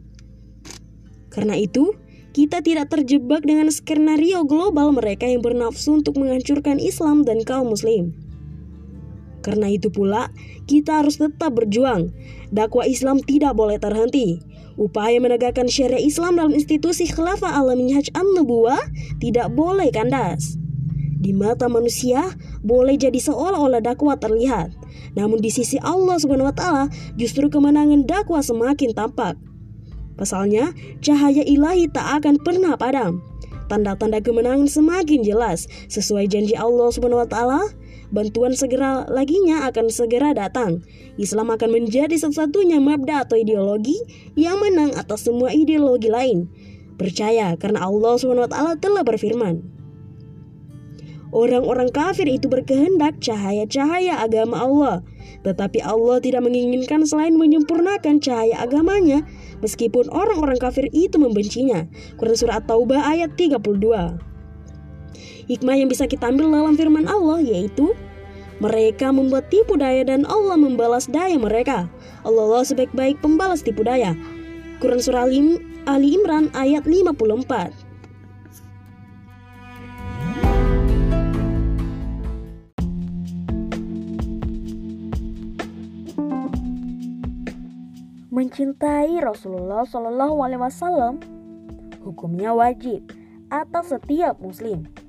Karena 1.32 1.56
itu, 1.56 1.96
kita 2.36 2.60
tidak 2.60 2.92
terjebak 2.92 3.48
dengan 3.48 3.72
skenario 3.72 4.44
global 4.44 4.92
mereka 4.92 5.24
yang 5.24 5.40
bernafsu 5.40 6.04
untuk 6.04 6.20
menghancurkan 6.20 6.76
Islam 6.76 7.24
dan 7.24 7.40
kaum 7.42 7.72
muslim. 7.72 8.12
Karena 9.40 9.72
itu 9.72 9.88
pula, 9.88 10.28
kita 10.68 11.00
harus 11.00 11.16
tetap 11.16 11.56
berjuang. 11.56 12.12
Dakwah 12.52 12.84
Islam 12.84 13.24
tidak 13.24 13.56
boleh 13.56 13.80
terhenti. 13.80 14.42
Upaya 14.76 15.16
menegakkan 15.16 15.72
syariah 15.72 16.04
Islam 16.04 16.36
dalam 16.36 16.52
institusi 16.52 17.08
khilafah 17.08 17.48
ala 17.48 17.72
minhaj 17.72 18.12
an-nubuwah 18.12 18.80
tidak 19.24 19.48
boleh 19.56 19.88
kandas. 19.88 20.60
Di 21.16 21.32
mata 21.32 21.64
manusia, 21.66 22.36
boleh 22.60 23.00
jadi 23.00 23.16
seolah-olah 23.16 23.80
dakwah 23.80 24.20
terlihat. 24.20 24.76
Namun 25.16 25.40
di 25.40 25.48
sisi 25.48 25.80
Allah 25.80 26.20
Subhanahu 26.20 26.52
wa 26.52 26.54
taala, 26.54 26.84
justru 27.16 27.48
kemenangan 27.48 28.04
dakwah 28.04 28.44
semakin 28.44 28.92
tampak. 28.92 29.40
Pasalnya, 30.20 30.76
cahaya 31.00 31.40
ilahi 31.40 31.88
tak 31.88 32.20
akan 32.20 32.36
pernah 32.44 32.76
padam. 32.76 33.24
Tanda-tanda 33.66 34.22
kemenangan 34.22 34.68
semakin 34.70 35.24
jelas 35.26 35.66
sesuai 35.88 36.28
janji 36.30 36.54
Allah 36.54 36.92
Subhanahu 36.92 37.24
wa 37.24 37.28
taala. 37.28 37.60
Bantuan 38.14 38.54
segera 38.54 39.02
laginya 39.10 39.66
akan 39.66 39.90
segera 39.90 40.30
datang. 40.30 40.86
Islam 41.18 41.50
akan 41.50 41.82
menjadi 41.82 42.14
satu-satunya 42.14 42.78
mabda 42.78 43.26
atau 43.26 43.36
ideologi 43.38 43.98
yang 44.38 44.62
menang 44.62 44.94
atas 44.94 45.26
semua 45.26 45.50
ideologi 45.50 46.06
lain. 46.06 46.46
Percaya 46.96 47.58
karena 47.58 47.84
Allah 47.84 48.16
taala 48.48 48.78
telah 48.78 49.02
berfirman, 49.04 49.76
Orang-orang 51.34 51.90
kafir 51.90 52.30
itu 52.30 52.46
berkehendak 52.46 53.18
cahaya-cahaya 53.18 54.22
agama 54.22 54.62
Allah, 54.62 54.96
tetapi 55.42 55.82
Allah 55.82 56.22
tidak 56.22 56.46
menginginkan 56.46 57.02
selain 57.02 57.34
menyempurnakan 57.34 58.22
cahaya 58.22 58.56
agamanya, 58.62 59.26
meskipun 59.58 60.06
orang-orang 60.14 60.56
kafir 60.56 60.86
itu 60.94 61.18
membencinya. 61.18 61.84
Quran 62.16 62.38
Surah 62.38 62.62
At-Taubah 62.62 63.10
ayat 63.10 63.34
32. 63.34 64.35
Hikmah 65.46 65.78
yang 65.78 65.86
bisa 65.86 66.10
kita 66.10 66.26
ambil 66.26 66.50
dalam 66.50 66.74
firman 66.74 67.06
Allah 67.06 67.38
yaitu 67.38 67.94
mereka 68.58 69.14
membuat 69.14 69.46
tipu 69.46 69.78
daya 69.78 70.02
dan 70.02 70.26
Allah 70.26 70.58
membalas 70.58 71.06
daya 71.06 71.38
mereka. 71.38 71.86
Allah 72.26 72.66
sebaik-baik 72.66 73.22
pembalas 73.22 73.62
tipu 73.62 73.86
daya. 73.86 74.18
Quran 74.82 74.98
Surah 74.98 75.30
Ali 75.86 76.08
Imran 76.18 76.50
ayat 76.50 76.82
54. 76.82 77.86
Mencintai 88.34 89.16
Rasulullah 89.22 89.86
Shallallahu 89.86 90.36
Alaihi 90.42 90.60
Wasallam 90.60 91.22
hukumnya 92.02 92.50
wajib 92.50 93.06
atas 93.48 93.94
setiap 93.94 94.42
Muslim. 94.42 95.05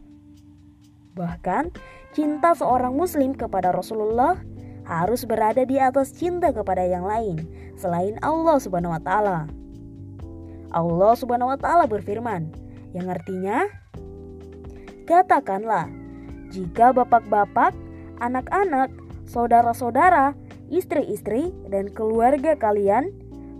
Bahkan 1.18 1.74
cinta 2.13 2.53
seorang 2.53 2.93
Muslim 2.93 3.34
kepada 3.34 3.74
Rasulullah 3.74 4.38
harus 4.86 5.26
berada 5.28 5.65
di 5.65 5.82
atas 5.82 6.15
cinta 6.15 6.53
kepada 6.53 6.86
yang 6.86 7.03
lain 7.03 7.43
selain 7.76 8.15
Allah 8.24 8.61
Subhanahu 8.61 8.95
Wa 8.95 9.01
Taala. 9.03 9.39
Allah 10.72 11.13
Subhanahu 11.18 11.51
Wa 11.51 11.59
Taala 11.59 11.86
berfirman, 11.89 12.53
yang 12.95 13.11
artinya, 13.11 13.68
katakanlah, 15.09 15.91
jika 16.53 16.95
bapak-bapak, 16.95 17.76
anak-anak, 18.24 18.93
saudara-saudara 19.28 20.38
istri-istri, 20.72 21.51
dan 21.68 21.91
keluarga 21.91 22.55
kalian, 22.55 23.11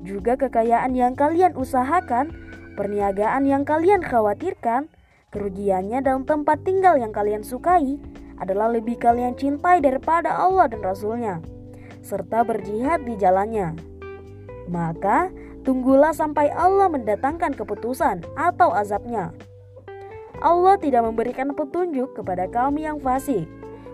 juga 0.08 0.40
kekayaan 0.40 0.96
yang 0.96 1.16
kalian 1.16 1.56
usahakan, 1.56 2.32
perniagaan 2.80 3.44
yang 3.44 3.68
kalian 3.68 4.00
khawatirkan, 4.00 4.88
kerugiannya 5.38 6.02
dan 6.02 6.26
tempat 6.26 6.66
tinggal 6.66 6.98
yang 6.98 7.14
kalian 7.14 7.46
sukai 7.46 8.02
adalah 8.42 8.74
lebih 8.74 8.98
kalian 8.98 9.38
cintai 9.38 9.78
daripada 9.78 10.34
Allah 10.34 10.66
dan 10.66 10.82
Rasulnya, 10.82 11.46
serta 12.02 12.42
berjihad 12.42 13.06
di 13.06 13.14
jalannya. 13.14 13.78
Maka, 14.66 15.30
tunggulah 15.62 16.18
sampai 16.18 16.50
Allah 16.50 16.90
mendatangkan 16.90 17.54
keputusan 17.54 18.26
atau 18.34 18.74
azabnya. 18.74 19.30
Allah 20.42 20.82
tidak 20.82 21.06
memberikan 21.06 21.54
petunjuk 21.54 22.18
kepada 22.18 22.50
kaum 22.50 22.78
yang 22.78 22.98
fasik. 22.98 23.46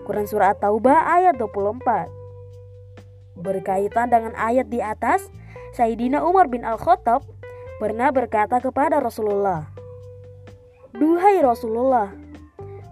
Quran 0.04 0.28
Surah 0.28 0.52
At-Taubah 0.52 1.08
ayat 1.08 1.40
24 1.40 3.40
Berkaitan 3.40 4.12
dengan 4.12 4.36
ayat 4.36 4.68
di 4.68 4.84
atas, 4.84 5.32
Sayyidina 5.72 6.20
Umar 6.20 6.52
bin 6.52 6.68
Al-Khattab 6.68 7.24
pernah 7.80 8.12
berkata 8.12 8.60
kepada 8.60 9.00
Rasulullah, 9.00 9.73
Duhai 10.94 11.42
Rasulullah, 11.42 12.14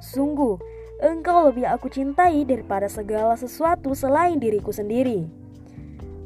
sungguh 0.03 0.59
engkau 0.99 1.47
lebih 1.47 1.71
aku 1.71 1.87
cintai 1.87 2.43
daripada 2.43 2.91
segala 2.91 3.39
sesuatu 3.39 3.95
selain 3.95 4.43
diriku 4.43 4.75
sendiri. 4.75 5.31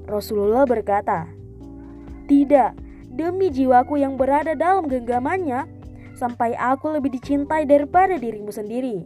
Rasulullah 0.09 0.65
berkata, 0.65 1.29
Tidak, 2.25 2.73
demi 3.13 3.53
jiwaku 3.53 4.01
yang 4.01 4.17
berada 4.17 4.57
dalam 4.57 4.89
genggamannya, 4.89 5.69
sampai 6.17 6.57
aku 6.57 6.97
lebih 6.97 7.13
dicintai 7.13 7.69
daripada 7.69 8.17
dirimu 8.17 8.49
sendiri. 8.49 9.05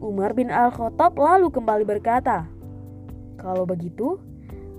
Umar 0.00 0.32
bin 0.32 0.48
Al-Khattab 0.48 1.20
lalu 1.20 1.52
kembali 1.52 1.84
berkata, 1.84 2.48
kalau 3.36 3.68
begitu, 3.68 4.16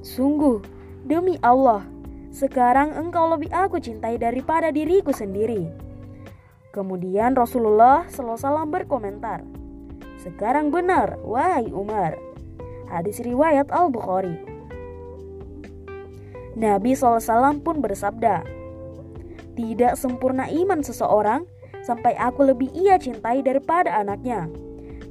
sungguh 0.01 0.63
demi 1.05 1.37
Allah, 1.45 1.85
sekarang 2.33 2.97
engkau 2.97 3.29
lebih 3.29 3.53
aku 3.53 3.77
cintai 3.77 4.17
daripada 4.17 4.73
diriku 4.73 5.13
sendiri. 5.13 5.82
Kemudian 6.73 7.37
Rasulullah 7.37 8.09
SAW 8.09 8.65
berkomentar, 8.65 9.45
Sekarang 10.17 10.73
benar, 10.73 11.21
wahai 11.21 11.69
Umar. 11.69 12.17
Hadis 12.89 13.21
riwayat 13.21 13.69
Al-Bukhari. 13.69 14.41
Nabi 16.57 16.97
SAW 16.97 17.61
pun 17.61 17.77
bersabda, 17.77 18.41
Tidak 19.53 19.93
sempurna 19.93 20.49
iman 20.49 20.81
seseorang 20.81 21.45
sampai 21.85 22.17
aku 22.17 22.41
lebih 22.49 22.73
ia 22.73 22.97
cintai 22.97 23.45
daripada 23.45 23.93
anaknya, 23.93 24.49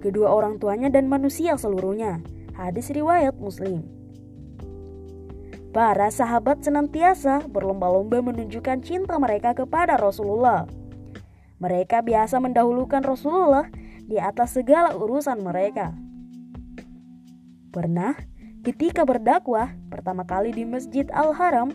kedua 0.02 0.34
orang 0.34 0.58
tuanya 0.58 0.90
dan 0.90 1.06
manusia 1.06 1.54
seluruhnya. 1.54 2.18
Hadis 2.58 2.90
riwayat 2.90 3.38
Muslim. 3.38 3.86
Para 5.70 6.10
sahabat 6.10 6.66
senantiasa 6.66 7.46
berlomba-lomba 7.46 8.18
menunjukkan 8.18 8.82
cinta 8.82 9.14
mereka 9.16 9.54
kepada 9.54 9.94
Rasulullah. 9.94 10.81
Mereka 11.62 12.02
biasa 12.02 12.42
mendahulukan 12.42 13.06
Rasulullah 13.06 13.70
di 14.02 14.18
atas 14.18 14.58
segala 14.58 14.98
urusan 14.98 15.38
mereka. 15.46 15.94
Pernah 17.70 18.18
ketika 18.66 19.06
berdakwah 19.06 19.70
pertama 19.86 20.26
kali 20.26 20.50
di 20.50 20.66
Masjid 20.66 21.06
Al-Haram, 21.14 21.70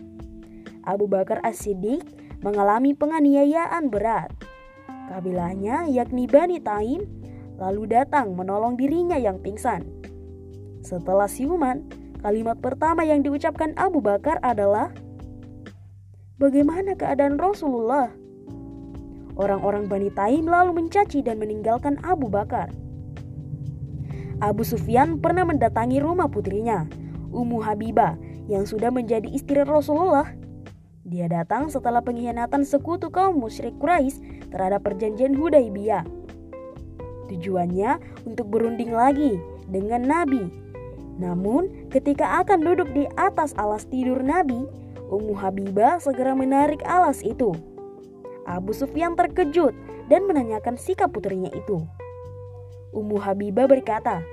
Abu 0.84 1.08
Bakar 1.08 1.40
As-Siddiq 1.40 2.04
mengalami 2.44 2.92
penganiayaan 2.92 3.88
berat. 3.88 4.28
Kabilahnya 5.08 5.88
yakni 5.88 6.28
Bani 6.28 6.60
Taim 6.60 7.08
lalu 7.56 7.88
datang 7.88 8.36
menolong 8.36 8.76
dirinya 8.76 9.16
yang 9.16 9.40
pingsan. 9.40 9.88
Setelah 10.84 11.32
siuman, 11.32 11.88
kalimat 12.20 12.60
pertama 12.60 13.08
yang 13.08 13.24
diucapkan 13.24 13.72
Abu 13.80 14.04
Bakar 14.04 14.36
adalah, 14.44 14.92
"Bagaimana 16.36 16.92
keadaan 16.92 17.40
Rasulullah?" 17.40 18.27
Orang-orang 19.38 19.86
Bani 19.86 20.10
Taim 20.10 20.50
lalu 20.50 20.82
mencaci 20.82 21.22
dan 21.22 21.38
meninggalkan 21.38 21.96
Abu 22.02 22.26
Bakar. 22.26 22.74
Abu 24.42 24.66
Sufyan 24.66 25.22
pernah 25.22 25.46
mendatangi 25.46 26.02
rumah 26.02 26.26
putrinya, 26.26 26.86
Ummu 27.30 27.62
Habibah, 27.62 28.18
yang 28.50 28.66
sudah 28.66 28.90
menjadi 28.90 29.30
istri 29.30 29.62
Rasulullah. 29.62 30.30
Dia 31.06 31.30
datang 31.30 31.70
setelah 31.70 32.02
pengkhianatan 32.02 32.66
sekutu 32.66 33.08
kaum 33.08 33.38
musyrik 33.38 33.78
Quraisy 33.78 34.50
terhadap 34.50 34.82
perjanjian 34.84 35.38
Hudaibiyah. 35.38 36.02
Tujuannya 37.30 38.24
untuk 38.26 38.50
berunding 38.50 38.92
lagi 38.92 39.38
dengan 39.70 40.02
Nabi 40.04 40.68
namun, 41.18 41.90
ketika 41.90 42.38
akan 42.40 42.62
duduk 42.62 42.94
di 42.94 43.04
atas 43.18 43.50
alas 43.58 43.84
tidur 43.90 44.22
Nabi, 44.22 44.70
Ummu 45.10 45.34
Habibah 45.34 45.98
segera 45.98 46.32
menarik 46.38 46.80
alas 46.86 47.26
itu. 47.26 47.50
Abu 48.48 48.72
Sufyan 48.72 49.12
terkejut 49.12 49.76
dan 50.08 50.24
menanyakan 50.24 50.80
sikap 50.80 51.12
putrinya 51.12 51.52
itu. 51.52 51.84
Ummu 52.96 53.20
Habibah 53.20 53.68
berkata, 53.68 54.24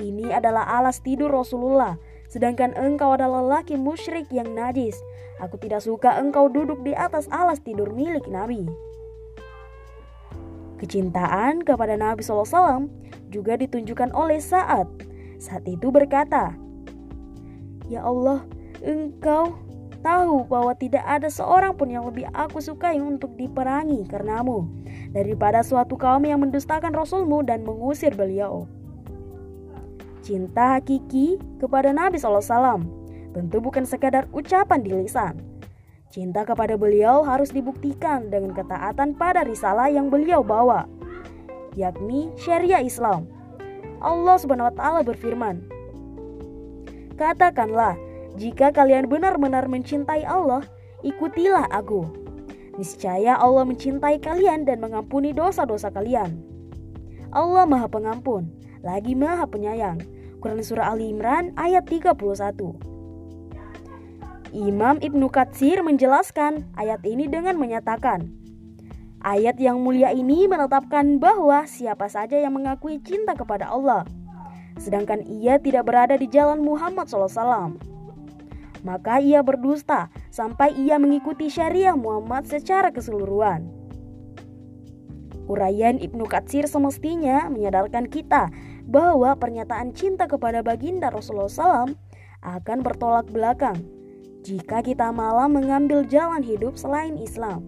"Ini 0.00 0.32
adalah 0.32 0.64
alas 0.64 1.04
tidur 1.04 1.28
Rasulullah, 1.28 2.00
sedangkan 2.32 2.72
engkau 2.72 3.12
adalah 3.12 3.44
laki 3.60 3.76
musyrik 3.76 4.32
yang 4.32 4.56
najis. 4.56 4.96
Aku 5.44 5.60
tidak 5.60 5.84
suka 5.84 6.16
engkau 6.16 6.48
duduk 6.48 6.80
di 6.80 6.96
atas 6.96 7.28
alas 7.28 7.60
tidur 7.60 7.92
milik 7.92 8.24
Nabi." 8.32 8.64
Kecintaan 10.80 11.62
kepada 11.62 11.94
Nabi 12.00 12.24
SAW 12.24 12.88
juga 13.28 13.60
ditunjukkan 13.60 14.16
oleh 14.16 14.40
Saat. 14.40 14.88
Saat 15.36 15.68
itu 15.68 15.92
berkata, 15.92 16.56
"Ya 17.92 18.00
Allah, 18.00 18.48
engkau 18.80 19.63
tahu 20.04 20.44
bahwa 20.44 20.76
tidak 20.76 21.00
ada 21.08 21.32
seorang 21.32 21.72
pun 21.72 21.88
yang 21.88 22.04
lebih 22.04 22.28
aku 22.36 22.60
sukai 22.60 23.00
untuk 23.00 23.32
diperangi 23.40 24.04
karenamu 24.04 24.68
daripada 25.16 25.64
suatu 25.64 25.96
kaum 25.96 26.20
yang 26.28 26.44
mendustakan 26.44 26.92
Rasulmu 26.92 27.40
dan 27.40 27.64
mengusir 27.64 28.12
beliau. 28.12 28.68
Cinta 30.20 30.76
hakiki 30.76 31.40
kepada 31.56 31.88
Nabi 31.96 32.20
SAW 32.20 32.84
tentu 33.32 33.56
bukan 33.64 33.88
sekadar 33.88 34.28
ucapan 34.30 34.80
di 34.84 34.92
lisan. 34.92 35.40
Cinta 36.12 36.46
kepada 36.46 36.78
beliau 36.78 37.26
harus 37.26 37.50
dibuktikan 37.50 38.30
dengan 38.30 38.54
ketaatan 38.54 39.18
pada 39.18 39.42
risalah 39.42 39.90
yang 39.90 40.12
beliau 40.12 40.46
bawa, 40.46 40.86
yakni 41.74 42.30
syariah 42.38 42.86
Islam. 42.86 43.26
Allah 43.98 44.36
Subhanahu 44.38 44.70
wa 44.70 44.74
taala 44.78 45.00
berfirman, 45.02 45.66
"Katakanlah, 47.18 47.98
jika 48.34 48.74
kalian 48.74 49.06
benar-benar 49.06 49.70
mencintai 49.70 50.26
Allah, 50.26 50.66
ikutilah 51.06 51.70
aku. 51.70 52.02
Niscaya 52.74 53.38
Allah 53.38 53.62
mencintai 53.62 54.18
kalian 54.18 54.66
dan 54.66 54.82
mengampuni 54.82 55.30
dosa-dosa 55.30 55.94
kalian. 55.94 56.42
Allah 57.30 57.62
Maha 57.62 57.86
Pengampun, 57.86 58.50
lagi 58.82 59.14
Maha 59.14 59.46
Penyayang. 59.46 60.02
Quran 60.42 60.58
Surah 60.60 60.90
Ali 60.90 61.14
Imran 61.14 61.54
ayat 61.54 61.86
31. 61.86 62.18
Imam 64.54 64.98
Ibnu 64.98 65.26
Katsir 65.30 65.82
menjelaskan 65.86 66.66
ayat 66.74 67.02
ini 67.06 67.30
dengan 67.30 67.54
menyatakan, 67.58 68.30
Ayat 69.24 69.56
yang 69.56 69.80
mulia 69.80 70.12
ini 70.12 70.44
menetapkan 70.44 71.16
bahwa 71.16 71.64
siapa 71.64 72.12
saja 72.12 72.36
yang 72.36 72.52
mengakui 72.52 73.00
cinta 73.00 73.32
kepada 73.32 73.72
Allah, 73.72 74.04
sedangkan 74.76 75.24
ia 75.24 75.56
tidak 75.56 75.88
berada 75.88 76.20
di 76.20 76.28
jalan 76.28 76.60
Muhammad 76.60 77.08
SAW, 77.08 77.93
maka 78.84 79.18
ia 79.18 79.40
berdusta 79.40 80.12
sampai 80.28 80.76
ia 80.76 81.00
mengikuti 81.00 81.48
syariah 81.48 81.96
Muhammad 81.96 82.44
secara 82.46 82.92
keseluruhan. 82.92 83.66
Urayan 85.44 86.00
Ibnu 86.00 86.24
Katsir 86.24 86.64
semestinya 86.64 87.48
menyadarkan 87.52 88.08
kita 88.08 88.48
bahwa 88.88 89.36
pernyataan 89.36 89.92
cinta 89.92 90.24
kepada 90.28 90.64
baginda 90.64 91.12
Rasulullah 91.12 91.52
SAW 91.52 91.92
akan 92.44 92.78
bertolak 92.84 93.28
belakang 93.32 93.76
jika 94.44 94.84
kita 94.84 95.08
malah 95.08 95.48
mengambil 95.48 96.04
jalan 96.04 96.44
hidup 96.44 96.76
selain 96.76 97.16
Islam. 97.16 97.64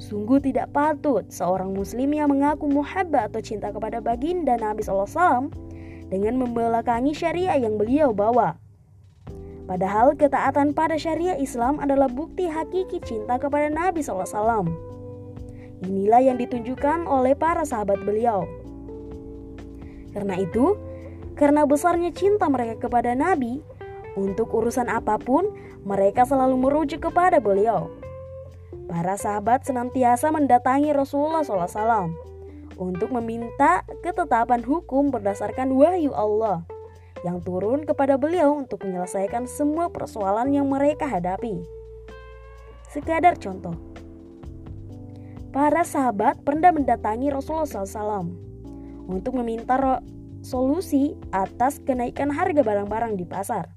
Sungguh 0.00 0.40
tidak 0.40 0.72
patut 0.72 1.28
seorang 1.28 1.76
muslim 1.76 2.14
yang 2.16 2.32
mengaku 2.32 2.70
muhabbah 2.70 3.28
atau 3.28 3.42
cinta 3.44 3.68
kepada 3.68 4.00
baginda 4.00 4.56
Nabi 4.56 4.80
SAW 4.80 5.52
dengan 6.08 6.40
membelakangi 6.40 7.12
syariah 7.12 7.60
yang 7.60 7.76
beliau 7.76 8.10
bawa. 8.10 8.56
Padahal 9.70 10.18
ketaatan 10.18 10.74
pada 10.74 10.98
syariah 10.98 11.38
Islam 11.38 11.78
adalah 11.78 12.10
bukti 12.10 12.50
hakiki 12.50 12.98
cinta 13.06 13.38
kepada 13.38 13.70
Nabi 13.70 14.02
SAW. 14.02 14.66
Inilah 15.86 16.26
yang 16.26 16.42
ditunjukkan 16.42 17.06
oleh 17.06 17.38
para 17.38 17.62
sahabat 17.62 18.02
beliau. 18.02 18.50
Karena 20.10 20.42
itu, 20.42 20.74
karena 21.38 21.62
besarnya 21.70 22.10
cinta 22.10 22.50
mereka 22.50 22.90
kepada 22.90 23.14
Nabi, 23.14 23.62
untuk 24.18 24.50
urusan 24.50 24.90
apa 24.90 25.22
pun 25.22 25.46
mereka 25.86 26.26
selalu 26.26 26.66
merujuk 26.66 27.06
kepada 27.06 27.38
beliau. 27.38 27.94
Para 28.90 29.14
sahabat 29.14 29.62
senantiasa 29.62 30.34
mendatangi 30.34 30.90
Rasulullah 30.90 31.46
SAW 31.46 32.10
untuk 32.74 33.14
meminta 33.14 33.86
ketetapan 34.02 34.66
hukum 34.66 35.14
berdasarkan 35.14 35.70
wahyu 35.70 36.10
Allah 36.10 36.66
yang 37.26 37.44
turun 37.44 37.84
kepada 37.84 38.16
beliau 38.16 38.56
untuk 38.56 38.84
menyelesaikan 38.84 39.44
semua 39.44 39.92
persoalan 39.92 40.52
yang 40.52 40.66
mereka 40.68 41.04
hadapi. 41.04 41.60
Sekadar 42.88 43.38
contoh, 43.38 43.76
para 45.54 45.84
sahabat 45.86 46.40
pernah 46.42 46.74
mendatangi 46.74 47.30
Rasulullah 47.30 47.68
SAW 47.68 48.26
untuk 49.10 49.36
meminta 49.38 50.00
solusi 50.40 51.14
atas 51.30 51.78
kenaikan 51.84 52.32
harga 52.32 52.64
barang-barang 52.64 53.14
di 53.20 53.26
pasar. 53.28 53.68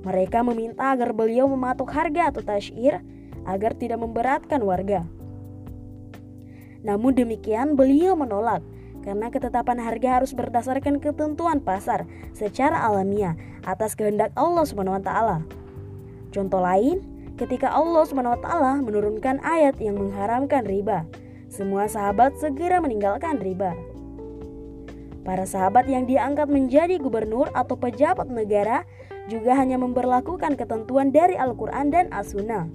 Mereka 0.00 0.40
meminta 0.42 0.96
agar 0.96 1.12
beliau 1.12 1.44
mematok 1.44 1.92
harga 1.92 2.32
atau 2.32 2.40
tasyir 2.40 3.04
agar 3.44 3.76
tidak 3.76 4.00
memberatkan 4.00 4.64
warga. 4.64 5.04
Namun 6.80 7.12
demikian 7.12 7.76
beliau 7.76 8.16
menolak 8.16 8.64
karena 9.00 9.32
ketetapan 9.32 9.80
harga 9.80 10.20
harus 10.20 10.32
berdasarkan 10.36 11.00
ketentuan 11.00 11.60
pasar 11.60 12.04
secara 12.36 12.80
alamiah 12.84 13.36
atas 13.64 13.96
kehendak 13.96 14.32
Allah 14.36 14.64
taala. 15.00 15.38
Contoh 16.30 16.62
lain, 16.62 17.02
ketika 17.40 17.72
Allah 17.72 18.04
taala 18.38 18.78
menurunkan 18.84 19.40
ayat 19.40 19.80
yang 19.80 19.96
mengharamkan 19.96 20.68
riba, 20.68 21.08
semua 21.50 21.90
sahabat 21.90 22.38
segera 22.38 22.78
meninggalkan 22.78 23.40
riba. 23.42 23.74
Para 25.20 25.44
sahabat 25.44 25.84
yang 25.84 26.08
diangkat 26.08 26.48
menjadi 26.48 26.96
gubernur 26.96 27.52
atau 27.52 27.76
pejabat 27.76 28.32
negara 28.32 28.88
juga 29.28 29.52
hanya 29.54 29.76
memperlakukan 29.76 30.56
ketentuan 30.56 31.12
dari 31.12 31.36
Al-Quran 31.36 31.92
dan 31.92 32.08
As-Sunnah. 32.10 32.66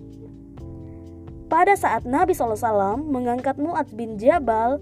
Pada 1.45 1.77
saat 1.77 2.09
Nabi 2.09 2.33
SAW 2.33 2.97
mengangkat 3.05 3.57
Mu'ad 3.61 3.93
bin 3.93 4.17
Jabal 4.17 4.81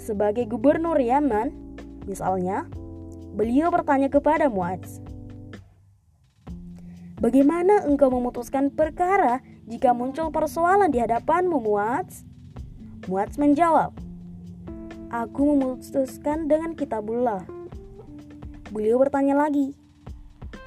sebagai 0.00 0.48
gubernur 0.48 0.96
Yaman, 0.96 1.52
misalnya, 2.08 2.64
beliau 3.36 3.68
bertanya 3.68 4.08
kepada 4.08 4.48
Muaz, 4.48 5.04
Bagaimana 7.20 7.84
engkau 7.84 8.08
memutuskan 8.08 8.72
perkara 8.72 9.44
jika 9.68 9.92
muncul 9.92 10.32
persoalan 10.32 10.88
di 10.88 11.04
hadapanmu, 11.04 11.60
Muaz? 11.60 12.24
Muaz 13.04 13.36
menjawab, 13.36 13.92
Aku 15.12 15.52
memutuskan 15.52 16.48
dengan 16.48 16.72
kitabullah. 16.72 17.44
Beliau 18.72 18.96
bertanya 18.96 19.36
lagi, 19.36 19.76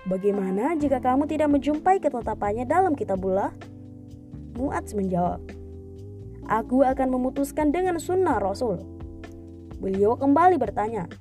Bagaimana 0.05 0.77
jika 0.77 1.01
kamu 1.01 1.25
tidak 1.25 1.49
menjumpai 1.57 1.97
ketetapannya 1.97 2.69
dalam 2.69 2.93
kitabullah? 2.93 3.49
Muaz 4.53 4.93
menjawab, 4.93 5.41
Aku 6.45 6.86
akan 6.86 7.17
memutuskan 7.17 7.73
dengan 7.73 7.97
sunnah 7.97 8.38
Rasul. 8.38 8.77
Beliau 9.84 10.15
kembali 10.15 10.55
bertanya, 10.55 11.11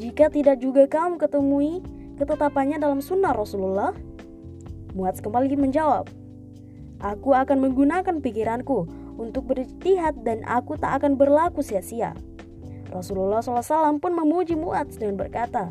"Jika 0.00 0.32
tidak 0.32 0.64
juga 0.64 0.88
kamu 0.88 1.20
ketemui 1.20 1.84
ketetapannya 2.16 2.80
dalam 2.80 3.04
sunnah 3.04 3.36
Rasulullah?" 3.36 3.92
Muaz 4.96 5.20
kembali 5.20 5.52
menjawab, 5.60 6.08
"Aku 7.04 7.36
akan 7.36 7.60
menggunakan 7.60 8.24
pikiranku 8.24 8.88
untuk 9.20 9.52
beristihad 9.52 10.24
dan 10.24 10.40
aku 10.48 10.80
tak 10.80 11.04
akan 11.04 11.20
berlaku 11.20 11.60
sia-sia." 11.60 12.16
Rasulullah 12.88 13.44
SAW 13.44 14.00
pun 14.00 14.16
memuji 14.16 14.56
Muaz 14.56 14.96
dengan 14.96 15.20
berkata, 15.20 15.68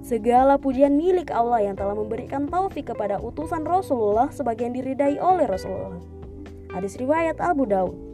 Segala 0.00 0.56
pujian 0.56 0.96
milik 0.96 1.28
Allah 1.28 1.60
yang 1.60 1.76
telah 1.76 1.92
memberikan 1.92 2.48
taufik 2.48 2.88
kepada 2.88 3.20
utusan 3.20 3.68
Rasulullah 3.68 4.32
sebagian 4.32 4.72
diridai 4.72 5.20
oleh 5.20 5.44
Rasulullah. 5.44 6.00
Hadis 6.72 6.96
riwayat 6.96 7.36
Abu 7.36 7.68
Daud. 7.68 8.09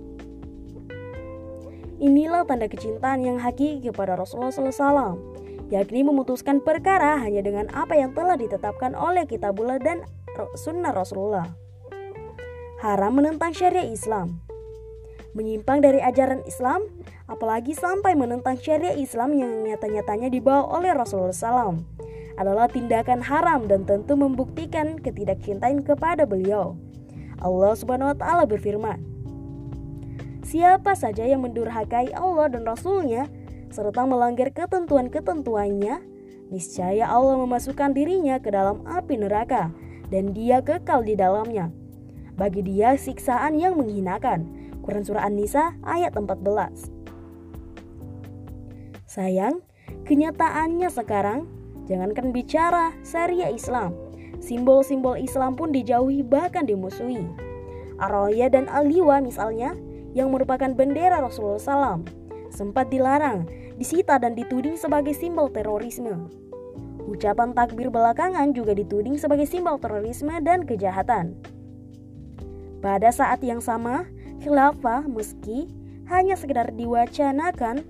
Inilah 1.96 2.44
tanda 2.44 2.68
kecintaan 2.68 3.24
yang 3.24 3.40
hakiki 3.40 3.88
kepada 3.88 4.20
Rasulullah 4.20 4.52
SAW, 4.52 5.16
yakni 5.72 6.04
memutuskan 6.04 6.60
perkara 6.60 7.16
hanya 7.16 7.40
dengan 7.40 7.72
apa 7.72 7.96
yang 7.96 8.12
telah 8.12 8.36
ditetapkan 8.36 8.92
oleh 8.92 9.24
kitabullah 9.24 9.80
dan 9.80 10.04
sunnah 10.60 10.92
Rasulullah. 10.92 11.48
Haram 12.84 13.16
menentang 13.16 13.56
syariah 13.56 13.88
Islam. 13.88 14.44
Menyimpang 15.32 15.80
dari 15.80 16.04
ajaran 16.04 16.44
Islam, 16.44 16.84
apalagi 17.32 17.72
sampai 17.72 18.12
menentang 18.12 18.60
syariah 18.60 19.00
Islam 19.00 19.32
yang 19.32 19.64
nyata-nyatanya 19.64 20.28
dibawa 20.28 20.68
oleh 20.76 20.92
Rasulullah 20.92 21.32
SAW, 21.32 21.80
adalah 22.36 22.68
tindakan 22.68 23.24
haram 23.24 23.64
dan 23.64 23.88
tentu 23.88 24.20
membuktikan 24.20 25.00
ketidakcintaan 25.00 25.80
kepada 25.80 26.28
beliau. 26.28 26.76
Allah 27.40 27.72
Subhanahu 27.72 28.12
wa 28.12 28.16
taala 28.16 28.44
berfirman, 28.44 29.15
Siapa 30.46 30.94
saja 30.94 31.26
yang 31.26 31.42
mendurhakai 31.42 32.14
Allah 32.14 32.46
dan 32.46 32.62
Rasulnya 32.62 33.26
serta 33.66 34.06
melanggar 34.06 34.54
ketentuan-ketentuannya, 34.54 35.98
niscaya 36.54 37.10
Allah 37.10 37.34
memasukkan 37.42 37.90
dirinya 37.90 38.38
ke 38.38 38.54
dalam 38.54 38.86
api 38.86 39.18
neraka 39.18 39.74
dan 40.06 40.30
dia 40.30 40.62
kekal 40.62 41.02
di 41.02 41.18
dalamnya. 41.18 41.74
Bagi 42.38 42.62
dia 42.62 42.94
siksaan 42.94 43.58
yang 43.58 43.74
menghinakan. 43.74 44.70
Quran 44.86 45.02
Surah 45.02 45.26
An-Nisa 45.26 45.74
ayat 45.82 46.14
14 46.14 46.94
Sayang, 49.10 49.66
kenyataannya 50.06 50.86
sekarang 50.94 51.50
jangankan 51.90 52.30
bicara 52.30 52.94
syariah 53.02 53.50
Islam, 53.50 53.98
simbol-simbol 54.38 55.18
Islam 55.18 55.58
pun 55.58 55.74
dijauhi 55.74 56.22
bahkan 56.22 56.70
dimusuhi. 56.70 57.26
Aroya 57.98 58.46
dan 58.46 58.70
Aliwa 58.70 59.18
misalnya 59.18 59.74
yang 60.16 60.32
merupakan 60.32 60.72
bendera 60.72 61.20
Rasulullah 61.20 61.60
SAW 61.60 62.00
sempat 62.48 62.88
dilarang, 62.88 63.44
disita 63.76 64.16
dan 64.16 64.32
dituding 64.32 64.80
sebagai 64.80 65.12
simbol 65.12 65.52
terorisme. 65.52 66.32
Ucapan 67.04 67.52
takbir 67.52 67.92
belakangan 67.92 68.56
juga 68.56 68.72
dituding 68.72 69.20
sebagai 69.20 69.44
simbol 69.44 69.76
terorisme 69.76 70.32
dan 70.40 70.64
kejahatan. 70.64 71.36
Pada 72.80 73.12
saat 73.12 73.44
yang 73.44 73.60
sama, 73.60 74.08
khilafah 74.40 75.04
meski 75.04 75.68
hanya 76.08 76.34
sekedar 76.34 76.72
diwacanakan 76.72 77.84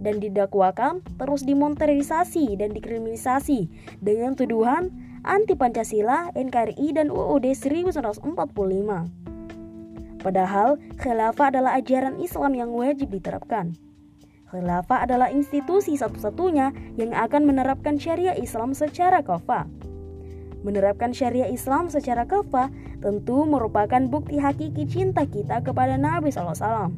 dan 0.00 0.14
didakwakan 0.20 1.00
terus 1.18 1.42
dimonterisasi 1.42 2.54
dan 2.60 2.70
dikriminalisasi 2.76 3.66
dengan 4.04 4.36
tuduhan 4.36 4.92
anti 5.24 5.56
Pancasila, 5.56 6.30
NKRI, 6.36 6.92
dan 6.94 7.08
UUD 7.08 7.48
1945. 7.56 9.33
Padahal, 10.24 10.80
khilafah 10.96 11.52
adalah 11.52 11.76
ajaran 11.76 12.16
Islam 12.16 12.56
yang 12.56 12.72
wajib 12.72 13.12
diterapkan. 13.12 13.76
Khilafah 14.48 15.04
adalah 15.04 15.28
institusi 15.28 16.00
satu-satunya 16.00 16.72
yang 16.96 17.12
akan 17.12 17.44
menerapkan 17.44 18.00
syariah 18.00 18.32
Islam 18.32 18.72
secara 18.72 19.20
kafah. 19.20 19.68
Menerapkan 20.64 21.12
syariah 21.12 21.52
Islam 21.52 21.92
secara 21.92 22.24
kafah 22.24 22.72
tentu 23.04 23.44
merupakan 23.44 24.00
bukti 24.08 24.40
hakiki 24.40 24.88
cinta 24.88 25.28
kita 25.28 25.60
kepada 25.60 26.00
Nabi 26.00 26.32
SAW. 26.32 26.88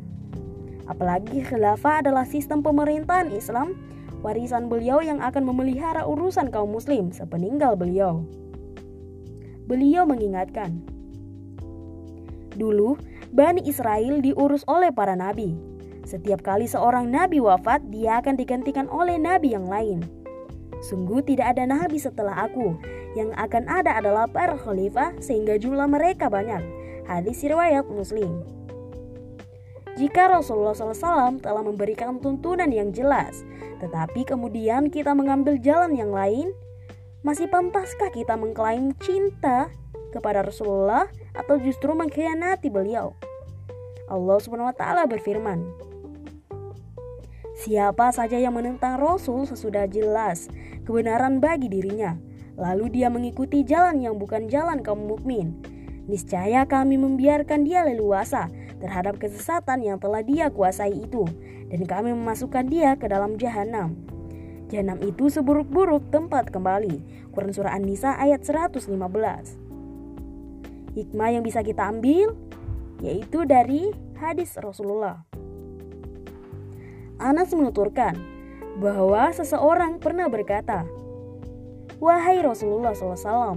Apalagi 0.87 1.43
khilafah 1.43 2.07
adalah 2.07 2.22
sistem 2.22 2.62
pemerintahan 2.62 3.35
Islam, 3.35 3.74
warisan 4.22 4.70
beliau 4.70 5.03
yang 5.03 5.18
akan 5.18 5.43
memelihara 5.43 6.07
urusan 6.07 6.55
kaum 6.55 6.70
muslim 6.70 7.11
sepeninggal 7.11 7.74
beliau. 7.74 8.22
Beliau 9.66 10.07
mengingatkan, 10.07 10.79
Dulu, 12.57 12.97
Bani 13.37 13.61
Israel 13.68 14.24
diurus 14.24 14.64
oleh 14.64 14.89
para 14.89 15.12
nabi. 15.12 15.53
Setiap 16.09 16.41
kali 16.41 16.64
seorang 16.64 17.12
nabi 17.12 17.37
wafat, 17.37 17.84
dia 17.93 18.16
akan 18.24 18.32
digantikan 18.32 18.89
oleh 18.89 19.20
nabi 19.20 19.53
yang 19.53 19.68
lain. 19.68 20.01
Sungguh 20.80 21.20
tidak 21.20 21.53
ada 21.53 21.68
nabi 21.68 22.01
setelah 22.01 22.49
aku. 22.49 22.80
Yang 23.12 23.37
akan 23.37 23.68
ada 23.68 24.01
adalah 24.01 24.24
para 24.24 24.57
khalifah 24.57 25.12
sehingga 25.20 25.61
jumlah 25.61 25.84
mereka 25.84 26.32
banyak. 26.32 26.64
Hadis 27.05 27.45
riwayat 27.45 27.84
Muslim. 27.93 28.41
Jika 30.01 30.32
Rasulullah 30.32 30.72
SAW 30.72 31.37
telah 31.37 31.61
memberikan 31.61 32.16
tuntunan 32.16 32.72
yang 32.72 32.89
jelas, 32.97 33.45
tetapi 33.84 34.24
kemudian 34.24 34.89
kita 34.89 35.12
mengambil 35.12 35.61
jalan 35.61 35.93
yang 35.93 36.09
lain, 36.09 36.57
masih 37.20 37.53
pantaskah 37.53 38.09
kita 38.16 38.32
mengklaim 38.32 38.97
cinta 38.97 39.68
kepada 40.14 40.42
Rasulullah 40.44 41.09
atau 41.32 41.57
justru 41.59 41.94
mengkhianati 41.94 42.68
beliau? 42.68 43.16
Allah 44.07 44.38
Subhanahu 44.38 44.70
wa 44.70 44.76
taala 44.76 45.07
berfirman, 45.11 45.66
Siapa 47.57 48.12
saja 48.12 48.36
yang 48.36 48.52
menentang 48.52 49.00
Rasul 49.00 49.48
sesudah 49.48 49.88
jelas 49.88 50.52
kebenaran 50.84 51.40
bagi 51.40 51.72
dirinya, 51.72 52.14
lalu 52.54 52.92
dia 53.00 53.09
mengikuti 53.09 53.64
jalan 53.64 53.96
yang 53.98 54.20
bukan 54.20 54.46
jalan 54.46 54.84
kaum 54.84 55.09
mukmin, 55.09 55.57
niscaya 56.04 56.68
kami 56.68 57.00
membiarkan 57.00 57.64
dia 57.64 57.80
leluasa 57.82 58.52
terhadap 58.78 59.16
kesesatan 59.16 59.82
yang 59.82 59.96
telah 59.96 60.20
dia 60.20 60.52
kuasai 60.52 60.94
itu 60.94 61.24
dan 61.72 61.82
kami 61.88 62.12
memasukkan 62.12 62.68
dia 62.68 62.94
ke 62.94 63.09
dalam 63.09 63.40
jahanam. 63.40 63.96
Jahanam 64.68 64.98
itu 65.00 65.30
seburuk-buruk 65.30 66.11
tempat 66.11 66.50
kembali. 66.50 67.00
Quran 67.30 67.54
Surah 67.54 67.72
An-Nisa 67.72 68.18
ayat 68.18 68.42
115. 68.42 69.66
Hikmah 70.97 71.36
yang 71.36 71.44
bisa 71.44 71.61
kita 71.61 71.92
ambil 71.92 72.32
yaitu 73.05 73.44
dari 73.44 73.92
hadis 74.16 74.57
Rasulullah. 74.57 75.28
Anas 77.20 77.53
menuturkan 77.53 78.16
bahwa 78.80 79.32
seseorang 79.32 80.01
pernah 80.01 80.28
berkata, 80.28 80.84
Wahai 81.97 82.44
Rasulullah 82.44 82.92
SAW, 82.92 83.57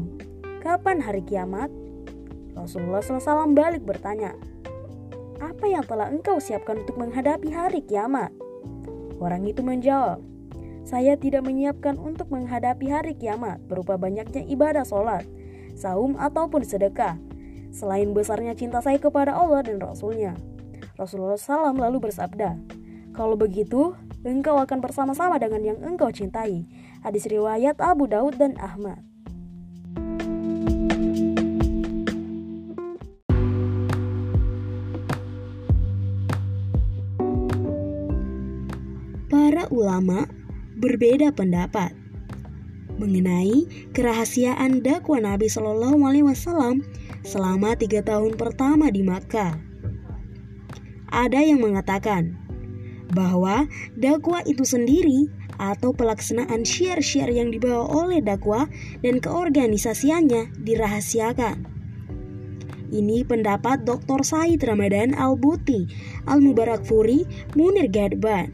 kapan 0.64 1.04
hari 1.04 1.24
kiamat? 1.28 1.68
Rasulullah 2.56 3.04
SAW 3.04 3.52
balik 3.52 3.84
bertanya, 3.84 4.32
apa 5.44 5.68
yang 5.68 5.84
telah 5.84 6.08
engkau 6.08 6.40
siapkan 6.40 6.84
untuk 6.84 6.96
menghadapi 6.96 7.52
hari 7.52 7.84
kiamat? 7.84 8.32
Orang 9.20 9.44
itu 9.44 9.60
menjawab, 9.60 10.24
saya 10.88 11.20
tidak 11.20 11.44
menyiapkan 11.44 12.00
untuk 12.00 12.32
menghadapi 12.32 12.88
hari 12.88 13.14
kiamat 13.16 13.60
berupa 13.68 14.00
banyaknya 14.00 14.48
ibadah 14.48 14.88
sholat, 14.88 15.28
saum 15.76 16.16
ataupun 16.16 16.64
sedekah, 16.64 17.20
selain 17.70 18.12
besarnya 18.14 18.54
cinta 18.54 18.80
saya 18.82 18.98
kepada 18.98 19.34
Allah 19.34 19.66
dan 19.66 19.82
Rasulnya. 19.82 20.38
Rasulullah 21.00 21.40
SAW 21.40 21.76
lalu 21.80 22.12
bersabda, 22.12 22.60
kalau 23.16 23.40
begitu, 23.40 23.96
engkau 24.28 24.60
akan 24.60 24.80
bersama-sama 24.84 25.40
dengan 25.40 25.64
yang 25.64 25.80
engkau 25.82 26.12
cintai. 26.12 26.68
Hadis 27.02 27.26
riwayat 27.30 27.80
Abu 27.80 28.06
Daud 28.06 28.36
dan 28.36 28.60
Ahmad. 28.60 29.10
para 39.30 39.66
ulama 39.76 40.30
berbeda 40.78 41.34
pendapat 41.34 41.90
mengenai 43.02 43.66
kerahasiaan 43.98 44.86
dakwah 44.86 45.18
Nabi 45.18 45.50
Shallallahu 45.50 46.00
Alaihi 46.06 46.28
Wasallam 46.28 46.86
selama 47.24 47.76
tiga 47.76 48.04
tahun 48.06 48.36
pertama 48.40 48.90
di 48.90 49.04
Makkah. 49.04 49.60
Ada 51.10 51.42
yang 51.42 51.66
mengatakan 51.66 52.38
bahwa 53.12 53.66
dakwah 53.98 54.46
itu 54.46 54.62
sendiri 54.62 55.30
atau 55.60 55.92
pelaksanaan 55.92 56.64
syiar-syiar 56.64 57.34
yang 57.34 57.52
dibawa 57.52 57.90
oleh 57.90 58.24
dakwah 58.24 58.70
dan 59.04 59.20
keorganisasiannya 59.20 60.56
dirahasiakan. 60.64 61.80
Ini 62.90 63.22
pendapat 63.22 63.86
Dr. 63.86 64.26
Said 64.26 64.66
Ramadan 64.66 65.14
Al-Buti 65.14 65.86
Al-Mubarak 66.26 66.82
Furi 66.90 67.22
Munir 67.54 67.86
Gadban 67.86 68.50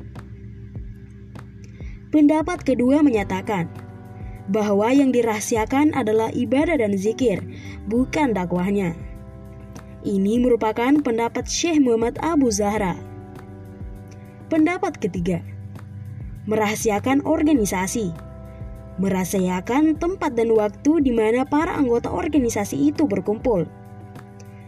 Pendapat 2.12 2.64
kedua 2.64 3.00
menyatakan 3.00 3.85
bahwa 4.50 4.94
yang 4.94 5.10
dirahasiakan 5.10 5.98
adalah 5.98 6.30
ibadah 6.34 6.78
dan 6.78 6.94
zikir, 6.94 7.42
bukan 7.90 8.34
dakwahnya. 8.34 8.94
Ini 10.06 10.38
merupakan 10.38 11.02
pendapat 11.02 11.50
Syekh 11.50 11.82
Muhammad 11.82 12.22
Abu 12.22 12.54
Zahra. 12.54 12.94
Pendapat 14.54 15.02
ketiga, 15.02 15.42
merahasiakan 16.46 17.26
organisasi, 17.26 18.14
merahasiakan 19.02 19.98
tempat 19.98 20.38
dan 20.38 20.54
waktu 20.54 21.02
di 21.02 21.10
mana 21.10 21.42
para 21.42 21.74
anggota 21.74 22.14
organisasi 22.14 22.94
itu 22.94 23.10
berkumpul. 23.10 23.66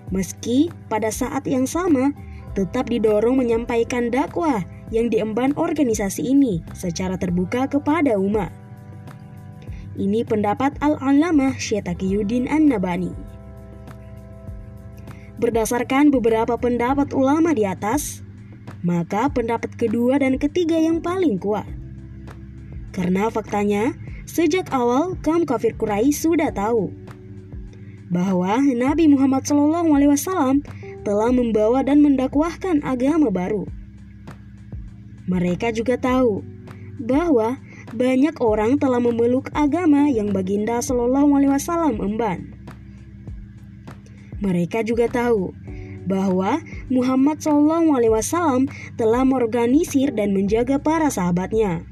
Meski 0.09 0.73
pada 0.89 1.13
saat 1.13 1.45
yang 1.45 1.69
sama 1.69 2.15
tetap 2.57 2.89
didorong 2.89 3.37
menyampaikan 3.37 4.09
dakwah 4.09 4.65
yang 4.89 5.11
diemban 5.11 5.53
organisasi 5.53 6.33
ini 6.33 6.63
secara 6.73 7.19
terbuka 7.19 7.69
kepada 7.69 8.17
umat. 8.17 8.49
Ini 9.97 10.21
pendapat 10.29 10.77
Al-Alamah 10.77 11.57
Syekh 11.57 11.89
Taqiyuddin 11.89 12.45
An-Nabani. 12.45 13.17
Berdasarkan 15.41 16.13
beberapa 16.13 16.53
pendapat 16.53 17.17
ulama 17.17 17.57
di 17.57 17.65
atas, 17.65 18.21
maka 18.85 19.25
pendapat 19.33 19.73
kedua 19.73 20.21
dan 20.21 20.37
ketiga 20.37 20.77
yang 20.77 21.01
paling 21.01 21.41
kuat. 21.41 21.65
Karena 22.93 23.33
faktanya, 23.33 23.97
sejak 24.29 24.69
awal 24.69 25.17
kaum 25.25 25.49
kafir 25.49 25.73
Quraisy 25.73 26.29
sudah 26.29 26.53
tahu 26.53 26.93
bahwa 28.13 28.61
Nabi 28.61 29.09
Muhammad 29.09 29.49
SAW 29.49 30.61
telah 31.01 31.31
membawa 31.33 31.81
dan 31.81 32.05
mendakwahkan 32.05 32.85
agama 32.85 33.33
baru. 33.33 33.65
Mereka 35.25 35.73
juga 35.73 35.97
tahu 35.99 36.45
bahwa 37.01 37.59
banyak 37.95 38.35
orang 38.43 38.75
telah 38.75 38.99
memeluk 38.99 39.47
agama 39.55 40.11
yang 40.11 40.35
Baginda 40.35 40.83
Shallallahu 40.83 41.39
Alaihi 41.39 41.51
Wasallam 41.55 41.95
emban. 42.03 42.51
Mereka 44.43 44.83
juga 44.83 45.07
tahu 45.07 45.55
bahwa 46.07 46.59
Muhammad 46.91 47.39
Shallallahu 47.39 47.95
Alaihi 47.95 48.13
Wasallam 48.13 48.71
telah 48.99 49.23
mengorganisir 49.23 50.11
dan 50.15 50.35
menjaga 50.35 50.79
para 50.79 51.07
sahabatnya. 51.07 51.83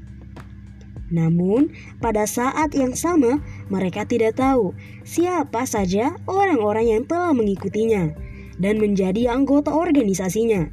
Namun, 1.06 1.70
pada 2.02 2.26
saat 2.26 2.74
yang 2.74 2.98
sama, 2.98 3.38
mereka 3.70 4.02
tidak 4.02 4.42
tahu 4.42 4.74
siapa 5.06 5.62
saja 5.62 6.18
orang-orang 6.26 6.98
yang 6.98 7.02
telah 7.06 7.30
mengikutinya 7.30 8.10
dan 8.58 8.82
menjadi 8.82 9.30
anggota 9.30 9.70
organisasinya. 9.70 10.66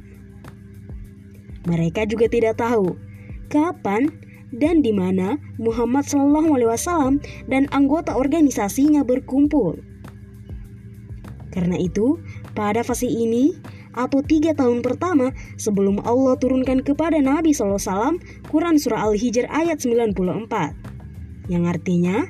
Mereka 1.64 2.10
juga 2.10 2.26
tidak 2.26 2.58
tahu 2.60 2.98
kapan 3.48 4.10
dan 4.58 4.80
di 4.80 4.94
mana 4.94 5.36
Muhammad 5.58 6.06
SAW 6.06 7.18
dan 7.50 7.66
anggota 7.74 8.14
organisasinya 8.14 9.02
berkumpul. 9.02 9.78
Karena 11.54 11.78
itu, 11.78 12.18
pada 12.54 12.82
fase 12.82 13.06
ini 13.06 13.54
atau 13.94 14.20
tiga 14.26 14.54
tahun 14.58 14.82
pertama 14.82 15.30
sebelum 15.54 16.02
Allah 16.02 16.34
turunkan 16.34 16.82
kepada 16.82 17.22
Nabi 17.22 17.54
SAW 17.54 18.18
Quran 18.50 18.74
Surah 18.74 19.06
Al-Hijr 19.06 19.46
ayat 19.46 19.78
94 19.78 20.18
yang 21.46 21.70
artinya 21.70 22.26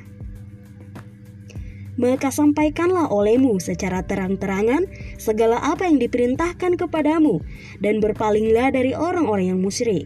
maka 1.95 2.27
sampaikanlah 2.27 3.07
olehmu 3.07 3.55
secara 3.63 4.03
terang-terangan 4.03 4.85
segala 5.15 5.57
apa 5.63 5.87
yang 5.87 5.97
diperintahkan 5.97 6.75
kepadamu 6.75 7.39
dan 7.79 8.03
berpalinglah 8.03 8.67
dari 8.75 8.91
orang-orang 8.91 9.55
yang 9.55 9.61
musyrik. 9.63 10.03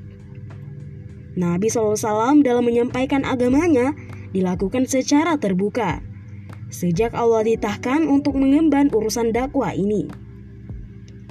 Nabi 1.39 1.71
SAW 1.71 2.43
dalam 2.43 2.67
menyampaikan 2.67 3.23
agamanya 3.23 3.95
dilakukan 4.35 4.83
secara 4.83 5.39
terbuka. 5.39 6.03
Sejak 6.67 7.15
Allah 7.15 7.47
ditahkan 7.47 8.11
untuk 8.11 8.35
mengemban 8.35 8.91
urusan 8.91 9.31
dakwah 9.31 9.71
ini. 9.71 10.11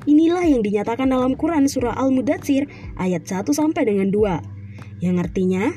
Inilah 0.08 0.48
yang 0.48 0.64
dinyatakan 0.64 1.12
dalam 1.12 1.36
Quran 1.36 1.68
surah 1.68 1.92
Al-Mudatsir 1.92 2.64
ayat 2.96 3.28
1 3.28 3.52
sampai 3.52 3.84
dengan 3.84 4.08
2 4.08 5.04
yang 5.04 5.20
artinya 5.20 5.68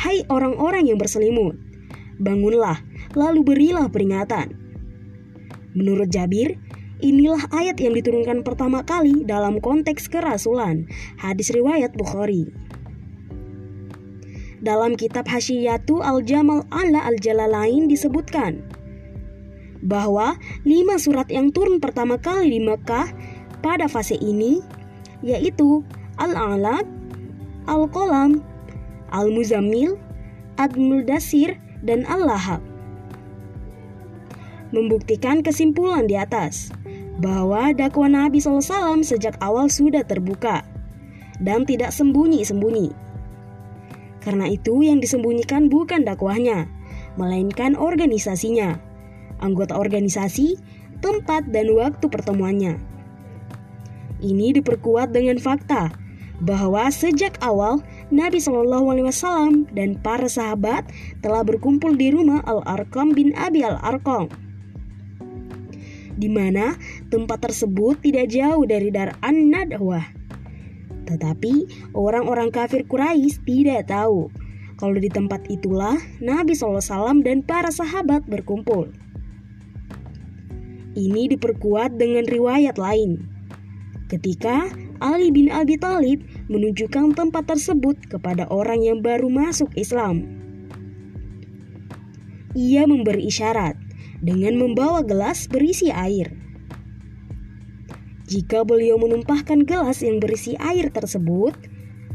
Hai 0.00 0.24
orang-orang 0.32 0.88
yang 0.88 0.96
berselimut, 0.96 1.60
bangunlah 2.16 2.80
lalu 3.12 3.44
berilah 3.44 3.92
peringatan. 3.92 4.56
Menurut 5.76 6.08
Jabir, 6.08 6.56
inilah 7.00 7.50
ayat 7.52 7.80
yang 7.80 7.96
diturunkan 7.96 8.44
pertama 8.44 8.84
kali 8.84 9.24
dalam 9.24 9.58
konteks 9.58 10.08
kerasulan, 10.08 10.88
hadis 11.20 11.52
riwayat 11.52 11.92
Bukhari. 11.96 12.48
Dalam 14.60 14.94
kitab 14.94 15.24
Hasyiyatu 15.24 16.04
Al-Jamal 16.04 16.68
ala 16.68 17.00
Al-Jalalain 17.08 17.88
disebutkan, 17.88 18.60
bahwa 19.80 20.36
lima 20.68 21.00
surat 21.00 21.28
yang 21.32 21.48
turun 21.48 21.80
pertama 21.80 22.20
kali 22.20 22.52
di 22.52 22.60
Mekah 22.60 23.08
pada 23.64 23.88
fase 23.88 24.16
ini 24.20 24.60
yaitu 25.24 25.84
Al-Alaq, 26.20 26.84
Al-Qalam, 27.68 28.44
Al-Muzammil, 29.12 29.96
Ad-Muldasir, 30.60 31.56
dan 31.84 32.04
Al-Lahab. 32.08 32.60
Membuktikan 34.70 35.40
kesimpulan 35.40 36.06
di 36.06 36.14
atas 36.14 36.70
bahwa 37.20 37.76
dakwah 37.76 38.08
Nabi 38.08 38.40
SAW 38.40 39.04
sejak 39.04 39.36
awal 39.44 39.68
sudah 39.68 40.02
terbuka 40.02 40.64
dan 41.38 41.68
tidak 41.68 41.92
sembunyi-sembunyi. 41.92 42.90
Karena 44.20 44.48
itu 44.48 44.84
yang 44.84 45.00
disembunyikan 45.00 45.68
bukan 45.72 46.04
dakwahnya, 46.04 46.68
melainkan 47.16 47.76
organisasinya 47.76 48.90
anggota 49.40 49.74
organisasi, 49.74 50.60
tempat, 51.00 51.48
dan 51.50 51.72
waktu 51.72 52.06
pertemuannya. 52.06 52.76
Ini 54.20 54.60
diperkuat 54.60 55.16
dengan 55.16 55.40
fakta 55.40 55.88
bahwa 56.44 56.88
sejak 56.92 57.40
awal 57.40 57.80
Nabi 58.12 58.40
Shallallahu 58.40 58.92
Alaihi 58.92 59.08
Wasallam 59.08 59.68
dan 59.72 59.96
para 60.00 60.28
sahabat 60.28 60.88
telah 61.24 61.44
berkumpul 61.44 61.96
di 61.96 62.12
rumah 62.12 62.44
Al 62.44 62.60
Arqam 62.68 63.16
bin 63.16 63.32
Abi 63.36 63.64
Al 63.64 63.80
Arqam, 63.80 64.28
di 66.16 66.30
mana 66.30 66.74
tempat 67.12 67.50
tersebut 67.50 68.00
tidak 68.02 68.30
jauh 68.30 68.64
dari 68.66 68.88
Dar 68.90 69.18
An 69.22 69.50
Nadwah. 69.50 70.06
Tetapi 71.10 71.66
orang-orang 71.98 72.54
kafir 72.54 72.86
Quraisy 72.86 73.42
tidak 73.42 73.90
tahu 73.90 74.30
kalau 74.80 74.96
di 74.96 75.12
tempat 75.12 75.44
itulah 75.52 76.00
Nabi 76.24 76.56
SAW 76.56 77.20
dan 77.20 77.44
para 77.44 77.68
sahabat 77.68 78.24
berkumpul. 78.24 78.88
Ini 80.96 81.32
diperkuat 81.36 82.00
dengan 82.00 82.24
riwayat 82.26 82.80
lain. 82.80 83.20
Ketika 84.08 84.68
Ali 85.00 85.32
bin 85.32 85.48
Abi 85.48 85.80
Thalib 85.80 86.20
menunjukkan 86.52 87.16
tempat 87.16 87.48
tersebut 87.48 87.96
kepada 88.04 88.44
orang 88.52 88.84
yang 88.84 89.00
baru 89.00 89.32
masuk 89.32 89.72
Islam. 89.72 90.28
Ia 92.52 92.84
memberi 92.84 93.32
isyarat 93.32 93.79
dengan 94.20 94.60
membawa 94.60 95.00
gelas 95.04 95.48
berisi 95.48 95.88
air. 95.88 96.32
Jika 98.30 98.62
beliau 98.62 98.94
menumpahkan 99.00 99.66
gelas 99.66 100.06
yang 100.06 100.22
berisi 100.22 100.54
air 100.62 100.92
tersebut, 100.94 101.56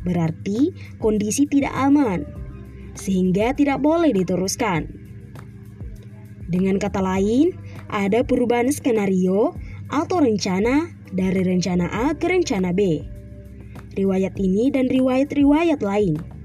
berarti 0.08 0.72
kondisi 1.02 1.44
tidak 1.44 1.76
aman, 1.76 2.24
sehingga 2.96 3.52
tidak 3.52 3.84
boleh 3.84 4.16
diteruskan. 4.16 4.88
Dengan 6.48 6.80
kata 6.80 7.04
lain, 7.04 7.58
ada 7.92 8.24
perubahan 8.24 8.72
skenario 8.72 9.58
atau 9.92 10.24
rencana 10.24 10.94
dari 11.12 11.42
rencana 11.44 11.90
A 11.92 12.16
ke 12.16 12.32
rencana 12.32 12.72
B. 12.72 13.02
Riwayat 13.98 14.40
ini 14.40 14.72
dan 14.72 14.88
riwayat-riwayat 14.88 15.84
lain 15.84 16.36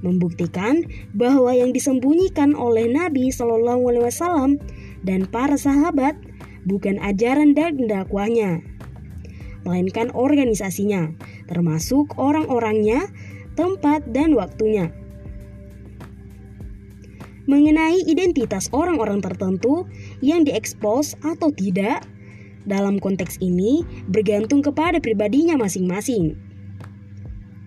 membuktikan 0.00 0.84
bahwa 1.12 1.52
yang 1.52 1.76
disembunyikan 1.76 2.56
oleh 2.56 2.88
Nabi 2.88 3.28
Shallallahu 3.28 3.84
Alaihi 3.92 4.04
Wasallam 4.08 4.50
dan 5.06 5.28
para 5.28 5.56
sahabat 5.56 6.16
bukan 6.68 7.00
ajaran 7.00 7.56
dan 7.56 7.76
dakwahnya, 7.88 8.60
melainkan 9.64 10.12
organisasinya, 10.12 11.12
termasuk 11.48 12.16
orang-orangnya, 12.20 13.08
tempat, 13.56 14.04
dan 14.12 14.36
waktunya 14.36 14.92
mengenai 17.50 18.06
identitas 18.06 18.70
orang-orang 18.70 19.18
tertentu 19.18 19.82
yang 20.22 20.46
diekspos 20.46 21.18
atau 21.26 21.50
tidak 21.50 22.06
dalam 22.62 23.02
konteks 23.02 23.42
ini 23.42 23.82
bergantung 24.06 24.62
kepada 24.62 25.02
pribadinya 25.02 25.58
masing-masing. 25.58 26.38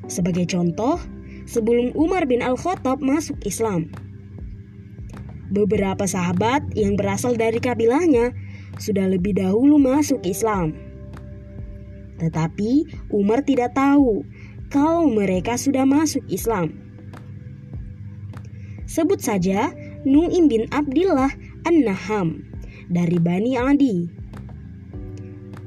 Sebagai 0.08 0.48
contoh, 0.48 1.04
sebelum 1.44 1.92
Umar 2.00 2.24
bin 2.32 2.40
Al-Khattab 2.40 3.04
masuk 3.04 3.36
Islam, 3.44 3.92
beberapa 5.54 6.10
sahabat 6.10 6.66
yang 6.74 6.98
berasal 6.98 7.38
dari 7.38 7.62
kabilahnya 7.62 8.34
sudah 8.82 9.06
lebih 9.06 9.38
dahulu 9.38 9.78
masuk 9.78 10.26
Islam. 10.26 10.74
Tetapi 12.18 12.90
Umar 13.14 13.46
tidak 13.46 13.78
tahu 13.78 14.26
kalau 14.74 15.06
mereka 15.14 15.54
sudah 15.54 15.86
masuk 15.86 16.26
Islam. 16.26 16.74
Sebut 18.90 19.22
saja 19.22 19.70
Nu'im 20.04 20.50
bin 20.50 20.66
Abdullah 20.74 21.30
An-Naham 21.70 22.46
dari 22.90 23.18
Bani 23.22 23.54
Adi. 23.54 24.10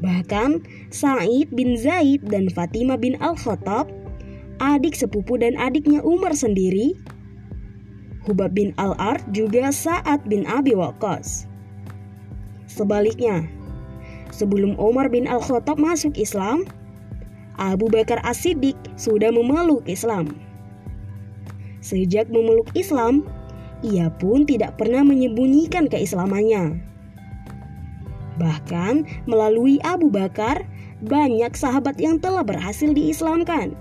Bahkan 0.03 0.63
Sa'id 0.93 1.51
bin 1.51 1.75
Zaid 1.75 2.23
dan 2.29 2.53
Fatimah 2.53 3.01
bin 3.01 3.17
Al-Khattab, 3.19 3.89
adik 4.61 4.95
sepupu 4.95 5.41
dan 5.41 5.57
adiknya 5.57 6.05
Umar 6.05 6.37
sendiri, 6.37 6.95
Hubab 8.27 8.59
bin 8.59 8.75
Al-Ard 8.75 9.23
juga 9.31 9.71
Sa'ad 9.71 10.27
bin 10.27 10.43
Abi 10.51 10.75
Waqqas. 10.75 11.47
Sebaliknya, 12.67 13.47
sebelum 14.35 14.75
Umar 14.83 15.07
bin 15.07 15.31
Al-Khattab 15.31 15.79
masuk 15.79 16.19
Islam, 16.19 16.67
Abu 17.57 17.87
Bakar 17.87 18.19
As-Siddiq 18.27 18.75
sudah 18.99 19.31
memeluk 19.31 19.87
Islam. 19.87 20.35
Sejak 21.79 22.27
memeluk 22.29 22.67
Islam, 22.75 23.23
ia 23.87 24.11
pun 24.11 24.43
tidak 24.43 24.75
pernah 24.75 25.07
menyembunyikan 25.07 25.87
keislamannya. 25.87 26.83
Bahkan 28.43 29.25
melalui 29.31 29.79
Abu 29.87 30.11
Bakar, 30.11 30.67
banyak 31.01 31.55
sahabat 31.55 31.97
yang 32.03 32.19
telah 32.19 32.43
berhasil 32.43 32.91
diislamkan. 32.91 33.79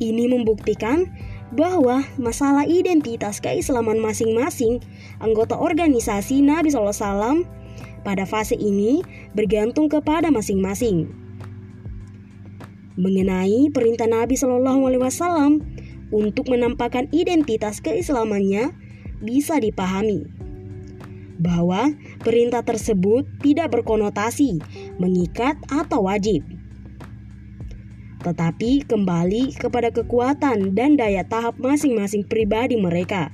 Ini 0.00 0.32
membuktikan 0.32 1.10
bahwa 1.50 2.06
masalah 2.14 2.66
identitas 2.66 3.42
keislaman 3.42 3.98
masing-masing 3.98 4.78
anggota 5.18 5.58
organisasi 5.58 6.42
Nabi 6.42 6.70
SAW 6.70 7.42
pada 8.06 8.24
fase 8.24 8.54
ini 8.54 9.02
bergantung 9.34 9.90
kepada 9.90 10.30
masing-masing 10.30 11.10
mengenai 13.00 13.72
perintah 13.72 14.04
Nabi 14.04 14.36
Shallallahu 14.36 14.92
Alaihi 14.92 15.02
Wasallam 15.02 15.52
untuk 16.12 16.52
menampakkan 16.52 17.08
identitas 17.14 17.80
keislamannya 17.80 18.76
bisa 19.24 19.56
dipahami 19.56 20.28
bahwa 21.40 21.96
perintah 22.20 22.60
tersebut 22.60 23.24
tidak 23.40 23.72
berkonotasi 23.72 24.60
mengikat 25.00 25.56
atau 25.72 26.04
wajib. 26.04 26.44
Tetapi 28.20 28.84
kembali 28.84 29.56
kepada 29.56 29.88
kekuatan 29.88 30.76
dan 30.76 31.00
daya 31.00 31.24
tahap 31.24 31.56
masing-masing 31.56 32.24
pribadi 32.28 32.76
mereka. 32.76 33.32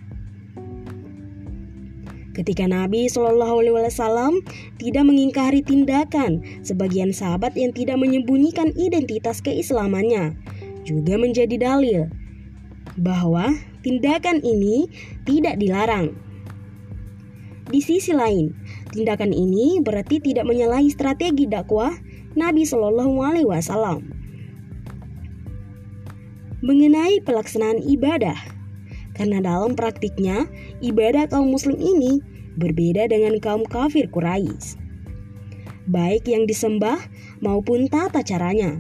Ketika 2.37 2.69
Nabi 2.69 3.09
Shallallahu 3.09 3.65
Alaihi 3.65 3.75
Wasallam 3.81 4.45
tidak 4.77 5.09
mengingkari 5.09 5.65
tindakan 5.65 6.45
sebagian 6.61 7.09
sahabat 7.09 7.57
yang 7.57 7.73
tidak 7.73 7.97
menyembunyikan 7.97 8.77
identitas 8.77 9.41
keislamannya, 9.41 10.37
juga 10.85 11.17
menjadi 11.17 11.57
dalil 11.57 12.13
bahwa 13.01 13.57
tindakan 13.81 14.45
ini 14.45 14.87
tidak 15.25 15.57
dilarang. 15.57 16.13
Di 17.73 17.81
sisi 17.83 18.13
lain, 18.13 18.53
tindakan 18.93 19.33
ini 19.33 19.81
berarti 19.81 20.21
tidak 20.23 20.47
menyalahi 20.47 20.93
strategi 20.93 21.49
dakwah 21.49 21.91
Nabi 22.37 22.69
Shallallahu 22.69 23.17
Alaihi 23.25 23.49
Wasallam 23.49 24.16
mengenai 26.65 27.21
pelaksanaan 27.25 27.85
ibadah 27.85 28.57
karena 29.17 29.41
dalam 29.41 29.73
praktiknya, 29.73 30.45
ibadah 30.85 31.25
kaum 31.33 31.49
muslim 31.49 31.81
ini 31.81 32.21
berbeda 32.61 33.09
dengan 33.09 33.41
kaum 33.41 33.65
kafir 33.65 34.13
Quraisy. 34.13 34.77
Baik 35.89 36.29
yang 36.29 36.45
disembah 36.45 37.01
maupun 37.41 37.89
tata 37.89 38.21
caranya. 38.21 38.77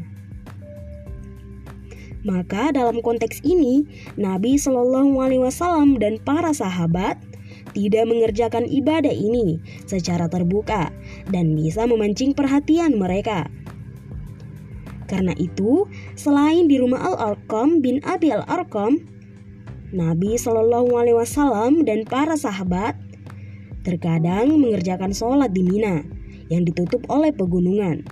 Maka 2.26 2.74
dalam 2.74 3.00
konteks 3.00 3.40
ini, 3.46 3.86
Nabi 4.20 4.60
Shallallahu 4.60 5.16
alaihi 5.16 5.40
wasallam 5.40 5.96
dan 5.96 6.20
para 6.20 6.52
sahabat 6.52 7.16
tidak 7.72 8.04
mengerjakan 8.04 8.66
ibadah 8.68 9.14
ini 9.14 9.62
secara 9.88 10.28
terbuka 10.28 10.92
dan 11.32 11.54
bisa 11.56 11.88
memancing 11.88 12.36
perhatian 12.36 12.98
mereka. 12.98 13.48
Karena 15.06 15.34
itu, 15.38 15.86
selain 16.18 16.66
di 16.66 16.82
rumah 16.82 16.98
Al-Arqam 17.14 17.78
bin 17.78 18.02
Abi 18.02 18.34
Al-Arqam, 18.34 18.98
Nabi 19.94 20.34
Shallallahu 20.34 20.90
Alaihi 20.98 21.14
Wasallam 21.14 21.86
dan 21.86 22.02
para 22.02 22.34
sahabat 22.34 22.98
terkadang 23.86 24.58
mengerjakan 24.58 25.14
sholat 25.14 25.54
di 25.54 25.62
Mina 25.62 26.02
yang 26.50 26.66
ditutup 26.66 27.06
oleh 27.06 27.30
pegunungan. 27.30 28.02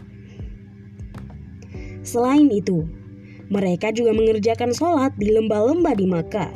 Selain 2.06 2.46
itu, 2.46 2.86
mereka 3.50 3.90
juga 3.90 4.14
mengerjakan 4.14 4.70
sholat 4.70 5.10
di 5.18 5.34
lembah-lembah 5.34 5.94
di 5.98 6.06
Makkah. 6.06 6.52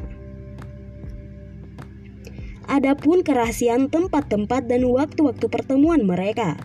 Adapun 2.68 3.24
kerahasiaan 3.24 3.88
tempat-tempat 3.88 4.68
dan 4.68 4.86
waktu-waktu 4.86 5.46
pertemuan 5.48 6.04
mereka. 6.04 6.60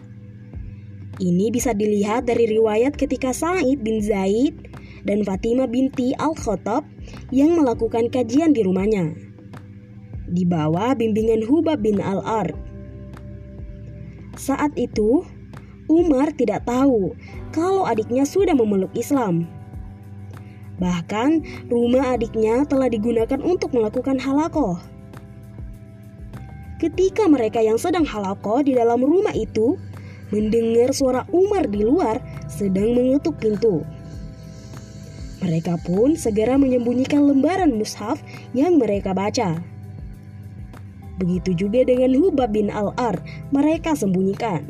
Ini 1.24 1.56
bisa 1.56 1.72
dilihat 1.72 2.28
dari 2.28 2.52
riwayat 2.52 3.00
ketika 3.00 3.32
Said 3.32 3.80
bin 3.80 4.04
Zaid 4.04 4.60
dan 5.08 5.24
Fatimah 5.24 5.72
binti 5.72 6.12
Al-Khattab 6.20 6.84
yang 7.32 7.56
melakukan 7.56 8.12
kajian 8.12 8.52
di 8.52 8.60
rumahnya. 8.60 9.16
Di 10.28 10.44
bawah 10.44 10.92
bimbingan 10.92 11.48
Hubab 11.48 11.80
bin 11.80 12.04
Al-Ar. 12.04 12.52
Saat 14.36 14.76
itu, 14.76 15.24
Umar 15.88 16.36
tidak 16.36 16.68
tahu 16.68 17.16
kalau 17.56 17.88
adiknya 17.88 18.28
sudah 18.28 18.52
memeluk 18.52 18.92
Islam. 18.92 19.48
Bahkan, 20.84 21.40
rumah 21.72 22.20
adiknya 22.20 22.68
telah 22.68 22.92
digunakan 22.92 23.40
untuk 23.40 23.72
melakukan 23.72 24.20
halakoh. 24.20 24.76
Ketika 26.84 27.32
mereka 27.32 27.64
yang 27.64 27.80
sedang 27.80 28.04
halakoh 28.04 28.60
di 28.60 28.76
dalam 28.76 29.00
rumah 29.00 29.32
itu 29.32 29.80
mendengar 30.34 30.90
suara 30.98 31.30
Umar 31.30 31.70
di 31.70 31.86
luar 31.86 32.18
sedang 32.50 32.98
mengetuk 32.98 33.38
pintu. 33.38 33.86
Mereka 35.46 35.78
pun 35.86 36.18
segera 36.18 36.58
menyembunyikan 36.58 37.22
lembaran 37.22 37.78
mushaf 37.78 38.18
yang 38.58 38.82
mereka 38.82 39.14
baca. 39.14 39.62
Begitu 41.22 41.68
juga 41.68 41.86
dengan 41.86 42.18
Hubab 42.18 42.50
bin 42.50 42.74
Al-Ar, 42.74 43.22
mereka 43.54 43.94
sembunyikan. 43.94 44.66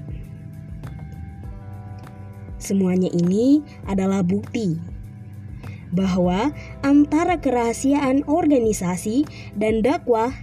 Semuanya 2.59 3.07
ini 3.15 3.63
adalah 3.87 4.19
bukti 4.25 4.75
bahwa 5.93 6.49
antara 6.81 7.37
kerahasiaan 7.37 8.25
organisasi 8.25 9.23
dan 9.55 9.85
dakwah 9.85 10.33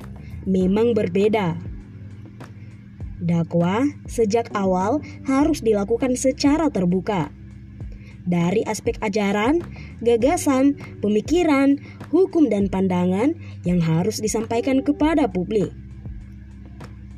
memang 0.46 0.94
berbeda. 0.94 1.69
Dakwah 3.20 3.84
sejak 4.08 4.48
awal 4.56 5.04
harus 5.28 5.60
dilakukan 5.60 6.16
secara 6.16 6.72
terbuka 6.72 7.28
dari 8.28 8.64
aspek 8.64 8.96
ajaran, 9.00 9.64
gagasan, 10.04 10.76
pemikiran, 11.00 11.80
hukum, 12.12 12.48
dan 12.52 12.68
pandangan 12.68 13.36
yang 13.64 13.80
harus 13.80 14.20
disampaikan 14.20 14.84
kepada 14.84 15.28
publik. 15.28 15.72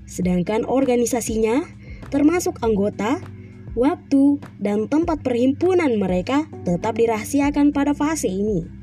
Sedangkan 0.07 0.69
organisasinya, 0.69 1.65
termasuk 2.13 2.61
anggota, 2.61 3.19
waktu, 3.73 4.41
dan 4.61 4.87
tempat 4.87 5.25
perhimpunan 5.25 5.97
mereka 5.97 6.47
tetap 6.69 6.99
dirahasiakan 6.99 7.73
pada 7.73 7.97
fase 7.97 8.29
ini. 8.29 8.82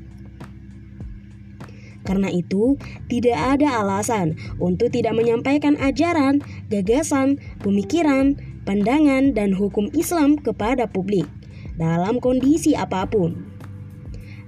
Karena 2.10 2.26
itu, 2.26 2.74
tidak 3.06 3.38
ada 3.38 3.78
alasan 3.86 4.34
untuk 4.58 4.90
tidak 4.90 5.14
menyampaikan 5.14 5.78
ajaran, 5.78 6.42
gagasan, 6.66 7.38
pemikiran, 7.62 8.34
pandangan, 8.66 9.30
dan 9.30 9.54
hukum 9.54 9.86
Islam 9.94 10.34
kepada 10.34 10.90
publik 10.90 11.30
dalam 11.78 12.18
kondisi 12.18 12.74
apa 12.74 13.06
pun, 13.06 13.46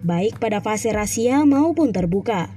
baik 0.02 0.42
pada 0.42 0.58
fase 0.58 0.90
rahasia 0.90 1.46
maupun 1.46 1.94
terbuka. 1.94 2.50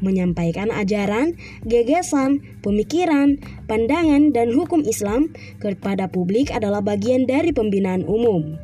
Menyampaikan 0.00 0.72
ajaran, 0.72 1.36
gagasan, 1.62 2.42
pemikiran, 2.64 3.36
pandangan, 3.68 4.32
dan 4.32 4.50
hukum 4.50 4.80
Islam 4.82 5.30
kepada 5.60 6.08
publik 6.08 6.50
adalah 6.50 6.80
bagian 6.80 7.28
dari 7.28 7.52
pembinaan 7.52 8.02
umum. 8.08 8.56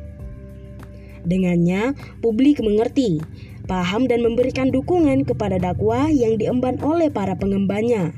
Dengannya, 1.23 1.95
publik 2.19 2.59
mengerti, 2.59 3.23
paham, 3.69 4.09
dan 4.09 4.25
memberikan 4.25 4.73
dukungan 4.73 5.29
kepada 5.29 5.61
dakwah 5.61 6.09
yang 6.09 6.41
diemban 6.41 6.81
oleh 6.81 7.13
para 7.13 7.37
pengembannya. 7.37 8.11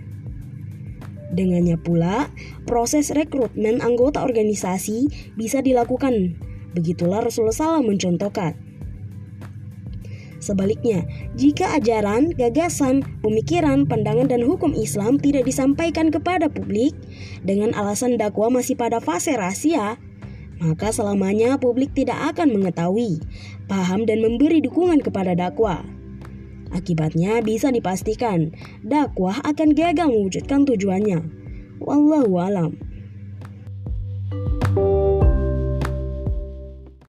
Dengannya 1.36 1.76
pula, 1.80 2.32
proses 2.64 3.12
rekrutmen 3.12 3.84
anggota 3.84 4.24
organisasi 4.24 5.12
bisa 5.36 5.60
dilakukan. 5.60 6.40
Begitulah 6.72 7.24
Rasulullah 7.24 7.80
SAW 7.80 7.84
mencontohkan. 7.84 8.56
Sebaliknya, 10.42 11.06
jika 11.38 11.78
ajaran, 11.78 12.34
gagasan, 12.34 13.06
pemikiran, 13.22 13.86
pandangan, 13.86 14.26
dan 14.26 14.42
hukum 14.42 14.74
Islam 14.74 15.22
tidak 15.22 15.46
disampaikan 15.46 16.10
kepada 16.10 16.50
publik 16.50 16.98
dengan 17.46 17.78
alasan 17.78 18.18
dakwah 18.18 18.50
masih 18.50 18.74
pada 18.74 18.98
fase 18.98 19.38
rahasia, 19.38 20.02
maka 20.58 20.90
selamanya 20.90 21.62
publik 21.62 21.94
tidak 21.94 22.18
akan 22.34 22.58
mengetahui, 22.58 23.22
paham, 23.72 24.04
dan 24.04 24.20
memberi 24.20 24.60
dukungan 24.60 25.00
kepada 25.00 25.32
dakwah. 25.32 25.80
Akibatnya 26.76 27.40
bisa 27.40 27.72
dipastikan 27.72 28.52
dakwah 28.84 29.40
akan 29.48 29.72
gagal 29.72 30.12
mewujudkan 30.12 30.68
tujuannya. 30.68 31.20
Wallahu 31.80 32.36
alam. 32.36 32.91